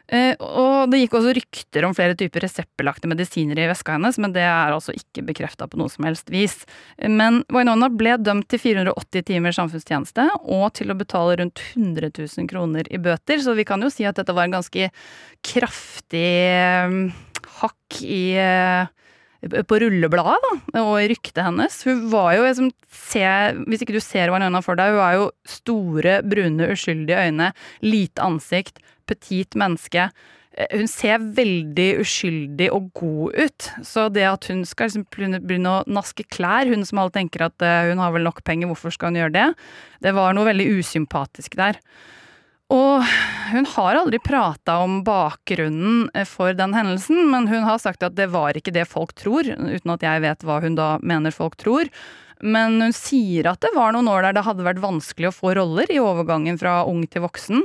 Eh, 0.08 0.32
og 0.40 0.88
det 0.88 1.02
gikk 1.02 1.18
også 1.18 1.34
rykter 1.36 1.84
om 1.84 1.94
flere 1.96 2.16
typer 2.16 2.40
reseptbelagte 2.46 3.10
medisiner 3.10 3.58
i 3.60 3.66
veska 3.68 3.98
hennes, 3.98 4.16
men 4.22 4.32
det 4.32 4.44
er 4.46 4.72
altså 4.72 4.94
ikke 4.96 5.26
bekrefta 5.28 5.68
på 5.68 5.80
noe 5.80 5.92
som 5.92 6.06
helst 6.08 6.32
vis. 6.32 6.62
Men 7.04 7.42
Wainona 7.52 7.90
ble 7.92 8.16
dømt 8.22 8.48
til 8.48 8.62
480 8.62 9.26
timers 9.28 9.60
samfunnstjeneste 9.60 10.28
og 10.40 10.70
til 10.78 10.92
å 10.92 10.98
betale 10.98 11.36
rundt 11.42 11.60
100 11.74 12.12
000 12.16 12.48
kroner 12.48 12.88
i 12.88 13.00
bøter, 13.04 13.42
så 13.44 13.56
vi 13.58 13.68
kan 13.68 13.84
jo 13.84 13.92
si 13.92 14.08
at 14.08 14.16
dette 14.16 14.36
var 14.36 14.48
en 14.48 14.56
ganske 14.56 14.88
kraftig 15.44 16.28
eh, 16.48 16.96
hakk 17.60 18.00
i 18.04 18.22
eh, 18.40 18.88
på 19.40 19.78
rullebladet, 19.78 20.54
og 20.74 20.94
i 20.98 21.08
ryktet 21.12 21.44
hennes. 21.46 21.76
Hun 21.86 22.08
var 22.10 22.32
jo 22.34 22.46
liksom 22.46 22.72
se, 22.90 23.22
Hvis 23.68 23.84
ikke 23.84 23.94
du 23.94 24.02
ser 24.02 24.32
Winona 24.34 24.60
for 24.64 24.78
deg, 24.78 24.96
hun 24.96 25.04
er 25.04 25.14
jo 25.18 25.28
store, 25.46 26.16
brune, 26.26 26.72
uskyldige 26.74 27.20
øyne, 27.28 27.52
lite 27.86 28.24
ansikt, 28.24 28.82
petit 29.06 29.54
menneske. 29.54 30.08
Eh, 30.58 30.66
Hun 30.74 30.90
ser 30.90 31.22
veldig 31.22 32.00
uskyldig 32.02 32.70
og 32.74 32.90
god 32.98 33.38
ut, 33.38 33.70
så 33.86 34.08
det 34.12 34.26
at 34.26 34.50
hun 34.50 34.64
skal 34.66 34.90
liksom 34.90 35.06
begynne 35.46 35.70
å 35.78 35.86
naske 35.86 36.26
klær, 36.26 36.66
hun 36.66 36.84
som 36.84 36.98
alle 36.98 37.14
tenker 37.14 37.46
at 37.46 37.62
eh, 37.62 37.92
hun 37.92 38.02
har 38.02 38.12
vel 38.12 38.26
nok 38.26 38.42
penger, 38.44 38.66
hvorfor 38.72 38.90
skal 38.90 39.12
hun 39.12 39.22
gjøre 39.22 39.36
det? 39.38 39.48
Det 40.02 40.14
var 40.18 40.34
noe 40.34 40.50
veldig 40.50 40.66
usympatisk 40.80 41.54
der. 41.56 41.78
Og 42.68 43.04
hun 43.48 43.64
har 43.72 43.96
aldri 43.96 44.18
prata 44.20 44.76
om 44.84 45.00
bakgrunnen 45.04 46.08
eh, 46.12 46.26
for 46.28 46.52
den 46.56 46.74
hendelsen, 46.76 47.22
men 47.32 47.48
hun 47.48 47.64
har 47.64 47.80
sagt 47.80 48.04
at 48.04 48.16
det 48.18 48.28
var 48.34 48.58
ikke 48.58 48.74
det 48.76 48.84
folk 48.90 49.14
tror, 49.16 49.48
uten 49.48 49.94
at 49.94 50.04
jeg 50.04 50.24
vet 50.24 50.44
hva 50.44 50.58
hun 50.64 50.76
da 50.76 50.96
mener 51.00 51.32
folk 51.32 51.56
tror. 51.60 51.88
Men 52.44 52.76
hun 52.82 52.94
sier 52.94 53.48
at 53.50 53.62
det 53.64 53.72
var 53.74 53.96
noen 53.96 54.10
år 54.12 54.28
der 54.28 54.36
det 54.36 54.44
hadde 54.46 54.66
vært 54.66 54.82
vanskelig 54.82 55.30
å 55.30 55.34
få 55.34 55.54
roller 55.58 55.88
i 55.90 56.00
overgangen 56.02 56.60
fra 56.60 56.82
ung 56.86 57.06
til 57.08 57.24
voksen. 57.24 57.64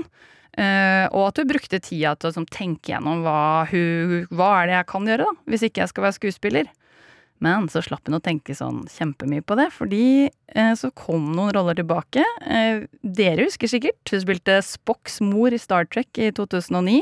Eh, 0.54 1.06
og 1.12 1.28
at 1.28 1.42
hun 1.42 1.50
brukte 1.50 1.82
tida 1.84 2.16
til 2.16 2.32
å 2.32 2.46
tenke 2.48 2.94
gjennom 2.94 3.26
hva, 3.26 3.66
hun, 3.70 4.24
hva 4.32 4.50
er 4.62 4.70
det 4.70 4.80
jeg 4.80 4.90
kan 4.94 5.12
gjøre, 5.12 5.28
da, 5.28 5.52
hvis 5.52 5.68
ikke 5.68 5.84
jeg 5.84 5.92
skal 5.92 6.08
være 6.08 6.18
skuespiller. 6.22 6.72
Men 7.44 7.68
så 7.72 7.82
slapp 7.84 8.08
hun 8.08 8.18
å 8.18 8.24
tenke 8.24 8.56
sånn 8.56 8.84
kjempemye 8.92 9.44
på 9.44 9.58
det, 9.60 9.68
fordi 9.76 10.06
eh, 10.30 10.74
så 10.80 10.92
kom 10.96 11.32
noen 11.36 11.54
roller 11.58 11.78
tilbake. 11.80 12.24
Eh, 12.48 12.86
dere 13.04 13.48
husker 13.50 13.72
sikkert, 13.72 14.02
hun 14.14 14.24
spilte 14.24 14.60
Spocks 14.64 15.20
mor 15.24 15.56
i 15.56 15.60
Star 15.62 15.90
Trek 15.90 16.22
i 16.22 16.32
2009. 16.36 17.02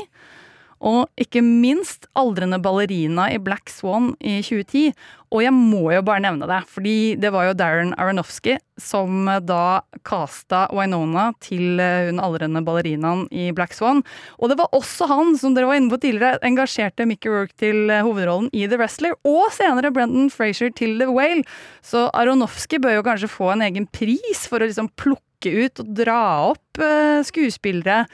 Og 0.82 1.06
ikke 1.20 1.44
minst 1.46 2.08
aldrende 2.18 2.58
ballerina 2.62 3.28
i 3.30 3.40
Black 3.42 3.70
Swan 3.70 4.12
i 4.18 4.40
2010. 4.42 4.90
Og 5.32 5.40
jeg 5.40 5.54
må 5.54 5.86
jo 5.94 6.02
bare 6.04 6.20
nevne 6.24 6.48
det, 6.50 6.58
fordi 6.68 7.14
det 7.20 7.30
var 7.32 7.46
jo 7.46 7.56
Darren 7.56 7.94
Aronofsky 7.96 8.58
som 8.82 9.28
da 9.46 9.80
casta 10.04 10.66
Winona 10.74 11.30
til 11.44 11.80
eh, 11.80 12.10
hun 12.10 12.20
aldrende 12.20 12.64
ballerinaen 12.66 13.24
i 13.32 13.48
Black 13.56 13.76
Swan. 13.76 14.02
Og 14.40 14.52
det 14.52 14.58
var 14.60 14.74
også 14.76 15.08
han, 15.08 15.34
som 15.40 15.56
dere 15.56 15.70
var 15.70 15.80
inne 15.80 15.92
på 15.92 16.00
tidligere, 16.02 16.42
engasjerte 16.44 17.06
Mickey 17.08 17.32
Rourke 17.32 17.56
til 17.62 17.88
eh, 17.88 18.04
hovedrollen 18.04 18.50
i 18.52 18.66
The 18.66 18.80
Wrestler, 18.80 19.16
og 19.24 19.48
senere 19.56 19.92
Brendan 19.94 20.28
Frazier 20.34 20.72
til 20.76 20.98
The 21.00 21.08
Whale. 21.12 21.46
Så 21.84 22.08
Aronofsky 22.12 22.82
bør 22.82 22.98
jo 22.98 23.06
kanskje 23.06 23.32
få 23.32 23.54
en 23.54 23.64
egen 23.70 23.88
pris 23.88 24.44
for 24.50 24.60
å 24.60 24.68
liksom 24.68 24.92
plukke 25.00 25.31
ut 25.50 25.82
og 25.82 25.92
dra 25.98 26.22
opp 26.52 26.82
uh, 26.82 27.20
skuespillere 27.26 28.04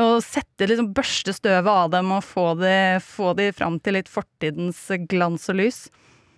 og 0.00 0.18
sette 0.24 0.68
liksom 0.70 0.92
børste 0.96 1.34
støvet 1.36 1.68
av 1.68 1.92
dem 1.92 2.12
og 2.16 2.24
få 2.26 2.52
de, 2.60 2.74
få 3.04 3.34
de 3.38 3.50
fram 3.56 3.78
til 3.82 3.98
litt 3.98 4.10
fortidens 4.12 4.86
glans 5.10 5.48
og 5.52 5.60
lys. 5.60 5.86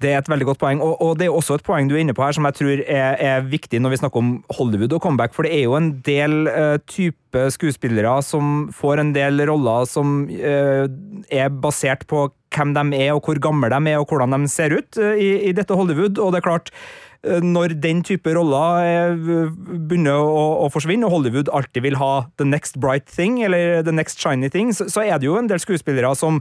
Det 0.01 0.14
er 0.14 0.22
et 0.22 0.28
veldig 0.32 0.46
godt 0.48 0.61
poeng, 0.62 0.78
og, 0.80 0.94
og, 1.05 1.18
det 1.20 1.26
er 1.26 1.34
også 1.34 1.59
et 1.59 1.64
poeng 1.66 1.88
du 1.90 1.92
er 1.92 2.01
inne 2.01 2.14
på 2.16 2.24
her 2.24 2.32
som 2.32 2.46
jeg 2.48 2.57
tror 2.57 2.80
er, 2.86 3.18
er, 3.20 3.42
viktig 3.44 3.82
når 3.82 3.92
vi 3.92 3.98
snakker 4.01 4.22
om 4.22 4.30
Hollywood 4.57 4.94
og 4.96 5.03
comeback, 5.05 5.34
for 5.36 5.44
det 5.44 5.53
er 5.59 5.66
jo 5.66 5.76
en 5.76 5.90
del 6.07 6.48
uh, 6.48 6.78
type 6.88 7.42
skuespillere 7.53 8.14
som 8.24 8.70
får 8.72 9.03
en 9.03 9.12
del 9.12 9.44
roller 9.51 9.84
som 9.90 10.22
uh, 10.30 10.86
er 11.28 11.53
basert 11.53 12.09
på 12.09 12.30
hvem 12.57 12.72
de 12.78 12.86
er, 12.96 13.12
og 13.12 13.28
hvor 13.28 13.42
gamle 13.44 13.68
de 13.68 13.92
er, 13.92 14.01
og 14.01 14.09
hvordan 14.09 14.38
de 14.38 14.48
ser 14.51 14.72
ut 14.72 15.03
uh, 15.03 15.12
i, 15.12 15.51
i 15.51 15.55
dette 15.57 15.76
Hollywood, 15.76 16.16
og 16.16 16.32
det 16.32 16.40
er 16.40 16.48
klart 16.48 16.72
Eh, 16.72 17.09
når 17.21 17.75
den 17.83 18.01
type 18.07 18.33
roller 18.33 18.81
eh, 18.81 19.51
begynner 19.91 20.16
å, 20.16 20.45
å, 20.64 20.68
forsvinne, 20.73 21.05
og 21.05 21.18
Hollywood 21.18 21.51
alltid 21.53 21.85
vil 21.85 21.99
ha 22.01 22.12
the 22.41 22.47
next 22.49 22.81
bright 22.81 23.05
thing, 23.05 23.43
eller 23.45 23.83
the 23.85 23.93
next 23.93 24.23
shiny 24.23 24.49
thing, 24.49 24.73
så, 24.73 24.89
så 24.89 25.05
er 25.05 25.21
det 25.21 25.29
jo 25.29 25.37
en 25.37 25.51
del 25.51 25.61
skuespillere 25.61 26.14
som 26.16 26.41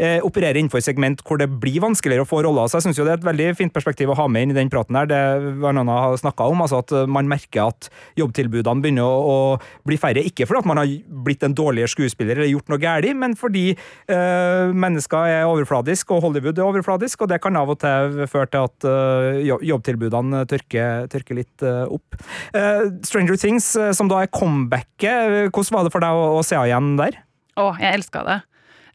eh, 0.00 0.18
opererer 0.26 0.58
innenfor 0.60 0.82
segment 0.84 1.22
hvor 1.26 1.40
det 1.40 1.50
blir 1.60 1.80
vanskeligere 1.84 2.24
å 2.24 2.28
få 2.28 2.42
roller. 2.46 2.70
Så 2.70 2.78
jeg 2.78 2.88
syns 2.88 3.00
det 3.00 3.06
er 3.06 3.18
et 3.18 3.28
veldig 3.28 3.50
fint 3.58 3.74
perspektiv 3.74 4.12
å 4.12 4.18
ha 4.18 4.26
med 4.30 4.48
inn 4.48 4.54
i 4.54 4.58
den 4.58 4.72
praten 4.72 4.96
her, 4.98 5.08
det 5.10 5.20
Vernana 5.60 5.98
har 6.06 6.18
snakka 6.20 6.48
om, 6.50 6.64
altså 6.64 6.80
at 6.84 6.94
man 7.10 7.28
merker 7.30 7.68
at 7.68 7.90
jobbtilbudene 8.18 8.84
begynner 8.84 9.06
å, 9.06 9.20
å, 9.20 9.84
bli 9.86 9.98
færre. 10.00 10.24
Ikke 10.26 10.48
fordi 10.48 10.64
at 10.64 10.70
man 10.70 10.80
har 10.80 10.90
blitt 11.26 11.44
en 11.46 11.56
dårligere 11.56 11.90
skuespiller 11.92 12.40
eller 12.40 12.52
gjort 12.52 12.72
noe 12.72 12.80
galt, 12.82 13.10
men 13.16 13.36
fordi 13.38 13.66
eh, 13.72 14.72
mennesker 14.74 15.30
er 15.30 15.48
overfladisk, 15.48 16.12
og 16.14 16.24
Hollywood 16.26 16.58
er 16.58 16.66
overfladisk, 16.66 17.24
og 17.24 17.32
det 17.32 17.40
kan 17.42 17.58
av 17.58 17.72
og 17.72 17.80
til 17.82 18.24
føre 18.30 18.50
til 18.50 18.68
at 18.68 18.88
eh, 18.90 19.40
jobbtilbudene 19.70 20.44
tørker, 20.50 21.08
tørker 21.12 21.40
litt 21.40 21.66
eh, 21.66 21.84
opp. 21.88 22.20
Eh, 22.56 22.86
Stranger 23.06 23.40
Things, 23.40 23.72
eh, 23.76 23.92
som 23.96 24.10
da 24.10 24.22
er 24.24 24.32
comebacket, 24.34 25.50
hvordan 25.50 25.76
var 25.76 25.86
det 25.86 25.94
for 25.94 26.04
deg 26.04 26.20
å, 26.20 26.30
å 26.38 26.46
se 26.46 26.58
igjen 26.60 26.94
der? 27.00 27.20
Å, 27.60 27.72
jeg 27.80 28.00
elska 28.00 28.24
det. 28.26 28.40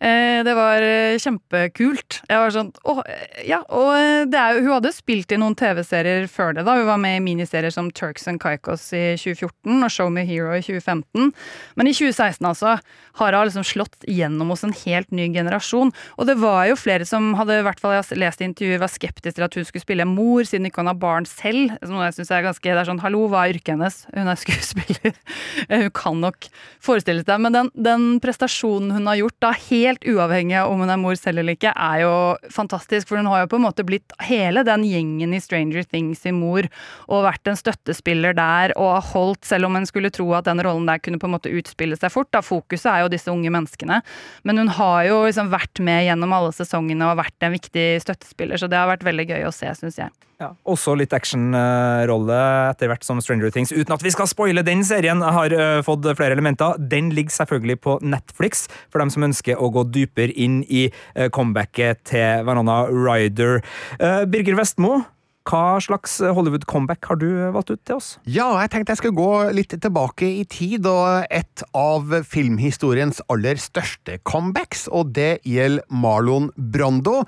Eh, 0.06 0.44
det 0.46 0.54
var 0.54 0.84
eh, 0.86 1.18
kjempekult. 1.18 2.20
Jeg 2.30 2.38
var 2.38 2.52
sånn 2.54 2.70
åh, 2.86 3.00
ja. 3.48 3.64
Og 3.74 3.90
eh, 3.98 4.28
er, 4.28 4.60
hun 4.60 4.76
hadde 4.76 4.92
spilt 4.94 5.34
i 5.34 5.40
noen 5.42 5.56
TV-serier 5.58 6.28
før 6.30 6.54
det. 6.54 6.66
da 6.68 6.76
Hun 6.78 6.90
var 6.92 7.00
med 7.02 7.18
i 7.18 7.24
miniserier 7.26 7.74
som 7.74 7.90
Turks 7.90 8.28
and 8.30 8.42
Caicos 8.44 8.86
i 8.94 9.16
2014 9.18 9.80
og 9.80 9.90
Show 9.90 10.12
Me 10.14 10.26
Hero 10.28 10.54
i 10.54 10.62
2015. 10.62 11.32
Men 11.80 11.90
i 11.90 11.96
2016 11.96 12.46
altså 12.46 12.76
har 13.18 13.38
hun 13.38 13.48
liksom 13.48 13.66
slått 13.66 14.06
gjennom 14.12 14.52
hos 14.54 14.66
en 14.68 14.76
helt 14.84 15.10
ny 15.16 15.26
generasjon. 15.34 15.94
Og 16.20 16.30
det 16.30 16.38
var 16.44 16.68
jo 16.70 16.78
flere 16.78 17.08
som 17.08 17.34
hadde, 17.40 17.58
i 17.62 17.66
hvert 17.66 17.82
fall 17.82 17.96
jeg 17.96 18.20
lest 18.22 18.44
i 18.44 18.50
intervjuer, 18.50 18.84
var 18.84 18.94
skeptiske 18.94 19.40
til 19.40 19.48
at 19.48 19.58
hun 19.58 19.66
skulle 19.66 19.86
spille 19.88 20.06
mor, 20.06 20.46
siden 20.46 20.70
ikke 20.70 20.84
hun 20.84 20.92
har 20.92 21.00
barn 21.02 21.26
selv. 21.30 21.74
Som 21.82 21.98
jeg 22.04 22.18
synes 22.20 22.34
er 22.36 22.46
ganske, 22.46 22.68
det 22.70 22.84
er 22.84 22.92
sånn, 22.92 23.02
Hallo, 23.02 23.26
hva 23.32 23.46
er 23.46 23.56
yrket 23.56 23.74
hennes? 23.74 24.04
Hun 24.14 24.30
er 24.30 24.38
skuespiller. 24.40 25.18
hun 25.72 25.90
kan 25.96 26.22
nok 26.22 26.50
forestille 26.84 27.24
seg 27.26 27.42
Men 27.42 27.56
den, 27.56 27.74
den 27.74 28.08
prestasjonen 28.24 28.94
hun 29.00 29.10
har 29.10 29.24
gjort, 29.24 29.40
da 29.42 29.56
helt 29.66 29.95
helt 29.96 30.16
uavhengig 30.16 30.58
av 30.60 30.72
om 30.72 30.82
hun 30.84 30.92
er 30.92 31.00
mor 31.00 31.16
selv 31.20 31.42
eller 31.42 31.56
ikke, 31.56 31.72
er 31.72 32.04
jo 32.04 32.14
fantastisk. 32.52 33.08
For 33.10 33.20
hun 33.20 33.30
har 33.32 33.44
jo 33.44 33.52
på 33.54 33.60
en 33.60 33.66
måte 33.66 33.86
blitt 33.88 34.14
hele 34.28 34.64
den 34.68 34.84
gjengen 34.88 35.34
i 35.34 35.42
Stranger 35.42 35.84
Things 35.84 36.26
i 36.26 36.34
mor, 36.36 36.68
og 37.08 37.26
vært 37.26 37.48
en 37.48 37.60
støttespiller 37.60 38.36
der, 38.36 38.76
og 38.78 38.92
har 38.98 39.10
holdt, 39.14 39.46
selv 39.46 39.70
om 39.70 39.76
en 39.76 39.88
skulle 39.88 40.12
tro 40.14 40.28
at 40.36 40.46
den 40.50 40.62
rollen 40.66 40.88
der 40.90 41.02
kunne 41.04 41.20
på 41.22 41.30
en 41.30 41.36
måte 41.38 41.54
utspille 41.54 41.98
seg 42.00 42.14
fort. 42.14 42.32
da 42.32 42.44
Fokuset 42.46 42.92
er 42.92 43.06
jo 43.06 43.14
disse 43.14 43.32
unge 43.32 43.52
menneskene. 43.54 44.02
Men 44.44 44.62
hun 44.62 44.74
har 44.78 45.06
jo 45.10 45.24
liksom 45.26 45.52
vært 45.54 45.82
med 45.84 46.06
gjennom 46.08 46.36
alle 46.36 46.54
sesongene 46.56 47.10
og 47.10 47.20
vært 47.22 47.46
en 47.46 47.56
viktig 47.56 47.88
støttespiller, 48.04 48.60
så 48.60 48.70
det 48.72 48.80
har 48.80 48.92
vært 48.92 49.08
veldig 49.08 49.30
gøy 49.32 49.48
å 49.48 49.56
se, 49.56 49.72
syns 49.80 50.00
jeg. 50.02 50.14
Ja, 50.36 50.50
også 50.68 50.98
litt 51.00 51.14
actionrolle 51.16 52.38
etter 52.74 52.90
hvert 52.92 53.06
som 53.08 53.22
Stranger 53.24 53.54
Things, 53.56 53.72
uten 53.72 53.94
at 53.96 54.04
vi 54.04 54.12
skal 54.12 54.28
spoile 54.28 54.66
den 54.68 54.84
serien. 54.84 55.24
har 55.24 55.54
uh, 55.56 55.80
fått 55.86 56.04
flere 56.18 56.36
elementer. 56.36 56.76
Den 56.92 57.14
ligger 57.16 57.32
selvfølgelig 57.32 57.78
på 57.86 57.94
Netflix, 58.04 58.66
for 58.92 59.00
dem 59.00 59.14
som 59.14 59.24
ønsker 59.30 59.56
å 59.56 59.70
gå 59.76 59.88
dypere 59.96 60.36
inn 60.36 60.62
i 60.68 60.88
uh, 60.90 61.28
comebacket 61.30 62.06
til 62.12 62.46
Vanana 62.48 62.86
Ryder. 62.92 63.62
Uh, 64.00 64.24
Birger 64.30 64.58
Vestmo, 64.60 65.02
hva 65.46 65.78
slags 65.78 66.16
Hollywood-comeback 66.26 67.06
har 67.06 67.20
du 67.22 67.28
valgt 67.54 67.70
ut 67.70 67.82
til 67.86 68.00
oss? 68.00 68.08
Ja, 68.26 68.48
jeg 68.64 68.72
tenkte 68.74 68.96
jeg 68.96 68.98
skulle 68.98 69.18
gå 69.20 69.52
litt 69.54 69.76
tilbake 69.78 70.26
i 70.26 70.46
tid, 70.50 70.88
og 70.90 71.28
et 71.30 71.62
av 71.78 72.16
filmhistoriens 72.26 73.22
aller 73.30 73.62
største 73.62 74.18
comebacks, 74.26 74.88
og 74.90 75.12
det 75.14 75.44
gjelder 75.46 75.86
Marlon 75.94 76.50
Brando, 76.58 77.20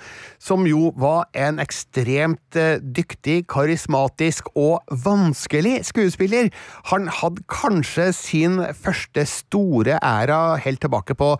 som 0.41 0.65
jo 0.65 0.89
var 0.97 1.27
en 1.37 1.61
ekstremt 1.61 2.57
eh, 2.57 2.81
dyktig, 2.81 3.43
karismatisk 3.53 4.49
og 4.57 4.81
vanskelig 5.05 5.83
skuespiller. 5.91 6.49
Han 6.89 7.11
hadde 7.19 7.45
kanskje 7.53 8.09
sin 8.17 8.57
første 8.81 9.27
store 9.29 10.01
æra 10.01 10.57
helt 10.65 10.81
tilbake 10.81 11.13
på 11.21 11.35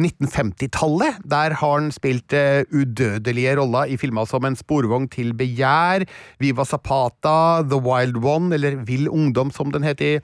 1950-tallet. 0.00 1.20
Der 1.28 1.56
har 1.58 1.76
han 1.78 1.92
spilt 1.92 2.32
uh, 2.32 2.62
udødelige 2.72 3.56
roller 3.58 3.92
i 3.92 3.98
filmer 4.00 4.28
som 4.28 4.46
En 4.48 4.56
sporvogn 4.56 5.08
til 5.12 5.34
begjær, 5.36 6.06
Viva 6.40 6.64
Zapata, 6.64 7.62
The 7.62 7.80
Wild 7.80 8.18
One, 8.24 8.54
eller 8.54 8.80
Vill 8.86 9.08
ungdom, 9.08 9.50
som 9.50 9.72
den 9.72 9.84
heter 9.84 10.16
i 10.16 10.20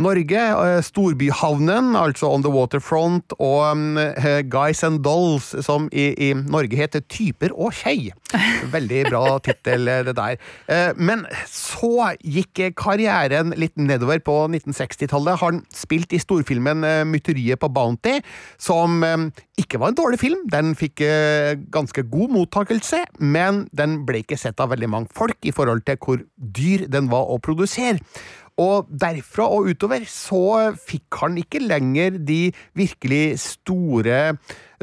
Norge, 0.00 0.40
eh, 0.40 0.80
Storbyhavnen, 0.82 1.92
altså 1.98 2.30
On 2.32 2.42
the 2.42 2.50
Waterfront, 2.52 3.34
og 3.38 3.72
um, 3.72 3.98
Guys 4.48 4.82
and 4.86 5.02
Dolls, 5.04 5.52
som 5.64 5.88
i, 5.92 6.10
i, 6.16 6.30
Norge 6.34 6.78
heter 6.78 7.04
Typer 7.04 7.52
og 7.52 7.74
Kjei. 7.76 8.10
Veldig 8.74 9.04
bra 9.10 9.38
tittel, 9.44 9.88
det 10.06 10.16
der. 10.16 10.38
Men 10.96 11.24
så 11.48 12.10
gikk 12.22 12.62
karrieren 12.78 13.54
litt 13.58 13.76
nedover 13.80 14.22
på 14.24 14.36
1960-tallet. 14.48 15.40
Han 15.42 15.62
spilte 15.74 16.16
i 16.16 16.22
storfilmen 16.22 16.84
Mytteriet 17.10 17.60
på 17.60 17.70
Bounty, 17.72 18.18
som 18.60 19.02
ikke 19.60 19.80
var 19.82 19.92
en 19.92 19.98
dårlig 19.98 20.20
film. 20.22 20.44
Den 20.52 20.74
fikk 20.78 21.02
ganske 21.74 22.06
god 22.10 22.36
mottakelse, 22.36 23.02
men 23.18 23.64
den 23.76 24.00
ble 24.08 24.22
ikke 24.24 24.38
sett 24.40 24.60
av 24.62 24.72
veldig 24.74 24.90
mange 24.90 25.12
folk 25.16 25.38
i 25.44 25.54
forhold 25.54 25.84
til 25.88 26.00
hvor 26.00 26.22
dyr 26.36 26.86
den 26.90 27.10
var 27.12 27.28
å 27.30 27.40
produsere. 27.42 27.98
Og 28.60 28.90
derfra 29.02 29.46
og 29.48 29.70
utover 29.70 30.04
så 30.08 30.72
fikk 30.76 31.20
han 31.22 31.38
ikke 31.40 31.62
lenger 31.64 32.18
de 32.18 32.50
virkelig 32.76 33.38
store 33.42 34.34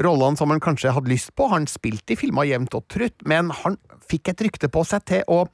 rollene 0.02 0.38
som 0.38 0.50
han 0.52 0.62
kanskje 0.62 0.94
hadde 0.94 1.12
lyst 1.12 1.34
på. 1.38 1.48
Han 1.52 1.68
spilte 1.70 2.14
i 2.14 2.18
filmer 2.18 2.48
jevnt 2.48 2.74
og 2.78 2.86
trutt, 2.90 3.16
men 3.28 3.52
han 3.62 3.78
fikk 4.08 4.32
et 4.32 4.44
rykte 4.46 4.70
på 4.72 4.84
seg 4.88 5.04
til 5.08 5.24
å 5.30 5.44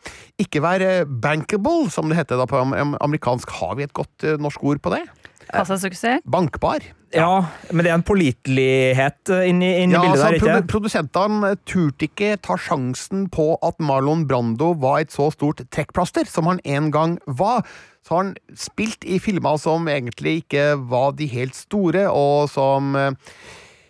ikke 0.40 0.62
være 0.64 0.90
bankable, 1.08 1.90
som 1.92 2.08
det 2.10 2.20
heter 2.20 2.40
da 2.40 2.48
på 2.48 2.62
amerikansk. 2.62 3.56
Har 3.60 3.76
vi 3.78 3.86
et 3.88 3.96
godt 3.96 4.26
eh, 4.26 4.40
norsk 4.40 4.64
ord 4.64 4.82
på 4.84 4.94
det? 4.94 5.04
Kassasuksess? 5.50 6.22
Bankbar. 6.24 6.84
Ja, 7.14 7.46
men 7.70 7.86
det 7.86 7.92
er 7.92 7.98
en 7.98 8.06
pålitelighet 8.06 9.30
eh, 9.30 9.48
inni, 9.50 9.70
inni 9.84 9.94
ja, 9.94 10.02
bildet 10.02 10.18
altså, 10.18 10.26
der, 10.26 10.38
ikke 10.38 10.54
sant? 10.56 10.70
Produsentene 10.72 11.50
turte 11.62 12.08
ikke 12.08 12.30
ta 12.42 12.56
sjansen 12.58 13.28
på 13.32 13.52
at 13.64 13.78
Marlon 13.82 14.26
Brando 14.30 14.72
var 14.82 15.04
et 15.04 15.14
så 15.14 15.28
stort 15.34 15.62
trekkplaster 15.74 16.26
som 16.30 16.50
han 16.50 16.62
en 16.66 16.90
gang 16.94 17.18
var. 17.26 17.62
Så 18.04 18.16
har 18.16 18.24
han 18.24 18.34
spilt 18.58 19.06
i 19.06 19.20
filmer 19.22 19.60
som 19.62 19.86
egentlig 19.88 20.40
ikke 20.42 20.72
var 20.90 21.14
de 21.16 21.28
helt 21.30 21.56
store, 21.56 22.08
og 22.10 22.50
som 22.52 22.96
eh, 22.98 23.36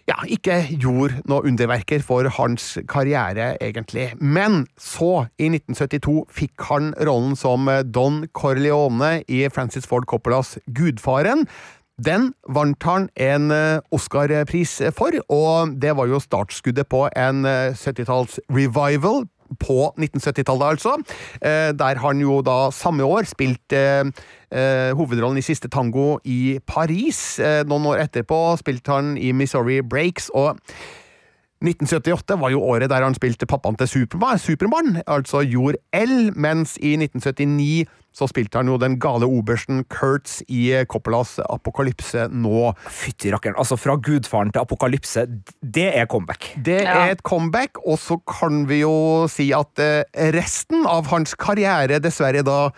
ja, 0.08 0.18
ikke 0.28 0.58
gjorde 0.80 1.22
noe 1.30 1.46
underverker 1.48 2.02
for 2.04 2.28
hans 2.36 2.74
karriere, 2.90 3.54
egentlig. 3.64 4.10
Men 4.20 4.66
så, 4.80 5.26
i 5.40 5.48
1972, 5.48 6.26
fikk 6.28 6.66
han 6.68 6.92
rollen 7.08 7.38
som 7.40 7.70
Don 7.88 8.24
Corleone 8.36 9.22
i 9.28 9.46
Francis 9.52 9.88
Ford 9.88 10.04
Coppolas 10.10 10.58
Gudfaren. 10.76 11.46
Den 12.02 12.32
vant 12.50 12.82
han 12.82 13.06
en 13.14 13.52
eh, 13.54 13.78
Oscar-pris 13.94 14.80
for, 14.96 15.14
og 15.30 15.76
det 15.78 15.92
var 15.94 16.10
jo 16.10 16.18
startskuddet 16.18 16.88
på 16.90 17.04
en 17.14 17.46
70-talls 17.46 18.40
eh, 18.42 18.48
på 19.60 19.94
1970-tallet, 19.96 20.66
altså. 20.74 20.96
Der 21.40 21.94
der 21.94 22.00
han 22.02 22.20
jo 22.20 22.40
da 22.42 22.70
samme 22.74 23.04
år 23.04 23.28
spilte 23.28 24.12
hovedrollen 24.94 25.38
i 25.38 25.44
Siste 25.44 25.68
tango 25.68 26.18
i 26.24 26.58
Paris. 26.66 27.38
Noen 27.66 27.86
år 27.90 28.04
etterpå 28.06 28.56
spilte 28.60 28.92
han 28.94 29.16
i 29.18 29.32
Missouri 29.32 29.80
Breaks. 29.82 30.30
og 30.34 30.58
1978 31.64 32.36
var 32.40 32.52
jo 32.52 32.60
året 32.62 32.90
der 32.92 33.02
han 33.06 33.16
spilte 33.16 33.46
pappaen 33.48 33.76
til 33.80 33.88
Supermann, 33.90 34.38
Supermann 34.38 35.02
altså 35.06 35.42
Jord 35.46 35.78
L, 35.96 36.30
mens 36.36 36.76
i 36.80 36.94
1979 37.00 37.84
så 38.14 38.28
spilte 38.30 38.60
han 38.60 38.68
jo 38.70 38.76
den 38.78 38.94
gale 39.02 39.26
obersten 39.26 39.80
Kurtz 39.90 40.36
i 40.46 40.68
Coppolas 40.86 41.32
Apokalypse 41.50 42.28
nå. 42.30 42.68
Fytti 42.86 43.32
rakkeren. 43.34 43.56
Altså, 43.58 43.74
fra 43.80 43.96
Gudfaren 43.98 44.52
til 44.54 44.62
Apokalypse, 44.62 45.24
det 45.66 45.88
er 45.98 46.06
comeback. 46.06 46.52
Det 46.62 46.76
Ja. 46.84 47.08
er 47.08 47.16
et 47.16 47.24
comeback, 47.26 47.80
og 47.84 47.98
så 47.98 48.20
kan 48.22 48.68
vi 48.70 48.84
jo 48.84 49.26
si 49.26 49.48
at 49.52 49.82
eh, 49.82 50.04
resten 50.30 50.86
av 50.86 51.10
hans 51.10 51.34
karriere 51.34 51.98
dessverre 51.98 52.44
da 52.46 52.70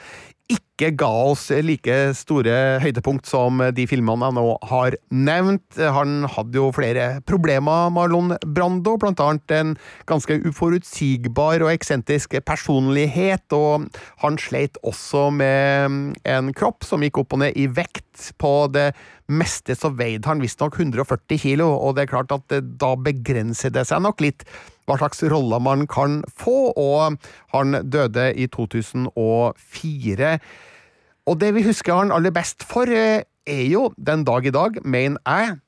ikke 0.53 0.93
ga 1.01 1.09
oss 1.31 1.49
like 1.65 1.95
store 2.15 2.55
høydepunkt 2.83 3.27
som 3.27 3.63
de 3.75 3.87
filmene 3.89 4.29
jeg 4.29 4.37
nå 4.37 4.45
har 4.71 4.97
nevnt. 5.11 5.79
Han 5.81 6.27
hadde 6.31 6.61
jo 6.61 6.69
flere 6.77 7.07
problemer, 7.27 7.89
Marlon 7.95 8.37
Brando, 8.45 8.95
blant 9.01 9.23
annet 9.25 9.55
en 9.57 9.73
ganske 10.07 10.37
uforutsigbar 10.45 11.65
og 11.65 11.73
eksentrisk 11.73 12.37
personlighet, 12.47 13.47
og 13.57 13.89
han 14.23 14.39
sleit 14.39 14.79
også 14.87 15.31
med 15.35 16.15
en 16.29 16.55
kropp 16.57 16.87
som 16.87 17.03
gikk 17.03 17.25
opp 17.25 17.35
og 17.35 17.43
ned 17.47 17.59
i 17.59 17.67
vekt. 17.67 18.05
På 18.41 18.69
det 18.73 18.93
meste 19.33 19.75
så 19.77 19.91
veide 19.97 20.29
han 20.31 20.41
visstnok 20.45 20.79
140 20.79 21.43
kilo, 21.43 21.73
og 21.75 21.97
det 21.97 22.07
er 22.07 22.15
klart 22.15 22.33
at 22.37 22.61
da 22.79 22.95
begrenser 23.01 23.75
det 23.75 23.89
seg 23.89 24.05
nok 24.05 24.23
litt 24.25 24.47
hva 24.87 24.97
slags 25.01 25.23
roller 25.31 25.63
man 25.63 25.87
kan 25.91 26.21
få, 26.31 26.73
og 26.73 27.19
han 27.55 27.83
døde 27.91 28.31
i 28.39 28.47
2004. 28.47 30.39
Og 31.27 31.39
det 31.43 31.53
vi 31.57 31.67
husker 31.67 31.99
han 31.99 32.15
aller 32.15 32.31
best 32.35 32.63
for, 32.63 32.87
eh, 32.87 33.27
er 33.47 33.65
jo 33.67 33.91
den 33.99 34.25
dag 34.25 34.47
i 34.47 34.55
dag, 34.55 34.79
mener 34.85 35.19
jeg, 35.27 35.59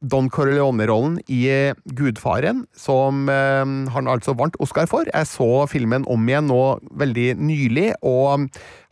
Don 0.00 0.28
Corleone-rollen 0.30 1.18
i 1.28 1.48
eh, 1.48 1.74
Gudfaren, 1.96 2.66
som 2.76 3.28
eh, 3.28 3.64
han 3.64 4.06
altså 4.06 4.36
vant 4.36 4.54
Oscar 4.60 4.86
for. 4.86 5.08
Jeg 5.08 5.26
så 5.26 5.66
filmen 5.66 6.04
om 6.06 6.28
igjen 6.28 6.46
nå 6.52 6.78
veldig 6.92 7.34
nylig, 7.40 7.94
og 8.02 8.46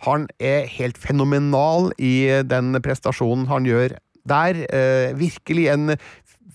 han 0.08 0.26
er 0.40 0.66
helt 0.66 0.98
fenomenal 0.98 1.92
i 1.98 2.42
den 2.48 2.74
prestasjonen 2.82 3.46
han 3.46 3.68
gjør 3.68 3.98
der. 4.26 4.64
Virkelig 5.14 5.68
en 5.70 5.94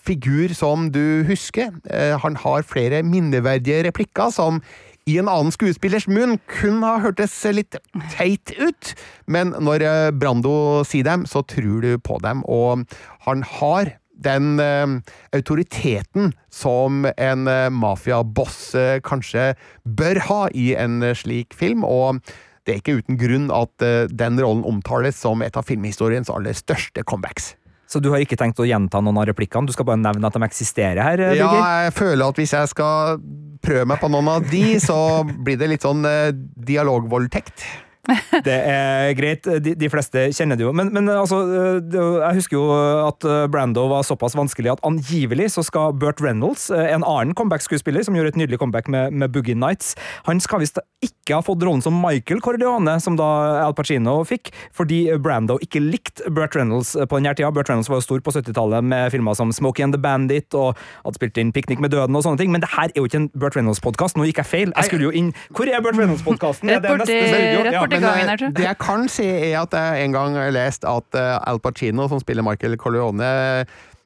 figur 0.02 0.54
som 0.58 0.90
du 0.94 1.24
husker. 1.28 1.74
Eh, 1.90 2.16
han 2.22 2.40
har 2.42 2.68
flere 2.68 3.04
minneverdige 3.06 3.86
replikker 3.90 4.34
som 4.34 4.62
i 5.10 5.18
en 5.18 5.30
annen 5.30 5.54
skuespillers 5.54 6.06
munn 6.10 6.38
kun 6.50 6.84
har 6.86 7.02
hørtes 7.02 7.34
litt 7.56 7.78
teit 8.14 8.54
ut, 8.60 8.94
men 9.26 9.54
når 9.58 9.86
eh, 9.86 10.12
Brando 10.14 10.84
sier 10.88 11.08
dem, 11.08 11.26
så 11.26 11.42
tror 11.48 11.82
du 11.82 11.96
på 11.98 12.20
dem, 12.24 12.46
og 12.46 12.86
han 13.26 13.42
har 13.58 13.96
den 14.22 14.62
eh, 14.62 15.16
autoriteten 15.34 16.36
som 16.54 17.08
en 17.16 17.50
eh, 17.50 17.72
mafiaboss 17.74 18.76
kanskje 19.08 19.52
bør 19.86 20.22
ha 20.30 20.42
i 20.54 20.72
en 20.78 21.02
slik 21.18 21.58
film, 21.58 21.86
og 21.88 22.22
det 22.68 22.76
er 22.76 22.84
ikke 22.84 23.00
uten 23.02 23.18
grunn 23.18 23.48
at 23.50 23.74
den 24.14 24.38
rollen 24.38 24.62
omtales 24.70 25.18
som 25.18 25.42
et 25.42 25.56
av 25.58 25.66
filmhistoriens 25.66 26.30
aller 26.30 26.54
største 26.54 27.02
comebacks. 27.10 27.56
Så 27.92 28.00
du 28.00 28.08
har 28.14 28.24
ikke 28.24 28.40
tenkt 28.40 28.60
å 28.64 28.68
gjenta 28.68 29.02
noen 29.04 29.20
av 29.20 29.28
replikkene? 29.28 29.68
Du 29.68 29.76
skal 29.76 29.88
bare 29.90 30.00
nevne 30.00 30.30
at 30.30 30.38
de 30.38 30.48
eksisterer 30.48 31.02
her? 31.04 31.24
Ja, 31.36 31.52
jeg 31.86 31.96
føler 31.98 32.32
at 32.32 32.40
hvis 32.40 32.54
jeg 32.56 32.72
skal 32.72 33.20
prøve 33.62 33.88
meg 33.92 34.00
på 34.02 34.10
noen 34.12 34.30
av 34.32 34.46
de, 34.48 34.64
så 34.80 34.98
blir 35.28 35.60
det 35.60 35.74
litt 35.74 35.84
sånn 35.86 36.06
eh, 36.08 36.32
dialogvoldtekt. 36.72 37.66
Det 38.48 38.56
er 38.56 39.12
greit, 39.18 39.46
de, 39.64 39.76
de 39.78 39.90
fleste 39.92 40.28
kjenner 40.34 40.58
det 40.58 40.66
jo. 40.66 40.74
Men, 40.76 40.90
men 40.96 41.10
altså, 41.14 41.42
det, 41.86 42.02
jeg 42.02 42.40
husker 42.40 42.58
jo 42.58 42.66
at 43.06 43.28
Brando 43.54 43.86
var 43.92 44.06
såpass 44.08 44.36
vanskelig 44.38 44.74
at 44.74 44.84
angivelig 44.88 45.52
så 45.56 45.64
skal 45.66 45.94
Burt 45.98 46.22
Reynolds, 46.24 46.70
en 46.72 47.06
annen 47.06 47.36
comeback-skuespiller 47.38 48.06
som 48.08 48.18
gjorde 48.18 48.34
et 48.34 48.42
nydelig 48.42 48.60
comeback 48.62 48.90
med, 48.92 49.14
med 49.14 49.34
Boogie 49.34 49.58
Nights, 49.58 49.94
han 50.26 50.42
skal 50.42 50.64
visst 50.64 50.80
ikke 51.02 51.38
ha 51.38 51.44
fått 51.46 51.64
rollen 51.66 51.82
som 51.84 51.96
Michael 52.02 52.42
Corleone, 52.44 52.98
som 53.02 53.18
da 53.20 53.28
Al 53.66 53.76
Pacino 53.78 54.20
fikk, 54.28 54.52
fordi 54.76 55.04
Brando 55.22 55.58
ikke 55.64 55.82
likte 55.84 56.30
Burt 56.34 56.56
Reynolds 56.58 56.94
på 56.96 57.20
den 57.20 57.30
her 57.30 57.38
tida. 57.38 57.52
Burt 57.54 57.70
Reynolds 57.70 57.90
var 57.90 58.02
jo 58.02 58.06
stor 58.06 58.24
på 58.26 58.34
70-tallet 58.36 58.86
med 58.86 59.10
filmer 59.14 59.38
som 59.38 59.54
Smokey 59.56 59.86
and 59.86 59.96
the 59.96 60.02
Bandit 60.02 60.54
og 60.58 60.78
hadde 61.06 61.18
spilt 61.18 61.40
inn 61.42 61.54
Piknik 61.56 61.82
med 61.82 61.94
døden 61.94 62.18
og 62.18 62.26
sånne 62.26 62.42
ting, 62.42 62.54
men 62.54 62.64
det 62.64 62.72
her 62.76 62.90
er 62.90 63.02
jo 63.02 63.08
ikke 63.10 63.24
en 63.24 63.30
Burt 63.34 63.58
Reynolds-podkast. 63.58 64.18
Nå 64.18 64.28
gikk 64.30 64.42
jeg 64.44 64.50
feil. 64.50 64.74
Jeg 64.76 64.90
skulle 64.90 65.10
jo 65.10 65.14
inn 65.16 65.32
Hvor 65.54 65.70
er 65.70 65.82
Burt 65.84 65.98
Reynolds-podkasten? 66.00 66.72
Ja, 66.72 66.82
borti 66.86 67.18
Men, 67.18 67.72
gangen 67.74 67.91
eh, 68.00 68.04
her, 68.04 68.36
tror 68.38 68.48
jeg. 68.50 68.56
det 68.58 68.68
jeg 68.68 68.80
kan 68.82 69.08
si, 69.12 69.28
er 69.28 69.62
at 69.62 69.78
jeg 69.78 70.06
en 70.06 70.18
gang 70.18 70.36
har 70.40 70.52
lest 70.56 70.88
at 70.88 71.20
eh, 71.20 71.38
Al 71.50 71.62
Pacino, 71.64 72.08
som 72.12 72.22
spiller 72.24 72.46
Michael 72.46 72.78
Corleone, 72.82 73.32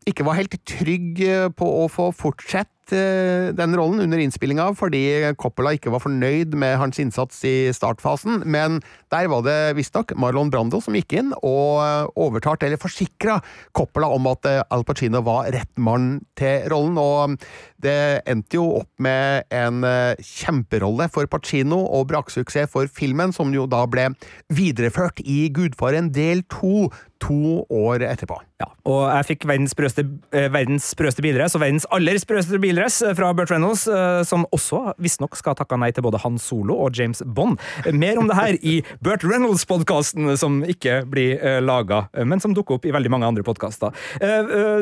ikke 0.05 0.25
var 0.25 0.37
helt 0.37 0.55
trygg 0.69 1.21
eh, 1.25 1.49
på 1.57 1.67
å 1.81 1.85
få 1.89 2.11
fortsette 2.13 2.93
eh, 2.93 3.49
den 3.57 3.73
rollen 3.77 4.03
under 4.03 4.21
innspillinga, 4.21 4.67
fordi 4.77 5.01
Coppola 5.41 5.73
ikke 5.75 5.93
var 5.93 6.03
fornøyd 6.03 6.53
med 6.61 6.77
hans 6.77 7.01
innsats 7.01 7.41
i 7.47 7.71
startfasen. 7.73 8.43
Men 8.45 8.81
der 9.13 9.29
var 9.31 9.41
det 9.47 9.73
visstnok 9.79 10.13
Marlon 10.21 10.51
Brando 10.53 10.81
som 10.83 10.97
gikk 10.97 11.17
inn 11.17 11.33
og 11.39 11.81
eh, 11.81 12.11
overtalte, 12.27 12.69
eller 12.69 12.81
forsikra, 12.81 13.39
Coppola 13.73 14.11
om 14.13 14.29
at 14.29 14.49
eh, 14.51 14.61
Al 14.69 14.85
Pacino 14.85 15.23
var 15.25 15.49
rett 15.55 15.73
mann 15.81 16.19
til 16.37 16.69
rollen. 16.69 17.01
Og 17.01 17.49
det 17.85 18.25
endte 18.29 18.59
jo 18.59 18.65
opp 18.81 18.91
med 19.01 19.45
en 19.53 19.85
eh, 19.87 20.21
kjemperolle 20.25 21.09
for 21.13 21.29
Pacino 21.29 21.83
og 21.85 22.09
braksuksess 22.11 22.71
for 22.73 22.89
filmen, 22.91 23.33
som 23.35 23.53
jo 23.53 23.67
da 23.69 23.85
ble 23.89 24.11
videreført 24.53 25.21
i 25.23 25.45
Gudfaren 25.53 26.11
del 26.15 26.45
to 26.51 26.89
to 27.23 27.63
år 27.71 28.03
etterpå. 28.03 28.35
Ja, 28.59 28.67
og 28.87 29.05
jeg 29.07 29.25
fikk 29.29 29.45
verdens 29.47 29.71
sprøeste, 29.73 30.03
eh, 30.35 30.49
verdens 30.51 30.83
sprøeste 30.91 31.23
bildress, 31.23 31.55
og 31.55 31.63
verdens 31.63 31.87
aller 31.95 32.19
sprøeste 32.21 32.59
bildress 32.61 32.99
eh, 33.03 33.13
fra 33.17 33.29
Burt 33.35 33.51
Reynolds, 33.51 33.85
som 34.27 34.43
også 34.55 34.93
visstnok 35.01 35.37
skal 35.39 35.55
ha 35.55 35.59
takka 35.61 35.79
nei 35.79 35.89
til 35.95 36.03
både 36.05 36.19
Han 36.23 36.37
Solo 36.41 36.75
og 36.83 36.95
James 36.95 37.23
Bond. 37.25 37.57
Mer 37.95 38.19
om 38.19 38.29
det 38.29 38.37
her 38.37 38.59
i 38.61 38.75
Burt 39.03 39.23
Reynolds-podkasten, 39.25 40.27
som 40.39 40.59
ikke 40.67 41.01
blir 41.09 41.39
laga, 41.63 42.05
men 42.27 42.43
som 42.43 42.53
dukker 42.55 42.77
opp 42.77 42.87
i 42.87 42.93
veldig 42.95 43.11
mange 43.11 43.31
andre 43.31 43.45
podkaster. 43.47 43.95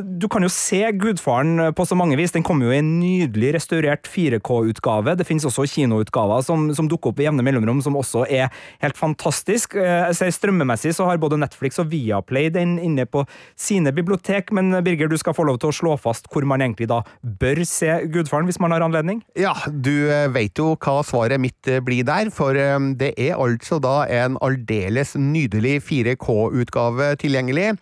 Du 0.04 0.28
kan 0.32 0.46
jo 0.46 0.52
se 0.54 0.82
Gudfaren 1.00 1.74
på 1.78 1.88
så 1.88 1.98
mange 1.98 2.18
vis. 2.20 2.34
Den 2.36 2.46
kommer 2.46 2.70
jo 2.70 2.76
i 2.76 2.84
nydelig 2.94 3.54
restaurert 3.58 4.08
4K-utgave. 4.08 5.18
Det 5.20 5.28
finnes 5.28 5.48
også 5.50 5.66
kinoutgaver 5.68 6.46
som, 6.48 6.70
som 6.78 6.88
dukker 6.92 7.12
opp 7.12 7.20
i 7.20 7.28
jevne 7.28 7.44
mellomrom, 7.46 7.82
som 7.84 7.98
også 8.00 8.24
er 8.30 8.54
helt 8.84 9.00
fantastisk. 9.00 9.76
Eh, 9.76 10.08
Jeg 10.14 10.20
ser 10.22 10.34
Strømmemessig 10.38 10.96
så 10.96 11.10
har 11.10 11.20
både 11.22 11.42
Netflix 11.42 11.82
og 11.84 11.92
Viaplay 11.92 12.52
den 12.54 12.78
inne 12.80 13.08
på 13.10 13.26
sine 13.60 13.92
bibliotek, 13.96 14.54
men 14.56 14.72
Birger, 14.86 15.12
du 15.12 15.18
skal 15.20 15.36
få 15.36 15.48
lov 15.50 15.60
til 15.60 15.74
å 15.74 15.76
slå 15.76 15.98
fast 16.00 16.32
hvor 16.32 16.48
man 16.48 16.64
egentlig 16.64 16.88
da 16.92 17.02
bør 17.22 17.66
se 17.68 18.00
Gudfaren, 18.14 18.48
hvis 18.48 18.62
man 18.64 18.72
har 18.76 18.86
anledning? 18.86 19.20
Ja, 19.40 19.56
du 19.68 19.92
veit 20.32 20.54
vet 20.54 20.62
jo 20.62 20.74
hva 20.78 21.02
svaret 21.06 21.42
mitt 21.42 21.68
eh, 21.68 21.82
blir 21.82 22.04
der, 22.06 22.30
for 22.34 22.56
eh, 22.56 22.80
det 22.98 23.14
er 23.18 23.38
altså 23.38 23.80
da 23.82 24.06
en 24.08 24.38
aldeles 24.42 25.16
nydelig 25.16 25.82
4K-utgave 25.88 27.16
tilgjengelig. 27.18 27.74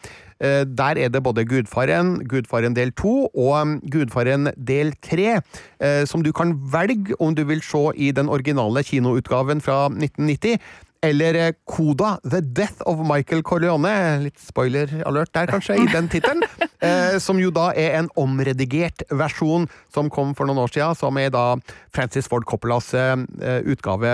Eh, 0.41 0.65
Der 0.65 0.97
er 0.97 1.09
det 1.09 1.23
både 1.23 1.45
Gudfaren, 1.45 2.27
Gudfaren 2.27 2.75
del 2.75 2.91
2 2.91 3.29
og 3.35 3.61
um, 3.61 3.79
Gudfaren 3.91 4.49
del 4.57 4.93
3, 5.05 5.41
eh, 5.79 6.05
som 6.05 6.23
du 6.23 6.31
kan 6.31 6.55
velge 6.73 7.15
om 7.19 7.35
du 7.35 7.43
vil 7.45 7.61
se 7.61 7.91
i 7.95 8.11
den 8.11 8.29
originale 8.29 8.83
kinoutgaven 8.83 9.61
fra 9.61 9.85
1990. 9.89 10.57
Eller 11.03 11.37
eh, 11.37 11.53
Koda, 11.65 12.17
The 12.25 12.41
Death 12.41 12.81
of 12.85 12.97
Michael 13.05 13.43
Corleone. 13.43 14.23
Litt 14.23 14.41
spoiler-alert 14.41 15.33
der, 15.33 15.45
kanskje, 15.45 15.77
i 15.77 15.85
den 15.93 16.09
tittelen. 16.09 16.43
Som 17.21 17.37
jo 17.37 17.51
da 17.53 17.67
er 17.77 17.99
en 17.99 18.07
omredigert 18.17 19.03
versjon 19.13 19.67
som 19.93 20.07
kom 20.09 20.31
for 20.33 20.49
noen 20.49 20.63
år 20.63 20.71
siden, 20.73 20.97
som 20.97 21.17
er 21.21 21.29
da 21.29 21.43
Francis 21.93 22.25
Ford 22.25 22.47
Coppolas 22.49 22.87
eh, 22.97 23.13
utgave, 23.69 24.13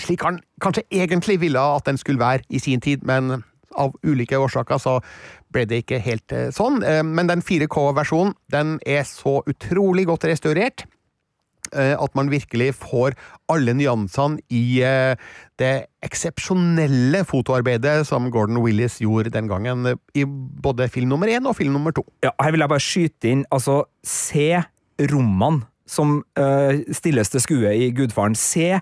slik 0.00 0.24
han 0.24 0.40
kanskje 0.64 0.86
egentlig 0.88 1.36
ville 1.42 1.60
at 1.60 1.84
den 1.84 2.00
skulle 2.00 2.22
være 2.22 2.48
i 2.48 2.62
sin 2.62 2.80
tid, 2.80 3.04
men 3.04 3.42
av 3.76 3.92
ulike 4.06 4.38
årsaker 4.40 4.80
så 4.80 4.98
ble 5.56 5.64
det 5.68 5.82
ikke 5.84 6.02
helt 6.04 6.34
eh, 6.34 6.50
sånn. 6.54 6.82
Eh, 6.84 7.02
men 7.06 7.30
den 7.30 7.44
4K-versjonen, 7.44 8.36
den 8.52 8.76
er 8.86 9.06
så 9.08 9.40
utrolig 9.48 10.06
godt 10.08 10.26
restaurert 10.28 10.84
eh, 11.72 11.94
at 11.96 12.16
man 12.18 12.30
virkelig 12.32 12.72
får 12.78 13.16
alle 13.52 13.76
nyansene 13.78 14.42
i 14.50 14.82
det 15.60 15.74
eksepsjonelle 16.06 17.22
fotoarbeidet 17.28 18.00
som 18.08 18.28
Gordon 18.34 18.60
Willis 18.64 18.98
gjorde 19.02 19.32
den 19.34 19.50
gangen, 19.50 19.86
i 20.18 20.26
både 20.26 20.90
film 20.92 21.12
nummer 21.12 21.30
én 21.30 21.46
og 21.46 21.56
film 21.58 21.76
nummer 21.78 21.94
to. 21.94 22.04
Ja, 22.26 22.34
her 22.42 22.54
vil 22.54 22.64
jeg 22.64 22.72
bare 22.74 22.86
skyte 22.86 23.32
inn, 23.32 23.46
altså, 23.54 23.84
se 24.06 24.50
rommene 25.12 25.66
som 25.86 26.18
uh, 26.34 26.74
stilles 26.90 27.30
til 27.30 27.42
skue 27.44 27.70
i 27.78 27.92
Gudfaren. 27.94 28.34
Se 28.34 28.80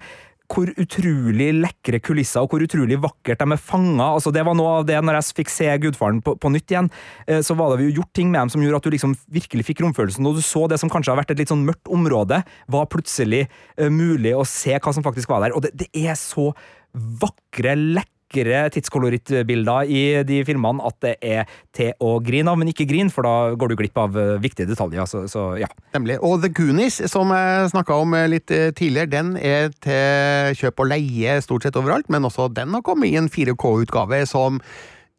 hvor 0.52 0.68
utrolig 0.80 1.48
lekre 1.56 1.98
kulisser 2.04 2.44
og 2.44 2.52
hvor 2.52 2.62
utrolig 2.64 2.98
vakkert 3.00 3.40
de 3.40 3.56
er 3.56 3.60
fanga. 3.60 4.10
Altså, 4.12 4.32
det 4.34 4.44
var 4.46 4.56
noe 4.58 4.78
av 4.80 4.86
det 4.88 4.98
når 5.00 5.18
jeg 5.18 5.38
fikk 5.40 5.52
se 5.52 5.68
Gudfaren 5.82 6.20
på, 6.24 6.36
på 6.40 6.52
nytt 6.52 6.74
igjen. 6.74 6.90
eh, 7.26 7.40
Så 7.44 7.56
var 7.58 7.74
det 7.76 7.88
jo 7.88 8.00
gjort 8.00 8.12
ting 8.16 8.30
med 8.30 8.40
dem 8.42 8.52
som 8.52 8.62
gjorde 8.64 8.82
at 8.82 8.88
du 8.88 8.94
liksom 8.94 9.16
virkelig 9.32 9.66
fikk 9.70 9.84
romfølelsen. 9.84 10.26
Og 10.28 10.38
du 10.38 10.44
så 10.44 10.66
det 10.70 10.78
som 10.82 10.92
kanskje 10.92 11.14
har 11.14 11.20
vært 11.22 11.34
et 11.34 11.42
litt 11.42 11.52
sånn 11.52 11.64
mørkt 11.66 11.88
område, 11.88 12.42
var 12.68 12.90
plutselig 12.92 13.46
eh, 13.46 13.90
mulig 13.90 14.34
å 14.36 14.44
se 14.48 14.76
hva 14.76 14.94
som 14.94 15.06
faktisk 15.06 15.32
var 15.32 15.46
der. 15.46 15.56
Og 15.56 15.64
det, 15.64 15.72
det 15.80 15.88
er 16.04 16.18
så 16.20 16.52
vakre, 16.94 17.74
lekre 17.74 18.13
vakre 18.34 18.70
tidskolorittbilder 18.74 19.86
i 19.90 20.02
de 20.26 20.40
filmene 20.46 20.82
at 20.84 20.96
det 21.04 21.14
er 21.22 21.46
til 21.74 21.92
å 22.02 22.16
grine 22.24 22.50
av, 22.50 22.58
men 22.58 22.68
ikke 22.70 22.86
grin, 22.88 23.10
for 23.10 23.22
da 23.26 23.54
går 23.58 23.72
du 23.72 23.76
glipp 23.78 23.96
av 23.98 24.16
eh, 24.18 24.34
viktige 24.42 24.66
detaljer. 24.70 25.06
Så, 25.06 25.24
så 25.30 25.56
ja. 25.60 25.68
Nemlig. 25.94 26.18
Og 26.22 26.42
The 26.42 26.50
Goonies, 26.54 27.00
som 27.10 27.30
jeg 27.34 27.70
snakka 27.72 27.98
om 28.02 28.14
eh, 28.14 28.28
litt 28.30 28.50
eh, 28.50 28.70
tidligere, 28.74 29.10
den 29.12 29.34
er 29.38 29.70
til 29.84 30.54
kjøp 30.60 30.80
og 30.84 30.90
leie 30.90 31.38
stort 31.44 31.66
sett 31.66 31.76
overalt, 31.76 32.08
men 32.12 32.24
også 32.26 32.48
den 32.54 32.74
har 32.74 32.82
kommet 32.86 33.12
i 33.12 33.18
en 33.20 33.30
4K-utgave 33.30 34.24
som 34.30 34.60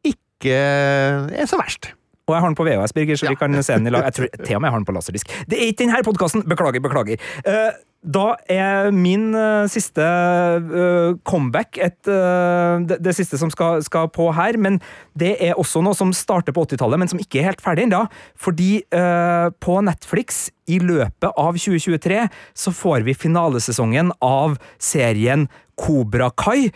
ikke 0.05 0.55
er 0.55 1.47
så 1.49 1.59
verst. 1.61 1.93
Og 2.26 2.34
jeg 2.34 2.41
har 2.41 2.49
den 2.49 2.57
på 2.57 2.66
VHS, 2.66 2.93
Birger, 2.97 3.18
så 3.20 3.28
Ja. 3.28 3.32
vi 3.36 3.38
kan 3.38 3.63
se 3.63 3.74
den 3.74 3.86
i 3.86 3.91
lag. 3.93 4.03
Jeg 4.07 4.13
tror 4.18 4.30
til 4.45 4.55
og 4.55 4.61
med 4.61 4.68
jeg 4.68 4.74
har 4.74 4.80
den 4.80 4.86
på 4.88 4.95
laserdisk. 4.95 5.28
Det 5.45 5.59
er 5.59 5.68
ikke 5.70 5.84
denne 5.86 6.01
podkasten! 6.03 6.41
Beklager, 6.49 6.82
beklager. 6.82 7.22
Eh, 7.45 7.76
Da 8.06 8.36
er 8.51 8.91
min 8.93 9.32
uh, 9.34 9.66
siste 9.72 10.03
uh, 10.06 11.16
comeback 11.26 11.80
et, 11.82 11.97
uh, 12.06 12.78
det, 12.86 12.99
det 13.01 13.16
siste 13.18 13.39
som 13.41 13.49
skal, 13.53 13.82
skal 13.86 14.12
på 14.14 14.30
her, 14.38 14.60
men 14.62 14.78
det 15.18 15.34
er 15.41 15.58
også 15.58 15.82
noe 15.86 15.97
som 15.97 16.14
starter 16.14 16.53
på 16.53 16.68
80-tallet, 16.68 17.01
men 17.01 17.10
som 17.10 17.22
ikke 17.22 17.41
er 17.41 17.49
helt 17.49 17.64
ferdig 17.64 17.88
ennå. 17.88 18.06
Fordi 18.39 18.84
på 19.62 19.76
Netflix 19.86 20.49
i 20.72 20.78
løpet 20.84 21.28
av 21.39 21.58
2023 21.58 22.20
så 22.58 22.74
får 22.76 23.06
vi 23.08 23.16
finalesesongen 23.18 24.12
av 24.24 24.58
serien 24.82 25.47
Kobra 25.80 26.30
Kai, 26.38 26.70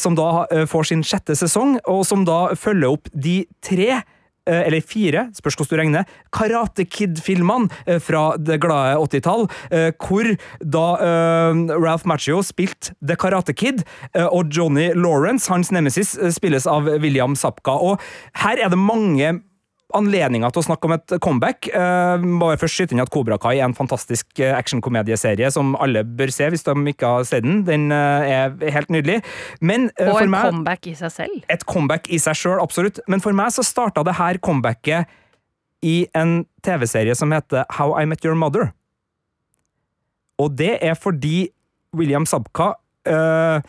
som 0.00 0.16
da 0.18 0.46
får 0.70 0.90
sin 0.90 1.04
sjette 1.06 1.36
sesong, 1.38 1.76
og 1.90 2.02
som 2.08 2.24
da 2.28 2.54
følger 2.58 2.96
opp 2.96 3.10
de 3.12 3.42
tre 3.64 4.00
eller 4.66 4.84
fire, 4.84 5.26
spørs 5.36 5.58
hvordan 5.58 5.70
du 5.70 5.80
regner, 5.80 6.14
Karate 6.34 6.86
Kid-filmene 6.88 7.70
eh, 7.86 8.00
fra 8.02 8.34
det 8.38 8.60
glade 8.62 8.96
80-tall, 9.00 9.46
eh, 9.70 9.90
hvor 10.00 10.32
da 10.60 10.86
eh, 11.06 11.62
Ralph 11.76 12.08
Macchio 12.08 12.40
spilte 12.46 12.94
The 13.04 13.18
Karate 13.20 13.54
Kid, 13.56 13.84
eh, 14.14 14.26
og 14.26 14.50
Johnny 14.54 14.90
Lawrence, 14.96 15.50
hans 15.52 15.72
nemesis, 15.74 16.16
eh, 16.18 16.32
spilles 16.34 16.68
av 16.70 16.88
William 17.00 17.36
Sapka. 17.38 17.76
Og 17.76 18.00
her 18.44 18.60
er 18.60 18.72
det 18.72 18.80
mange 18.80 19.38
anledninger 19.96 20.52
til 20.52 20.62
å 20.62 20.66
snakke 20.66 20.88
om 20.88 20.94
et 20.96 21.14
comeback. 21.22 21.68
Uh, 21.74 22.22
bare 22.40 22.58
først 22.60 22.78
skyte 22.78 22.96
inn 22.96 23.02
at 23.02 23.12
Cobra 23.12 23.38
Kai 23.40 23.56
er 23.58 23.66
en 23.66 23.76
fantastisk 23.76 24.42
uh, 24.42 24.54
actionkomedieserie 24.58 25.50
som 25.54 25.76
alle 25.80 26.04
bør 26.04 26.32
se 26.34 26.48
hvis 26.52 26.66
de 26.66 26.74
ikke 26.92 27.12
har 27.14 27.28
sett 27.28 27.46
den. 27.46 27.62
Den 27.68 27.88
uh, 27.94 28.24
er 28.24 28.74
helt 28.74 28.92
nydelig. 28.92 29.20
Men 29.60 29.88
uh, 30.00 30.12
Og 30.12 30.22
en 30.24 30.34
meg 30.34 30.50
comeback 30.50 30.90
i 30.90 30.96
seg 30.98 31.14
selv. 31.14 31.40
et 31.52 31.64
comeback 31.68 32.10
i 32.10 32.20
seg 32.22 32.38
sjøl, 32.38 32.58
absolutt. 32.62 33.02
Men 33.10 33.24
for 33.24 33.36
meg 33.36 33.54
så 33.54 33.66
starta 33.66 34.04
det 34.06 34.18
her 34.20 34.40
comebacket 34.42 35.10
i 35.86 36.04
en 36.16 36.42
TV-serie 36.64 37.14
som 37.16 37.32
heter 37.32 37.64
How 37.78 37.94
I 38.00 38.06
Met 38.08 38.24
Your 38.24 38.36
Mother. 38.36 38.70
Og 40.40 40.52
det 40.56 40.76
er 40.84 40.96
fordi 40.96 41.50
William 41.96 42.26
Sabka 42.28 42.72
øh, 43.08 43.60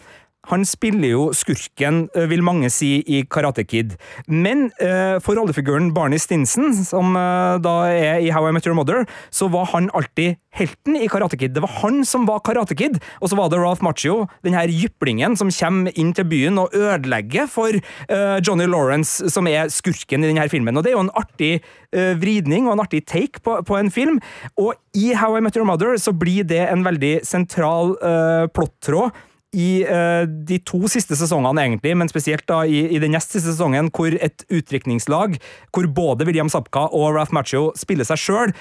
han 0.50 0.64
spiller 0.66 1.12
jo 1.12 1.26
skurken, 1.38 2.08
øh, 2.18 2.30
vil 2.30 2.44
mange 2.44 2.70
si, 2.74 2.96
i 3.06 3.22
Karate 3.30 3.64
Kid. 3.64 3.94
Men 4.28 4.72
øh, 4.82 5.22
for 5.22 5.38
rollefiguren 5.38 5.94
Barney 5.94 6.18
Stinson, 6.18 6.74
som 6.74 7.16
øh, 7.16 7.62
da 7.62 7.76
er 7.94 8.18
i 8.18 8.32
How 8.34 8.50
I 8.50 8.52
Met 8.52 8.66
Your 8.66 8.76
Mother, 8.76 9.06
så 9.32 9.48
var 9.48 9.70
han 9.76 9.90
alltid 9.94 10.36
helten 10.54 10.98
i 10.98 11.08
Karate 11.08 11.38
Kid. 11.38 11.54
Det 11.54 11.62
var 11.62 11.72
han 11.84 12.02
som 12.06 12.26
var 12.28 12.42
Karate 12.46 12.76
Kid, 12.76 12.98
og 13.22 13.30
så 13.30 13.38
var 13.38 13.50
det 13.50 13.62
Ralph 13.62 13.84
Macchio, 13.84 14.26
den 14.44 14.58
her 14.58 14.68
jyplingen 14.68 15.38
som 15.38 15.54
kommer 15.54 15.94
inn 15.96 16.14
til 16.14 16.26
byen 16.26 16.58
og 16.58 16.74
ødelegger 16.76 17.48
for 17.48 17.72
Johnny 18.44 18.66
Lawrence, 18.68 19.30
som 19.32 19.48
er 19.48 19.70
skurken 19.72 20.26
i 20.26 20.28
denne 20.28 20.50
filmen. 20.52 20.76
Og 20.76 20.84
det 20.84 20.92
er 20.92 20.98
jo 20.98 21.06
en 21.06 21.16
artig 21.16 21.62
vridning 22.20 22.68
og 22.68 22.76
en 22.76 22.84
artig 22.84 23.06
take 23.08 23.40
på, 23.46 23.62
på 23.68 23.78
en 23.80 23.92
film. 23.92 24.20
Og 24.60 24.74
i 24.98 25.14
How 25.16 25.38
I 25.38 25.44
Met 25.46 25.56
Your 25.56 25.68
Mother 25.70 25.96
så 25.98 26.12
blir 26.12 26.44
det 26.48 26.66
en 26.68 26.84
veldig 26.84 27.22
sentral 27.28 27.96
øh, 28.04 28.48
plottråd 28.52 29.12
i 29.52 29.84
uh, 29.84 30.24
de 30.28 30.62
to 30.64 30.88
siste 30.92 31.18
sesongene, 31.20 31.66
egentlig, 31.66 31.96
men 32.00 32.12
spesielt 32.12 32.46
da 32.50 32.62
i, 32.64 32.86
i 32.96 33.02
den 33.04 33.12
nest 33.16 33.34
siste 33.34 33.52
sesongen, 33.52 33.90
hvor 33.92 34.16
et 34.16 34.46
utdrikningslag, 34.48 35.36
hvor 35.76 35.90
både 35.92 36.28
William 36.30 36.52
Sapka 36.52 36.88
og 36.88 37.18
Ralph 37.18 37.36
Macchio 37.36 37.72
spiller 37.80 38.08
seg 38.08 38.22
sjøl, 38.22 38.56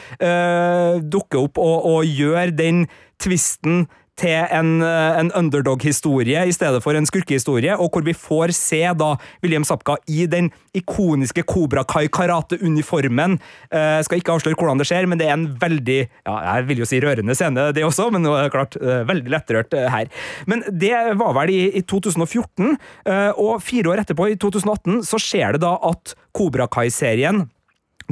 dukker 1.11 1.45
opp 1.45 1.61
og, 1.63 1.87
og 1.91 2.09
gjør 2.09 2.53
den 2.57 2.85
tvisten 3.21 3.85
til 4.19 4.47
en, 4.51 4.83
eh, 4.83 5.19
en 5.21 5.31
underdog-historie 5.33 6.47
i 6.47 6.53
stedet 6.53 6.83
for 6.83 6.97
en 6.97 7.07
skurkehistorie, 7.07 7.77
og 7.77 7.91
hvor 7.91 8.05
vi 8.05 8.13
får 8.13 8.53
se 8.57 8.83
da 8.95 9.17
William 9.43 9.65
Sapka 9.65 9.97
i 10.09 10.27
den 10.27 10.51
ikoniske 10.75 11.45
Kobra 11.47 11.85
Kai-karate-uniformen. 11.85 13.39
Eh, 13.71 14.03
skal 14.03 14.21
ikke 14.21 14.35
avsløre 14.37 14.59
hvordan 14.59 14.79
det 14.79 14.87
skjer, 14.87 15.07
men 15.07 15.19
det 15.19 15.29
er 15.29 15.37
en 15.37 15.49
veldig 15.61 16.01
ja, 16.27 16.35
jeg 16.57 16.67
vil 16.69 16.83
jo 16.83 16.89
si 16.89 17.01
rørende 17.01 17.35
scene, 17.35 17.71
det 17.73 17.85
også, 17.85 18.11
men 18.13 18.27
det 18.27 18.33
er 18.33 18.53
klart 18.53 18.77
eh, 18.81 19.05
veldig 19.09 19.31
lettrørt 19.31 19.75
eh, 19.75 19.89
her. 19.91 20.11
Men 20.47 20.65
det 20.69 20.95
var 21.21 21.35
vel 21.39 21.55
i, 21.55 21.63
i 21.81 21.83
2014, 21.83 22.77
eh, 23.07 23.31
og 23.37 23.63
fire 23.65 23.95
år 23.95 24.05
etterpå, 24.05 24.31
i 24.31 24.39
2018, 24.41 25.03
så 25.07 25.21
skjer 25.21 25.57
det 25.57 25.65
da 25.65 25.77
at 25.91 26.15
Kobra 26.37 26.69
Kai-serien 26.71 27.49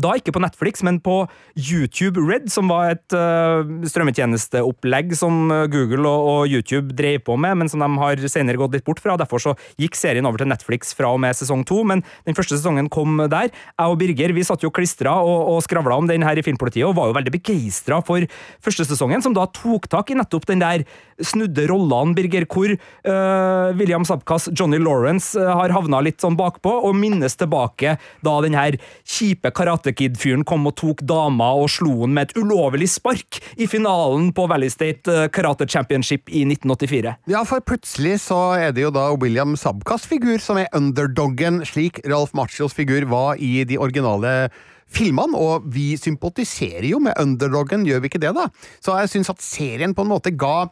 da 0.03 0.15
ikke 0.19 0.35
på 0.35 0.43
Netflix, 0.43 0.83
men 0.87 1.01
på 1.05 1.21
YouTube 1.57 2.23
Red, 2.23 2.49
som 2.53 2.71
var 2.71 2.95
et 2.95 3.17
uh, 3.17 3.67
strømmetjenesteopplegg 3.89 5.15
som 5.19 5.51
eh, 5.55 5.67
Google 5.73 6.07
og, 6.09 6.29
og, 6.29 6.53
YouTube 6.53 6.95
drev 6.97 7.23
på 7.27 7.37
med, 7.41 7.59
men 7.61 7.71
som 7.71 7.83
de 7.83 7.89
har 8.01 8.23
senere 8.31 8.61
gått 8.61 8.77
litt 8.77 8.87
bort 8.87 9.03
fra. 9.03 9.17
Derfor 9.21 9.43
så 9.43 9.55
gikk 9.81 9.99
serien 9.99 10.27
over 10.29 10.41
til 10.41 10.51
Netflix 10.51 10.95
fra 10.97 11.11
og 11.15 11.21
med 11.23 11.37
sesong 11.37 11.65
to, 11.69 11.83
men 11.89 12.05
den 12.29 12.37
første 12.39 12.59
sesongen 12.59 12.91
kom 12.93 13.21
der. 13.31 13.51
Jeg 13.51 13.93
og 13.93 13.99
Birger 14.01 14.35
vi 14.37 14.47
satt 14.47 14.65
jo 14.65 14.73
klistra 14.75 15.17
og, 15.25 15.55
og 15.55 15.63
skravla 15.67 15.99
om 15.99 16.09
den 16.11 16.27
her 16.27 16.39
i 16.39 16.45
Filmpolitiet, 16.47 16.87
og 16.89 16.97
var 16.99 17.11
jo 17.11 17.19
veldig 17.19 17.35
begeistra 17.35 18.01
for 18.07 18.25
første 18.65 18.87
sesongen, 18.89 19.25
som 19.25 19.37
da 19.37 19.49
tok 19.55 19.91
tak 19.91 20.13
i 20.13 20.19
nettopp 20.19 20.49
den 20.49 20.63
der 20.63 20.87
snudde 21.25 21.67
rollene, 21.71 22.15
Birger, 22.17 22.47
hvor 22.51 22.71
uh, 22.71 23.75
William 23.79 24.07
Sabkas 24.07 24.49
Johnny 24.53 24.79
Lawrence 24.83 25.39
uh, 25.39 25.51
har 25.59 25.75
havna 25.75 26.01
litt 26.05 26.23
sånn 26.23 26.39
bakpå, 26.39 26.71
og 26.89 26.97
minnes 26.99 27.37
tilbake 27.39 27.97
da 28.25 28.37
den 28.45 28.57
her 28.59 28.79
kjipe 29.03 29.53
Karate 29.55 29.88
Kid-fyren 29.97 30.45
kom 30.49 30.67
og 30.69 30.77
tok 30.79 31.03
dama 31.07 31.51
og 31.59 31.69
slo 31.73 31.93
han 32.03 32.15
med 32.17 32.29
et 32.29 32.41
ulovlig 32.41 32.89
spark 32.93 33.41
i 33.57 33.69
finalen 33.71 34.31
på 34.37 34.47
Valley 34.51 34.73
State 34.73 35.11
uh, 35.11 35.27
Karate 35.33 35.69
Championship 35.69 36.29
i 36.29 36.45
1984. 36.47 37.15
Ja, 37.33 37.45
for 37.49 37.65
plutselig 37.65 38.19
så 38.27 38.41
er 38.59 38.75
det 38.77 38.87
jo 38.87 38.95
da 38.95 39.09
William 39.17 39.57
Sabkas 39.59 40.07
figur 40.09 40.39
som 40.43 40.61
er 40.61 40.71
underdoggen, 40.77 41.63
slik 41.69 42.03
Ralph 42.09 42.37
Machios 42.39 42.77
figur 42.77 43.09
var 43.11 43.41
i 43.41 43.65
de 43.69 43.79
originale 43.81 44.51
filmene, 44.89 45.37
og 45.37 45.67
vi 45.75 45.93
sympatiserer 46.01 46.87
jo 46.89 47.01
med 47.05 47.19
underdoggen, 47.21 47.85
gjør 47.87 48.01
vi 48.03 48.11
ikke 48.13 48.23
det, 48.23 48.33
da? 48.37 48.49
Så 48.81 48.97
jeg 49.03 49.13
syns 49.13 49.33
at 49.33 49.45
serien 49.45 49.95
på 49.95 50.05
en 50.05 50.13
måte 50.15 50.33
ga 50.33 50.69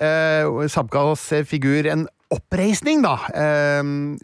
eh, 0.00 0.48
Sabkas 0.72 1.26
figur 1.48 1.88
en 1.90 2.06
oppreisning, 2.30 3.02
da, 3.02 3.16
eh, 3.34 3.82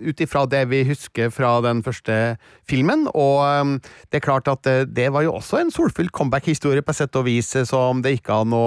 ut 0.08 0.20
ifra 0.22 0.44
det 0.46 0.62
vi 0.70 0.84
husker 0.86 1.30
fra 1.34 1.56
den 1.64 1.82
første 1.82 2.36
filmen. 2.68 3.06
Og 3.14 3.42
eh, 3.42 3.90
det 4.10 4.20
er 4.20 4.26
klart 4.28 4.48
at 4.50 4.66
eh, 4.70 4.84
det 4.86 5.10
var 5.14 5.26
jo 5.26 5.34
også 5.38 5.60
en 5.60 5.74
solfylt 5.74 6.14
comeback-historie, 6.14 6.84
på 6.86 6.94
sett 6.94 7.18
og 7.18 7.26
vis, 7.26 7.54
eh, 7.56 7.66
som 7.66 8.02
det 8.04 8.18
ikke 8.20 8.40
an 8.44 8.54
å 8.54 8.66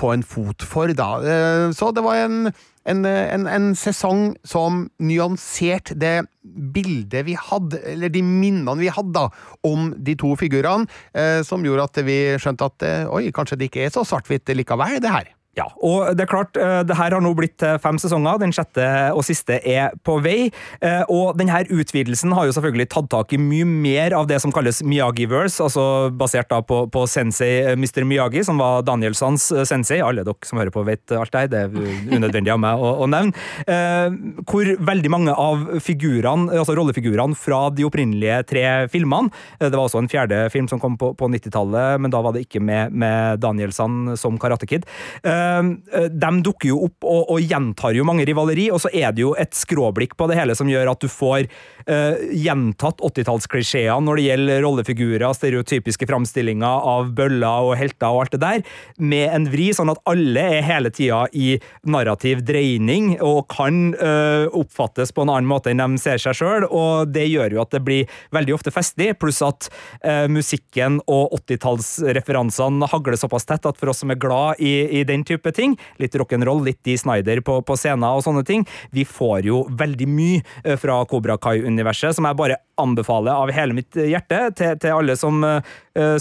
få 0.00 0.14
en 0.14 0.24
fot 0.24 0.64
for, 0.64 0.92
da. 0.96 1.10
Eh, 1.20 1.66
så 1.76 1.90
det 1.92 2.04
var 2.06 2.22
en, 2.24 2.52
en, 2.88 3.04
en, 3.04 3.46
en 3.46 3.70
sesong 3.76 4.30
som 4.48 4.86
nyanserte 5.02 5.98
det 6.00 6.14
bildet 6.40 7.26
vi 7.28 7.36
hadde, 7.36 7.82
eller 7.92 8.12
de 8.12 8.22
minnene 8.24 8.78
vi 8.80 8.88
hadde 8.92 9.12
da, 9.16 9.26
om 9.66 9.90
de 9.98 10.16
to 10.20 10.32
figurene, 10.40 10.88
eh, 11.12 11.42
som 11.46 11.66
gjorde 11.66 11.90
at 11.90 12.00
vi 12.06 12.18
skjønte 12.40 12.70
at 12.72 12.88
eh, 12.88 13.12
oi, 13.12 13.28
kanskje 13.34 13.60
det 13.60 13.70
ikke 13.70 13.84
er 13.84 13.94
så 13.94 14.06
svart-hvitt 14.08 14.56
likevel, 14.56 14.96
det 15.04 15.12
her. 15.12 15.28
Ja, 15.58 15.64
og 15.82 16.12
det 16.14 16.22
er 16.22 16.28
klart, 16.30 16.54
eh, 16.56 16.82
det 16.86 16.94
her 16.94 17.10
har 17.10 17.20
nå 17.24 17.32
blitt 17.34 17.58
fem 17.82 17.96
sesonger. 17.98 18.38
Den 18.38 18.52
sjette 18.54 18.84
og 19.10 19.24
siste 19.26 19.56
er 19.66 19.90
på 20.06 20.20
vei. 20.22 20.52
eh, 20.80 21.02
Og 21.10 21.36
denne 21.36 21.58
utvidelsen 21.66 22.30
har 22.36 22.46
jo 22.46 22.52
selvfølgelig 22.54 22.86
tatt 22.92 23.08
tak 23.10 23.32
i 23.34 23.38
mye 23.42 23.66
mer 23.66 24.14
av 24.14 24.28
det 24.30 24.38
som 24.40 24.52
kalles 24.54 24.78
Miyagi-verse, 24.86 25.58
altså 25.60 25.82
basert 26.14 26.48
da 26.52 26.60
på, 26.62 26.84
på 26.94 27.02
sensei 27.10 27.64
eh, 27.66 27.72
Mr. 27.74 28.04
Miyagi, 28.06 28.44
som 28.46 28.62
var 28.62 28.84
Danielsons 28.86 29.48
eh, 29.50 29.64
sensei. 29.66 29.98
Alle 30.06 30.22
dere 30.22 30.46
som 30.46 30.60
hører 30.62 30.70
på, 30.70 30.84
vet 30.86 31.10
alt 31.18 31.34
det 31.34 31.42
her. 31.42 31.50
Det 31.50 31.64
er 31.64 32.14
unødvendig 32.14 32.54
av 32.54 32.62
meg 32.62 32.78
å, 32.78 32.92
å 33.02 33.10
nevne. 33.10 33.34
Eh, 33.66 34.14
Hvor 34.46 34.70
veldig 34.86 35.10
mange 35.10 35.34
av 35.34 35.66
figurene, 35.82 36.54
altså 36.62 36.78
rollefigurene 36.78 37.34
fra 37.34 37.64
de 37.74 37.88
opprinnelige 37.90 38.38
tre 38.54 38.64
filmene 38.92 39.34
eh, 39.58 39.66
Det 39.66 39.74
var 39.74 39.88
også 39.88 39.98
en 40.04 40.12
fjerde 40.14 40.44
film 40.54 40.70
som 40.70 40.78
kom 40.78 40.94
på, 41.00 41.10
på 41.18 41.26
90-tallet, 41.34 41.98
men 42.00 42.14
da 42.14 42.22
var 42.22 42.38
det 42.38 42.46
ikke 42.46 42.62
med, 42.62 42.94
med 42.94 43.42
Danielson 43.42 44.14
som 44.20 44.38
Karate 44.38 44.70
Kid. 44.70 44.86
Eh, 45.26 45.39
de 46.10 46.30
dukker 46.44 46.70
jo 46.70 46.80
opp 46.86 47.06
og, 47.06 47.30
og, 47.32 47.40
gjentar 47.40 47.96
jo 47.96 48.04
mange 48.06 48.24
rivaleri, 48.28 48.68
og 48.72 48.82
så 48.82 48.90
er 48.94 49.14
det 49.14 49.24
jo 49.24 49.34
et 49.38 49.54
skråblikk 49.56 50.16
på 50.18 50.28
det 50.30 50.38
hele 50.38 50.54
som 50.58 50.68
gjør 50.70 50.92
at 50.92 51.02
du 51.02 51.08
får 51.10 51.46
uh, 51.90 52.16
gjentatt 52.36 53.02
80-tallsklisjeer 53.04 54.00
når 54.04 54.20
det 54.20 54.26
gjelder 54.26 54.62
rollefigurer, 54.64 55.26
stereotypiske 55.36 56.08
framstillinger 56.10 56.86
av 56.92 57.12
bøller 57.16 57.70
og 57.70 57.76
helter 57.80 58.10
og 58.10 58.24
alt 58.24 58.36
det 58.36 58.42
der, 58.44 58.64
med 58.98 59.34
en 59.34 59.48
vri, 59.52 59.70
sånn 59.76 59.92
at 59.92 60.02
alle 60.10 60.44
er 60.58 60.66
hele 60.66 60.92
tida 60.94 61.24
i 61.32 61.54
narrativ 61.90 62.44
dreining 62.46 63.14
og 63.18 63.46
kan 63.52 63.92
uh, 63.98 64.46
oppfattes 64.56 65.14
på 65.14 65.24
en 65.24 65.34
annen 65.34 65.50
måte 65.50 65.72
enn 65.72 65.82
de 65.82 66.00
ser 66.02 66.20
seg 66.22 66.36
sjøl, 66.38 66.66
og 66.66 67.10
det 67.14 67.26
gjør 67.30 67.56
jo 67.56 67.62
at 67.64 67.74
det 67.74 67.82
blir 67.86 68.20
veldig 68.34 68.56
ofte 68.56 68.74
festlig, 68.74 69.12
pluss 69.20 69.40
at 69.46 69.70
uh, 70.04 70.26
musikken 70.30 71.00
og 71.10 71.34
80-tallsreferansene 71.40 72.90
hagler 72.90 73.18
såpass 73.20 73.48
tett 73.48 73.68
at 73.68 73.78
for 73.80 73.92
oss 73.92 74.02
som 74.04 74.12
er 74.12 74.20
glad 74.20 74.60
i, 74.62 74.74
i 75.00 75.04
den 75.08 75.24
type 75.30 75.54
ting. 75.56 75.76
Litt 76.02 76.16
rock'n'roll, 76.18 76.64
litt 76.66 76.82
Dee 76.86 76.98
Snyder 77.00 77.42
på, 77.46 77.60
på 77.66 77.78
scenen 77.78 78.08
og 78.10 78.24
sånne 78.26 78.44
ting. 78.46 78.66
Vi 78.94 79.06
får 79.08 79.48
jo 79.48 79.62
veldig 79.80 80.10
mye 80.10 80.42
eh, 80.64 80.76
fra 80.80 81.00
Kobra 81.10 81.38
Kai-universet, 81.40 82.16
som 82.18 82.28
jeg 82.28 82.38
bare 82.38 82.60
anbefaler 82.80 83.36
av 83.36 83.52
hele 83.54 83.76
mitt 83.76 83.96
hjerte 83.96 84.42
til, 84.56 84.76
til 84.80 84.94
alle 84.94 85.12
som 85.18 85.42
uh, 85.44 85.58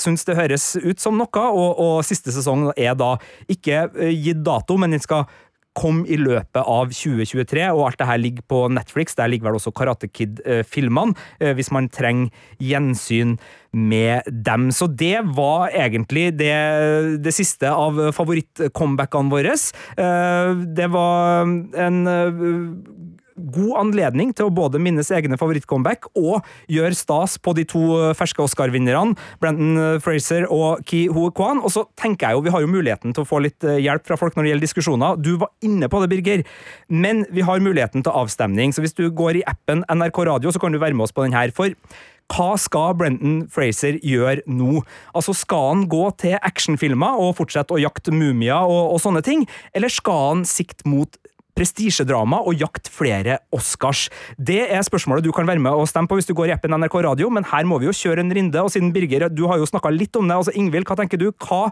syns 0.01 0.25
det 0.27 0.35
høres 0.35 0.73
ut 0.75 0.99
som 0.99 1.15
noe. 1.19 1.43
Og, 1.49 1.69
og 1.79 2.01
siste 2.07 2.33
sesong 2.35 2.69
er 2.75 2.97
da 2.99 3.13
ikke 3.51 3.85
gitt 4.11 4.43
dato, 4.43 4.75
men 4.79 4.95
den 4.95 5.03
skal 5.03 5.29
kom 5.77 6.01
i 6.09 6.17
løpet 6.19 6.65
av 6.65 6.91
2023, 6.93 7.67
og 7.71 7.85
alt 7.85 7.99
det 8.01 8.09
her 8.09 8.21
ligger 8.21 8.45
på 8.49 8.63
Netflix. 8.73 9.15
Der 9.15 9.29
ligger 9.31 9.49
vel 9.49 9.59
også 9.59 9.73
Karate 9.75 10.09
Kid-filmene, 10.09 11.15
eh, 11.39 11.53
hvis 11.57 11.71
man 11.71 11.89
trenger 11.89 12.29
gjensyn 12.59 13.37
med 13.71 14.25
dem. 14.27 14.69
Så 14.71 14.87
det 14.87 15.21
var 15.37 15.69
egentlig 15.69 16.31
det, 16.39 17.21
det 17.23 17.33
siste 17.35 17.69
av 17.69 17.99
favorittcomebackene 18.17 19.31
våre. 19.31 19.53
Eh, 19.53 20.53
det 20.75 20.89
var 20.91 21.45
en 21.45 22.01
god 23.53 23.73
anledning 23.83 24.33
til 24.35 24.49
å 24.49 24.53
både 24.53 24.81
minnes 24.81 25.09
egne 25.15 25.39
favorittcomeback 25.39 26.09
og 26.19 26.45
gjøre 26.71 26.97
stas 26.97 27.37
på 27.41 27.55
de 27.57 27.65
to 27.69 27.83
ferske 28.17 28.43
Oscar-vinnerne, 28.43 29.15
Brenton 29.41 29.99
Fraser 30.03 30.47
og 30.51 30.83
Ki 30.89 31.05
Ho 31.15 31.29
Kwan. 31.35 31.63
Og 31.63 31.73
så 31.73 31.85
tenker 31.99 32.29
jeg 32.29 32.37
jo, 32.37 32.45
Vi 32.45 32.53
har 32.53 32.61
jo 32.63 32.71
muligheten 32.71 33.15
til 33.15 33.25
å 33.25 33.29
få 33.29 33.41
litt 33.43 33.63
eh, 33.63 33.81
hjelp 33.83 34.05
fra 34.07 34.17
folk 34.19 34.35
når 34.35 34.45
det 34.45 34.53
gjelder 34.53 34.67
diskusjoner. 34.67 35.17
Du 35.19 35.35
var 35.41 35.51
inne 35.65 35.89
på 35.89 36.01
det, 36.01 36.11
Birger, 36.11 36.45
men 36.89 37.25
vi 37.33 37.45
har 37.45 37.63
muligheten 37.63 38.05
til 38.05 38.15
avstemning. 38.15 38.73
Så 38.73 38.83
hvis 38.85 38.97
du 38.97 39.09
går 39.09 39.41
i 39.41 39.47
appen 39.49 39.83
NRK 39.89 40.23
Radio, 40.29 40.53
så 40.53 40.61
kan 40.61 40.73
du 40.73 40.81
være 40.81 40.97
med 40.97 41.07
oss 41.07 41.15
på 41.15 41.25
den 41.25 41.37
her. 41.37 41.53
For 41.55 41.75
hva 42.29 42.53
skal 42.61 42.93
Brenton 42.97 43.41
Fraser 43.49 43.97
gjøre 44.05 44.43
nå? 44.45 44.83
Altså, 45.17 45.33
Skal 45.33 45.65
han 45.71 45.87
gå 45.89 46.03
til 46.21 46.37
actionfilmer 46.37 47.17
og 47.17 47.35
fortsette 47.39 47.73
å 47.73 47.81
jakte 47.81 48.13
mumier 48.13 48.69
og, 48.69 48.93
og 48.93 49.01
sånne 49.01 49.23
ting, 49.25 49.47
eller 49.73 49.89
skal 49.89 50.25
han 50.27 50.45
sikte 50.47 50.85
mot 50.89 51.17
prestisjedrama 51.57 52.41
og 52.43 52.59
jakte 52.59 52.91
flere 52.93 53.39
Oscars? 53.55 54.07
Det 54.37 54.61
er 54.67 54.85
spørsmålet 54.85 55.25
du 55.25 55.31
kan 55.35 55.47
være 55.49 55.63
med 55.63 55.73
og 55.77 55.89
stemme 55.89 56.09
på 56.09 56.19
hvis 56.19 56.29
du 56.29 56.35
går 56.37 56.51
i 56.51 56.57
appen 56.57 56.75
NRK 56.75 56.99
Radio, 57.07 57.31
men 57.33 57.47
her 57.47 57.67
må 57.69 57.79
vi 57.81 57.89
jo 57.89 57.95
kjøre 57.95 58.25
en 58.25 58.35
rinde, 58.35 58.61
og 58.63 58.73
siden 58.73 58.93
Birger, 58.95 59.29
du 59.29 59.45
har 59.51 59.61
jo 59.61 59.69
snakka 59.69 59.93
litt 59.93 60.15
om 60.19 60.29
det, 60.29 60.37
altså 60.41 60.55
Ingvild, 60.57 60.87
hva 60.89 60.99
tenker 60.99 61.21
du? 61.21 61.31
Hva 61.31 61.69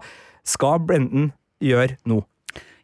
skal 0.48 0.82
Brenden 0.88 1.32
gjøre 1.64 2.00
nå? 2.08 2.24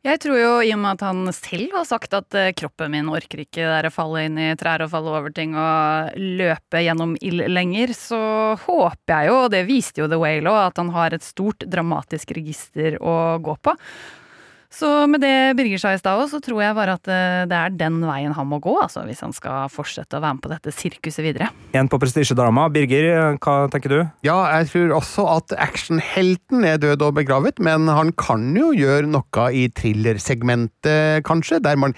Jeg 0.03 0.19
tror 0.19 0.35
jo, 0.35 0.55
i 0.67 0.71
og 0.75 0.81
med 0.83 0.97
at 0.97 1.03
han 1.05 1.29
selv 1.31 1.77
har 1.77 1.85
sagt 1.87 2.11
at 2.17 2.35
uh, 2.35 2.49
kroppen 2.59 2.91
min 2.91 3.07
orker 3.07 3.45
ikke 3.45 3.63
det 3.63 3.87
å 3.87 3.93
falle 3.95 4.25
inn 4.27 4.35
i 4.35 4.49
trær 4.59 4.83
og 4.83 4.91
falle 4.91 5.13
over 5.15 5.31
ting 5.31 5.53
og 5.55 6.17
løpe 6.19 6.81
gjennom 6.83 7.13
ild 7.23 7.45
lenger, 7.47 7.93
så 7.95 8.19
håper 8.65 9.13
jeg 9.13 9.29
jo, 9.29 9.37
og 9.45 9.53
det 9.53 9.61
viste 9.69 10.03
jo 10.03 10.09
The 10.11 10.19
Whale 10.19 10.51
òg, 10.51 10.59
at 10.73 10.81
han 10.83 10.91
har 10.91 11.15
et 11.15 11.23
stort 11.23 11.63
dramatisk 11.63 12.35
register 12.35 12.99
å 12.99 13.15
gå 13.45 13.55
på. 13.63 13.77
Så 14.73 14.89
med 15.09 15.21
det 15.21 15.53
Birger 15.57 15.77
sa 15.81 15.91
i 15.93 15.99
stad 16.01 16.23
så 16.31 16.39
tror 16.41 16.63
jeg 16.63 16.77
bare 16.77 16.95
at 16.97 17.09
eh, 17.11 17.43
det 17.49 17.57
er 17.57 17.75
den 17.77 17.99
veien 18.07 18.33
han 18.33 18.49
må 18.49 18.57
gå, 18.63 18.73
altså, 18.81 19.03
hvis 19.05 19.21
han 19.21 19.35
skal 19.35 19.69
fortsette 19.71 20.17
å 20.17 20.23
være 20.23 20.39
med 20.39 20.45
på 20.45 20.51
dette 20.53 20.73
sirkuset 20.73 21.21
videre. 21.25 21.51
En 21.77 21.89
på 21.91 21.99
prestisjedrama. 22.01 22.65
Birger, 22.73 23.37
hva 23.37 23.55
tenker 23.73 23.93
du? 23.93 23.99
Ja, 24.25 24.39
jeg 24.57 24.71
tror 24.71 24.95
også 24.97 25.27
at 25.35 25.53
actionhelten 25.61 26.65
er 26.65 26.81
død 26.81 27.05
og 27.05 27.19
begravet, 27.21 27.61
men 27.61 27.85
han 27.91 28.15
kan 28.17 28.49
jo 28.57 28.71
gjøre 28.73 29.11
noe 29.13 29.47
i 29.53 29.67
thrillersegmentet, 29.77 31.21
kanskje, 31.27 31.61
der 31.63 31.77
man 31.79 31.93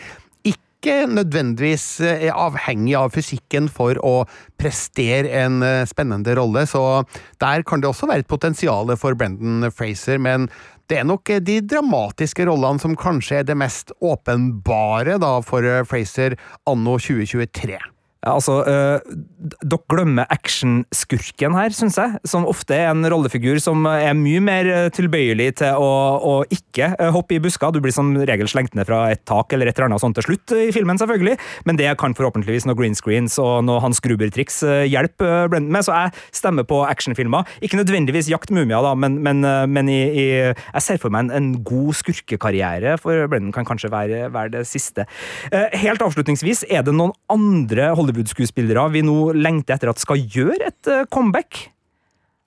ikke 0.86 1.08
nødvendigvis 1.10 1.86
er 2.06 2.36
avhengig 2.36 2.94
av 3.00 3.16
fysikken 3.16 3.72
for 3.74 3.98
å 4.06 4.28
prestere 4.62 5.32
en 5.40 5.64
eh, 5.66 5.88
spennende 5.90 6.36
rolle, 6.38 6.68
så 6.70 7.06
der 7.42 7.64
kan 7.66 7.82
det 7.82 7.90
også 7.90 8.12
være 8.12 8.26
et 8.26 8.30
potensial 8.30 8.92
for 9.00 9.18
Brendan 9.18 9.72
Fraser, 9.74 10.20
men 10.22 10.46
det 10.90 11.02
er 11.02 11.08
nok 11.08 11.32
de 11.48 11.60
dramatiske 11.66 12.46
rollene 12.50 12.82
som 12.82 12.96
kanskje 13.00 13.42
er 13.42 13.50
det 13.50 13.58
mest 13.58 13.94
åpenbare 14.04 15.18
da 15.22 15.38
for 15.46 15.66
Fraser 15.90 16.38
anno 16.70 17.00
2023. 17.02 17.95
Altså, 18.26 18.60
øh, 18.66 19.16
Dere 19.62 19.82
glemmer 19.92 20.26
actionskurken 20.34 21.54
her, 21.54 21.74
syns 21.76 22.00
jeg. 22.00 22.18
Som 22.26 22.48
ofte 22.50 22.74
er 22.74 22.90
en 22.90 23.06
rollefigur 23.06 23.60
som 23.62 23.86
er 23.90 24.16
mye 24.18 24.42
mer 24.42 24.70
eh, 24.72 24.88
tilbøyelig 24.94 25.52
til 25.62 25.78
å, 25.78 25.90
å 26.18 26.34
ikke 26.50 26.90
eh, 26.96 27.12
hoppe 27.14 27.38
i 27.38 27.42
busker. 27.44 27.74
Du 27.74 27.82
blir 27.84 27.94
som 27.94 28.10
regel 28.18 28.50
slengt 28.50 28.74
ned 28.78 28.90
fra 28.90 29.04
et 29.14 29.22
tak 29.30 29.54
eller 29.54 29.70
et 29.70 29.78
eller 29.78 29.92
annet 29.92 30.02
sånt 30.02 30.18
til 30.18 30.26
slutt 30.26 30.56
i 30.58 30.72
filmen, 30.74 30.98
selvfølgelig. 31.02 31.38
Men 31.70 31.78
det 31.78 31.92
kan 32.02 32.18
forhåpentligvis 32.18 32.66
noen 32.66 32.80
green 32.80 32.98
screens 32.98 33.38
og 33.42 33.62
noe 33.68 33.84
Hans 33.84 34.02
Gruber-triks 34.02 34.64
hjelpe 34.90 35.46
Brendan 35.52 35.70
med, 35.76 35.86
så 35.86 35.94
jeg 35.94 36.16
stemmer 36.42 36.66
på 36.68 36.82
actionfilmer. 36.88 37.46
Ikke 37.66 37.80
nødvendigvis 37.80 38.32
Jakt 38.32 38.50
mumia, 38.50 38.80
da, 38.82 38.96
men, 38.98 39.20
men, 39.24 39.46
men 39.70 39.90
i, 39.92 40.00
i, 40.10 40.26
jeg 40.50 40.84
ser 40.84 40.98
for 41.02 41.14
meg 41.14 41.28
en, 41.28 41.34
en 41.38 41.52
god 41.66 41.94
skurkekarriere 42.02 42.96
for 43.02 43.30
Brendan 43.30 43.54
kan 43.56 43.68
kanskje 43.68 43.92
være, 43.94 44.26
være 44.34 44.56
det 44.58 44.66
siste. 44.70 45.06
Helt 45.54 46.02
avslutningsvis, 46.02 46.66
er 46.74 46.84
det 46.86 46.96
noen 46.96 47.14
andre 47.32 47.92
Hollywood 47.96 48.15
Hollywood-skuespillere 48.16 48.88
vi 48.94 49.04
nå 49.04 49.34
lengter 49.36 49.76
etter 49.76 49.92
at 49.92 50.00
skal 50.00 50.22
gjøre 50.24 50.70
et 50.72 50.92
eh, 50.92 51.08
comeback? 51.12 51.68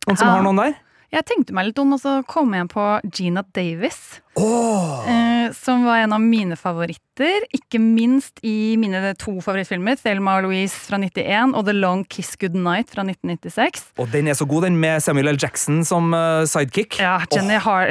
Noen 0.08 0.16
som 0.16 0.30
har 0.32 0.44
noen 0.46 0.62
der? 0.62 0.76
Jeg 1.08 1.24
tenkte 1.24 1.54
meg 1.56 1.70
litt 1.70 1.78
om, 1.80 1.94
og 1.96 2.02
så 2.02 2.18
kom 2.28 2.50
jeg 2.52 2.66
på 2.68 2.82
Gina 3.08 3.40
Davis. 3.56 4.20
Oh. 4.36 5.00
Eh, 5.08 5.48
som 5.56 5.86
var 5.88 6.02
en 6.02 6.12
av 6.12 6.20
mine 6.20 6.52
favoritter. 6.60 7.46
Ikke 7.56 7.80
minst 7.80 8.36
i 8.44 8.76
mine 8.76 9.14
to 9.16 9.40
favorittfilmer. 9.40 9.96
Thelma 10.02 10.36
og 10.36 10.42
Louise 10.46 10.76
fra 10.76 10.98
91 11.00 11.54
og 11.56 11.64
The 11.64 11.72
Long 11.72 12.04
Kiss 12.12 12.36
Goodnight 12.36 12.92
fra 12.92 13.02
1996. 13.08 13.96
Og 14.04 14.12
den 14.12 14.28
er 14.28 14.36
så 14.36 14.44
god, 14.48 14.64
den 14.68 14.76
med 14.82 15.00
Samuel 15.02 15.28
L. 15.32 15.38
Jackson 15.40 15.84
som 15.88 16.12
uh, 16.12 16.44
sidekick. 16.44 17.00
Ja, 17.00 17.24
Jenny 17.32 17.56
oh. 17.56 17.64
Har 17.64 17.88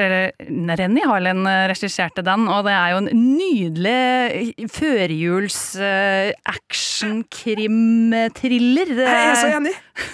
Renny 0.77 1.01
Harlen 1.09 1.41
eh, 1.49 1.73
regisserte 1.73 2.21
den, 2.25 2.45
og 2.45 2.65
det 2.69 2.75
er 2.77 2.89
jo 2.93 2.97
en 3.01 3.09
nydelig 3.17 4.69
førjuls 4.77 5.73
uh, 5.81 6.29
action-krim-thriller. 6.53 8.93
Jeg 9.01 9.25
er 9.25 9.33
så 9.41 9.49
enig! 9.57 9.73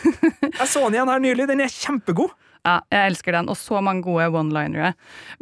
Jeg 0.61 0.67
så 0.71 0.79
den 0.87 0.95
igjen 0.95 1.11
her 1.11 1.19
nylig. 1.27 1.43
Den 1.51 1.59
er 1.65 1.71
kjempegod. 1.71 2.31
Ja, 2.63 2.77
jeg 2.93 3.11
elsker 3.11 3.35
den, 3.35 3.49
og 3.51 3.57
så 3.59 3.81
mange 3.83 4.05
gode 4.05 4.29
one-linere. 4.31 4.93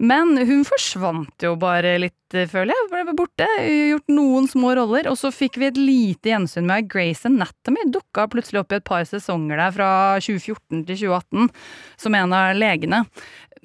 Men 0.01 0.33
hun 0.41 0.63
forsvant 0.65 1.43
jo 1.45 1.51
bare 1.61 1.99
litt, 2.01 2.17
eh, 2.33 2.47
føler 2.49 2.73
jeg. 2.73 2.87
Ble 2.89 3.13
borte. 3.13 3.45
Gjort 3.61 4.09
noen 4.09 4.47
små 4.49 4.73
roller. 4.79 5.05
Og 5.11 5.19
så 5.21 5.29
fikk 5.29 5.59
vi 5.61 5.69
et 5.69 5.77
lite 5.77 6.31
gjensyn 6.31 6.65
med 6.65 6.89
Grace 6.89 7.29
Anatomy. 7.29 7.85
Dukka 7.93 8.25
plutselig 8.31 8.63
opp 8.63 8.73
i 8.73 8.79
et 8.79 8.87
par 8.89 9.05
sesonger 9.05 9.61
der 9.61 9.77
fra 9.77 9.91
2014 10.17 10.81
til 10.89 10.97
2018 10.97 11.53
som 12.01 12.17
en 12.17 12.33
av 12.33 12.57
legene 12.57 13.05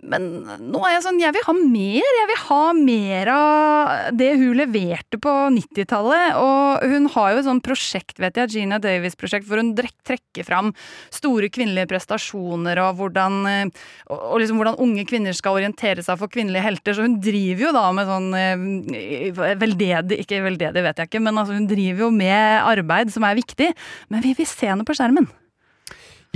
men 0.05 0.25
nå 0.61 0.81
er 0.85 0.97
jeg 0.97 1.05
sånn, 1.07 1.21
jeg 1.23 1.33
vil 1.33 1.45
ha 1.47 1.53
mer. 1.57 2.09
Jeg 2.19 2.29
vil 2.29 2.41
ha 2.43 2.65
mer 2.77 3.31
av 3.33 4.17
det 4.21 4.29
hun 4.37 4.59
leverte 4.59 5.17
på 5.23 5.33
90-tallet. 5.55 6.37
Og 6.37 6.85
hun 6.93 7.09
har 7.15 7.33
jo 7.33 7.41
et 7.41 7.49
sånt 7.49 7.65
prosjekt, 7.65 8.21
vet 8.21 8.37
jeg, 8.37 8.53
Gina 8.53 8.79
Davis-prosjekt, 8.83 9.47
hvor 9.49 9.63
hun 9.63 9.73
trekker 9.77 10.45
fram 10.45 10.75
store 11.15 11.49
kvinnelige 11.53 11.89
prestasjoner 11.95 12.83
og 12.85 13.01
hvordan, 13.01 13.39
eh, 13.49 13.87
og 14.13 14.37
liksom 14.43 14.61
hvordan 14.61 14.77
unge 14.85 15.07
kvinner 15.09 15.37
skal 15.37 15.57
orientere 15.57 16.05
seg 16.05 16.21
for 16.21 16.33
kvinnelige 16.33 16.67
helter. 16.67 16.97
Så 16.97 17.09
hun 17.09 17.17
driver 17.25 17.69
jo 17.69 17.73
da 17.79 17.87
med 17.97 18.13
sånn 18.13 18.29
eh, 18.37 19.57
veldedig, 19.57 20.21
ikke 20.27 20.45
veldedig 20.45 20.85
vet 20.85 21.01
jeg 21.01 21.13
ikke, 21.13 21.25
men 21.25 21.41
altså 21.41 21.57
hun 21.57 21.73
driver 21.73 22.07
jo 22.07 22.13
med 22.13 22.69
arbeid 22.69 23.17
som 23.17 23.25
er 23.25 23.41
viktig. 23.41 23.73
Men 24.13 24.25
vi 24.29 24.37
vil 24.37 24.53
se 24.53 24.69
henne 24.69 24.85
på 24.85 24.97
skjermen. 24.99 25.33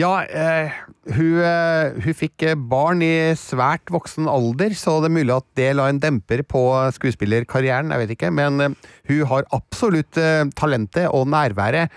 Ja, 0.01 0.23
eh, 0.25 0.71
hun, 1.13 1.41
eh, 1.45 1.97
hun, 2.01 2.15
fikk 2.17 2.45
eh, 2.47 2.57
barn 2.57 3.03
i 3.05 3.35
svært 3.37 3.91
voksen 3.93 4.29
alder, 4.31 4.73
så 4.79 4.97
det 5.03 5.11
er 5.11 5.17
mulig 5.19 5.35
at 5.35 5.47
det 5.59 5.73
la 5.77 5.89
en 5.91 6.01
demper 6.01 6.45
på 6.47 6.63
skuespillerkarrieren, 6.97 7.91
jeg 7.93 8.03
vet 8.05 8.15
ikke. 8.15 8.31
Men 8.33 8.63
eh, 8.65 8.79
hun 9.11 9.27
har 9.29 9.49
absolutt 9.57 10.17
talentet 10.57 11.11
og 11.11 11.29
nærværet 11.33 11.93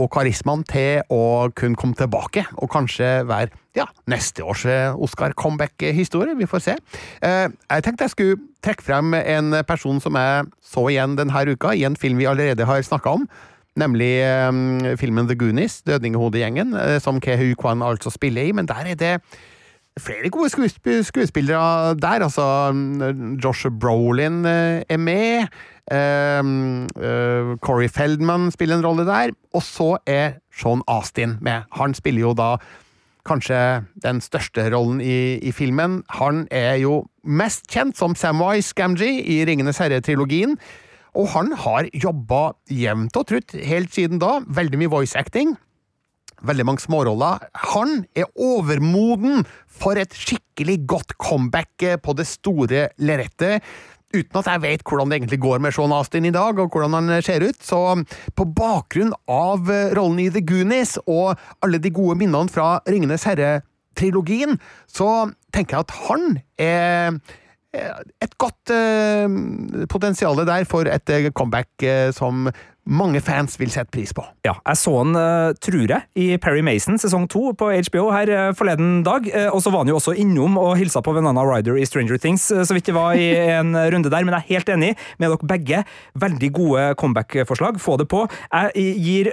og 0.00 0.08
karismaen 0.12 0.64
til 0.68 1.04
å 1.12 1.50
kunne 1.56 1.76
komme 1.80 1.96
tilbake, 1.96 2.46
og 2.56 2.70
kanskje 2.72 3.08
være 3.28 3.52
ja, 3.76 3.84
neste 4.08 4.44
års 4.44 4.64
Oscar-comeback-historie. 4.96 6.38
Vi 6.40 6.48
får 6.48 6.64
se. 6.64 6.76
jeg 7.20 7.84
tenkte 7.84 8.08
jeg 8.08 8.14
skulle 8.14 8.40
trekke 8.64 8.86
frem 8.86 9.12
en 9.20 9.60
person 9.68 10.00
som 10.00 10.16
jeg 10.16 10.48
så 10.64 10.86
igjen 10.88 11.18
denne 11.20 11.44
uka, 11.52 11.76
i 11.76 11.84
en 11.88 12.00
film 12.00 12.20
vi 12.20 12.28
allerede 12.28 12.68
har 12.68 12.80
snakka 12.84 13.18
om 13.20 13.28
nemlig 13.80 14.12
um, 14.48 14.96
filmen 15.00 15.28
The 15.28 15.38
Goonies, 15.38 15.80
Dødningehodegjengen, 15.88 16.74
uh, 16.76 16.98
som 17.02 17.20
Kehu 17.20 17.54
Kwan 17.58 17.82
altså 17.82 18.12
spiller 18.12 18.50
i, 18.50 18.52
men 18.56 18.68
der 18.68 18.92
er 18.92 19.00
det 19.00 19.14
flere 19.98 20.30
gode 20.30 20.48
skuesp 20.52 20.86
skuespillere 21.02 21.94
der. 21.98 22.22
Altså, 22.24 22.44
um, 22.70 23.38
Josh 23.44 23.66
Brolin 23.80 24.44
uh, 24.44 24.82
er 24.88 24.96
med. 24.96 25.48
Um, 25.90 26.84
uh, 26.96 27.56
Corey 27.58 27.88
Feldman 27.88 28.50
spiller 28.50 28.78
en 28.78 28.86
rolle 28.86 29.06
der. 29.06 29.34
Og 29.54 29.62
så 29.62 29.96
er 30.06 30.38
Sean 30.54 30.82
Astin 30.88 31.36
med. 31.40 31.62
Han 31.72 31.94
spiller 31.94 32.20
jo 32.20 32.34
da 32.38 32.56
kanskje 33.26 33.84
den 34.02 34.20
største 34.20 34.70
rollen 34.72 35.00
i, 35.00 35.38
i 35.38 35.52
filmen. 35.52 36.02
Han 36.16 36.46
er 36.50 36.78
jo 36.80 37.04
mest 37.24 37.68
kjent 37.70 37.98
som 37.98 38.14
Samwise 38.14 38.74
Gamgee 38.74 39.20
i 39.20 39.42
Ringenes 39.44 39.78
herre-trilogien. 39.82 40.56
Og 41.18 41.30
han 41.34 41.52
har 41.64 41.88
jobba 41.94 42.52
jevnt 42.70 43.16
og 43.18 43.26
trutt 43.30 43.56
helt 43.56 43.94
siden 43.94 44.20
da. 44.22 44.38
Veldig 44.46 44.80
mye 44.80 44.92
voice 44.92 45.18
acting. 45.18 45.56
Veldig 46.46 46.64
mange 46.64 46.80
småroller. 46.80 47.42
Han 47.74 48.04
er 48.16 48.30
overmoden 48.40 49.44
for 49.68 49.98
et 50.00 50.14
skikkelig 50.16 50.78
godt 50.88 51.16
comeback 51.20 51.84
på 52.02 52.16
det 52.16 52.28
store 52.28 52.88
lerretet. 52.98 53.62
uten 54.10 54.40
at 54.40 54.48
jeg 54.50 54.62
vet 54.62 54.82
hvordan 54.82 55.10
det 55.10 55.20
egentlig 55.20 55.38
går 55.38 55.60
med 55.62 55.72
Sean 55.72 55.92
Astin 55.94 56.24
i 56.26 56.32
dag, 56.34 56.58
og 56.58 56.72
hvordan 56.72 56.96
han 56.98 57.22
ser 57.22 57.44
ut. 57.46 57.62
Så 57.62 57.78
på 58.34 58.44
bakgrunn 58.44 59.12
av 59.30 59.70
eh, 59.70 59.92
rollen 59.94 60.18
i 60.18 60.30
The 60.34 60.42
Goonies 60.42 60.96
og 61.06 61.38
alle 61.62 61.78
de 61.78 61.92
gode 61.94 62.18
minnene 62.18 62.50
fra 62.50 62.80
Ringenes 62.88 63.22
herre-trilogien, 63.28 64.58
så 64.90 65.30
tenker 65.54 65.76
jeg 65.76 65.86
at 65.86 65.94
han 66.08 66.26
er 66.58 67.12
eh, 67.12 67.38
et 67.72 68.32
godt 68.38 68.72
eh, 68.74 69.86
potensial 69.88 70.36
der 70.46 70.64
for 70.66 70.88
et 70.90 71.10
eh, 71.10 71.30
comeback 71.30 71.82
eh, 71.82 72.10
som 72.12 72.50
mange 72.90 73.20
fans 73.22 73.54
vil 73.60 73.70
sette 73.72 73.92
pris 73.94 74.12
på. 74.16 74.24
Ja, 74.46 74.56
jeg 74.66 74.78
så 74.80 74.92
han, 74.98 75.14
uh, 75.14 75.52
tror 75.62 75.92
jeg, 75.92 76.06
i 76.18 76.26
Perry 76.42 76.62
Mason 76.66 76.98
sesong 77.00 77.28
to 77.30 77.52
på 77.56 77.70
HBO 77.86 78.08
her 78.12 78.30
uh, 78.34 78.50
forleden 78.56 79.04
dag. 79.06 79.28
Uh, 79.30 79.48
og 79.54 79.62
så 79.62 79.72
var 79.72 79.84
han 79.84 79.92
jo 79.92 79.98
også 80.00 80.16
innom 80.18 80.58
og 80.60 80.74
hilsa 80.80 81.02
på 81.04 81.14
Venana 81.16 81.44
Ryder 81.46 81.78
i 81.78 81.86
Stranger 81.88 82.18
Things, 82.20 82.48
så 82.50 82.76
vidt 82.76 82.90
det 82.90 82.96
var 82.96 83.14
i 83.18 83.30
en 83.60 83.72
runde 83.94 84.10
der. 84.10 84.26
Men 84.26 84.36
jeg 84.36 84.42
er 84.42 84.56
helt 84.56 84.74
enig 84.74 84.92
med 85.22 85.30
dere 85.30 85.50
begge. 85.54 85.82
Veldig 86.20 86.52
gode 86.56 86.86
comeback-forslag. 87.00 87.80
Få 87.82 87.96
det 88.00 88.08
på. 88.10 88.24
Jeg 88.50 88.96
gir 89.00 89.30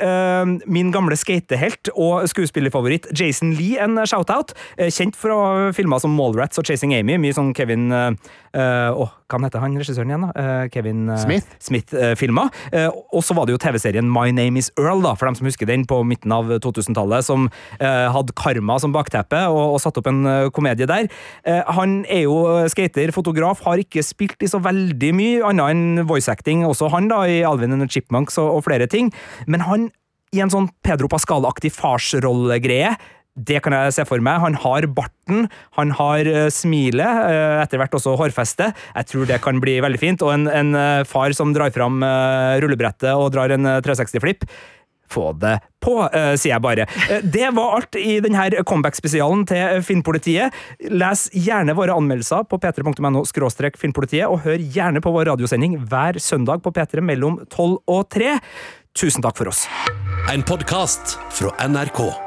min 0.69 0.91
gamle 0.93 1.17
skatehelt 1.17 1.91
og 1.95 2.27
skuespillerfavoritt 2.29 3.09
Jason 3.17 3.55
Lee 3.57 3.81
en 3.81 3.99
shout-out. 4.05 4.53
kjent 4.93 5.17
fra 5.17 5.71
filmer 5.75 6.01
som 6.03 6.13
Mallrats 6.17 6.59
og 6.61 6.67
Chasing 6.67 6.95
Amy. 6.97 7.17
Mye 7.21 7.35
sånn 7.35 7.53
Kevin 7.57 7.89
Åh, 7.91 9.16
hva 9.27 9.39
heter 9.43 9.63
han 9.63 9.77
regissøren 9.79 10.11
igjen, 10.13 10.25
da? 10.27 10.45
Kevin 10.73 11.05
Smith. 11.19 11.57
Smith-filmer. 11.63 12.51
og 13.11 13.23
så 13.25 13.35
var 13.35 13.47
det 13.47 13.55
jo 13.55 13.61
TV-serien 13.61 14.07
My 14.07 14.31
Name 14.31 14.61
Is 14.61 14.71
Earl, 14.79 15.03
da, 15.03 15.13
for 15.17 15.27
dem 15.29 15.37
som 15.39 15.49
husker 15.49 15.67
den, 15.69 15.85
på 15.87 15.99
midten 16.07 16.31
av 16.33 16.49
2000-tallet, 16.63 17.27
som 17.27 17.49
eh, 17.79 18.07
hadde 18.13 18.35
karma 18.39 18.77
som 18.81 18.95
bakteppe, 18.95 19.43
og, 19.51 19.75
og 19.75 19.81
satte 19.83 20.01
opp 20.01 20.09
en 20.11 20.23
komedie 20.55 20.87
der. 20.89 21.11
Eh, 21.47 21.61
han 21.77 21.99
er 22.07 22.25
jo 22.25 22.39
skater, 22.71 23.11
fotograf, 23.15 23.63
har 23.67 23.83
ikke 23.83 24.05
spilt 24.05 24.43
i 24.43 24.51
så 24.51 24.61
veldig 24.63 25.13
mye 25.17 25.45
annet 25.51 25.75
enn 25.75 26.07
voice 26.07 26.31
acting, 26.31 26.65
også 26.67 26.91
han 26.93 27.11
da, 27.11 27.23
i 27.27 27.41
Alvin 27.47 27.75
and 27.75 27.83
the 27.83 27.91
Chipmunks 27.91 28.39
og, 28.41 28.59
og 28.59 28.67
flere 28.67 28.89
ting, 28.91 29.11
men 29.47 29.65
han 29.67 29.89
i 30.35 30.41
en 30.43 30.51
sånn 30.51 30.67
Pedro 30.83 31.07
Pascal-aktig 31.11 31.71
farsrollegreie 31.71 32.95
det 33.37 33.59
kan 33.63 33.75
jeg 33.75 33.93
se 33.95 34.05
for 34.09 34.23
meg. 34.23 34.41
Han 34.41 34.57
har 34.63 34.87
barten, 34.89 35.45
han 35.77 35.93
har 35.97 36.29
uh, 36.29 36.47
smilet, 36.53 37.05
uh, 37.05 37.61
etter 37.61 37.81
hvert 37.81 37.97
også 37.97 38.15
hårfestet. 38.19 38.77
Jeg 38.95 39.11
tror 39.11 39.29
det 39.29 39.41
kan 39.43 39.61
bli 39.63 39.77
veldig 39.83 40.01
fint. 40.01 40.25
Og 40.25 40.33
en, 40.33 40.47
en 40.49 40.73
uh, 40.77 41.05
far 41.07 41.35
som 41.37 41.53
drar 41.55 41.73
fram 41.75 42.01
rullebrettet 42.61 43.13
og 43.13 43.31
drar 43.35 43.53
en 43.53 43.67
360-flipp. 43.85 44.47
Få 45.07 45.29
det 45.39 45.53
på, 45.79 45.93
sier 46.35 46.51
jeg 46.51 46.63
bare. 46.63 46.83
Det 47.23 47.47
var 47.55 47.77
alt 47.77 47.95
i 47.95 48.17
denne 48.23 48.63
comeback-spesialen 48.67 49.45
til 49.47 49.79
Finnpolitiet. 49.87 50.55
Les 50.91 51.23
gjerne 51.31 51.77
våre 51.77 51.95
anmeldelser 51.95 52.43
på 52.51 52.59
p3.no– 52.59 53.23
finnpolitiet, 53.81 54.27
og 54.27 54.43
hør 54.43 54.59
gjerne 54.59 55.03
på 55.03 55.15
vår 55.15 55.31
radiosending 55.31 55.79
hver 55.87 56.19
søndag 56.19 56.59
på 56.65 56.75
P3 56.75 57.05
mellom 57.07 57.39
12 57.47 57.79
og 57.87 58.07
3. 58.11 58.35
Tusen 58.99 59.23
takk 59.23 59.39
for 59.39 59.53
oss. 59.53 59.67
En 60.27 60.43
podkast 60.43 61.15
fra 61.31 61.55
NRK. 61.69 62.26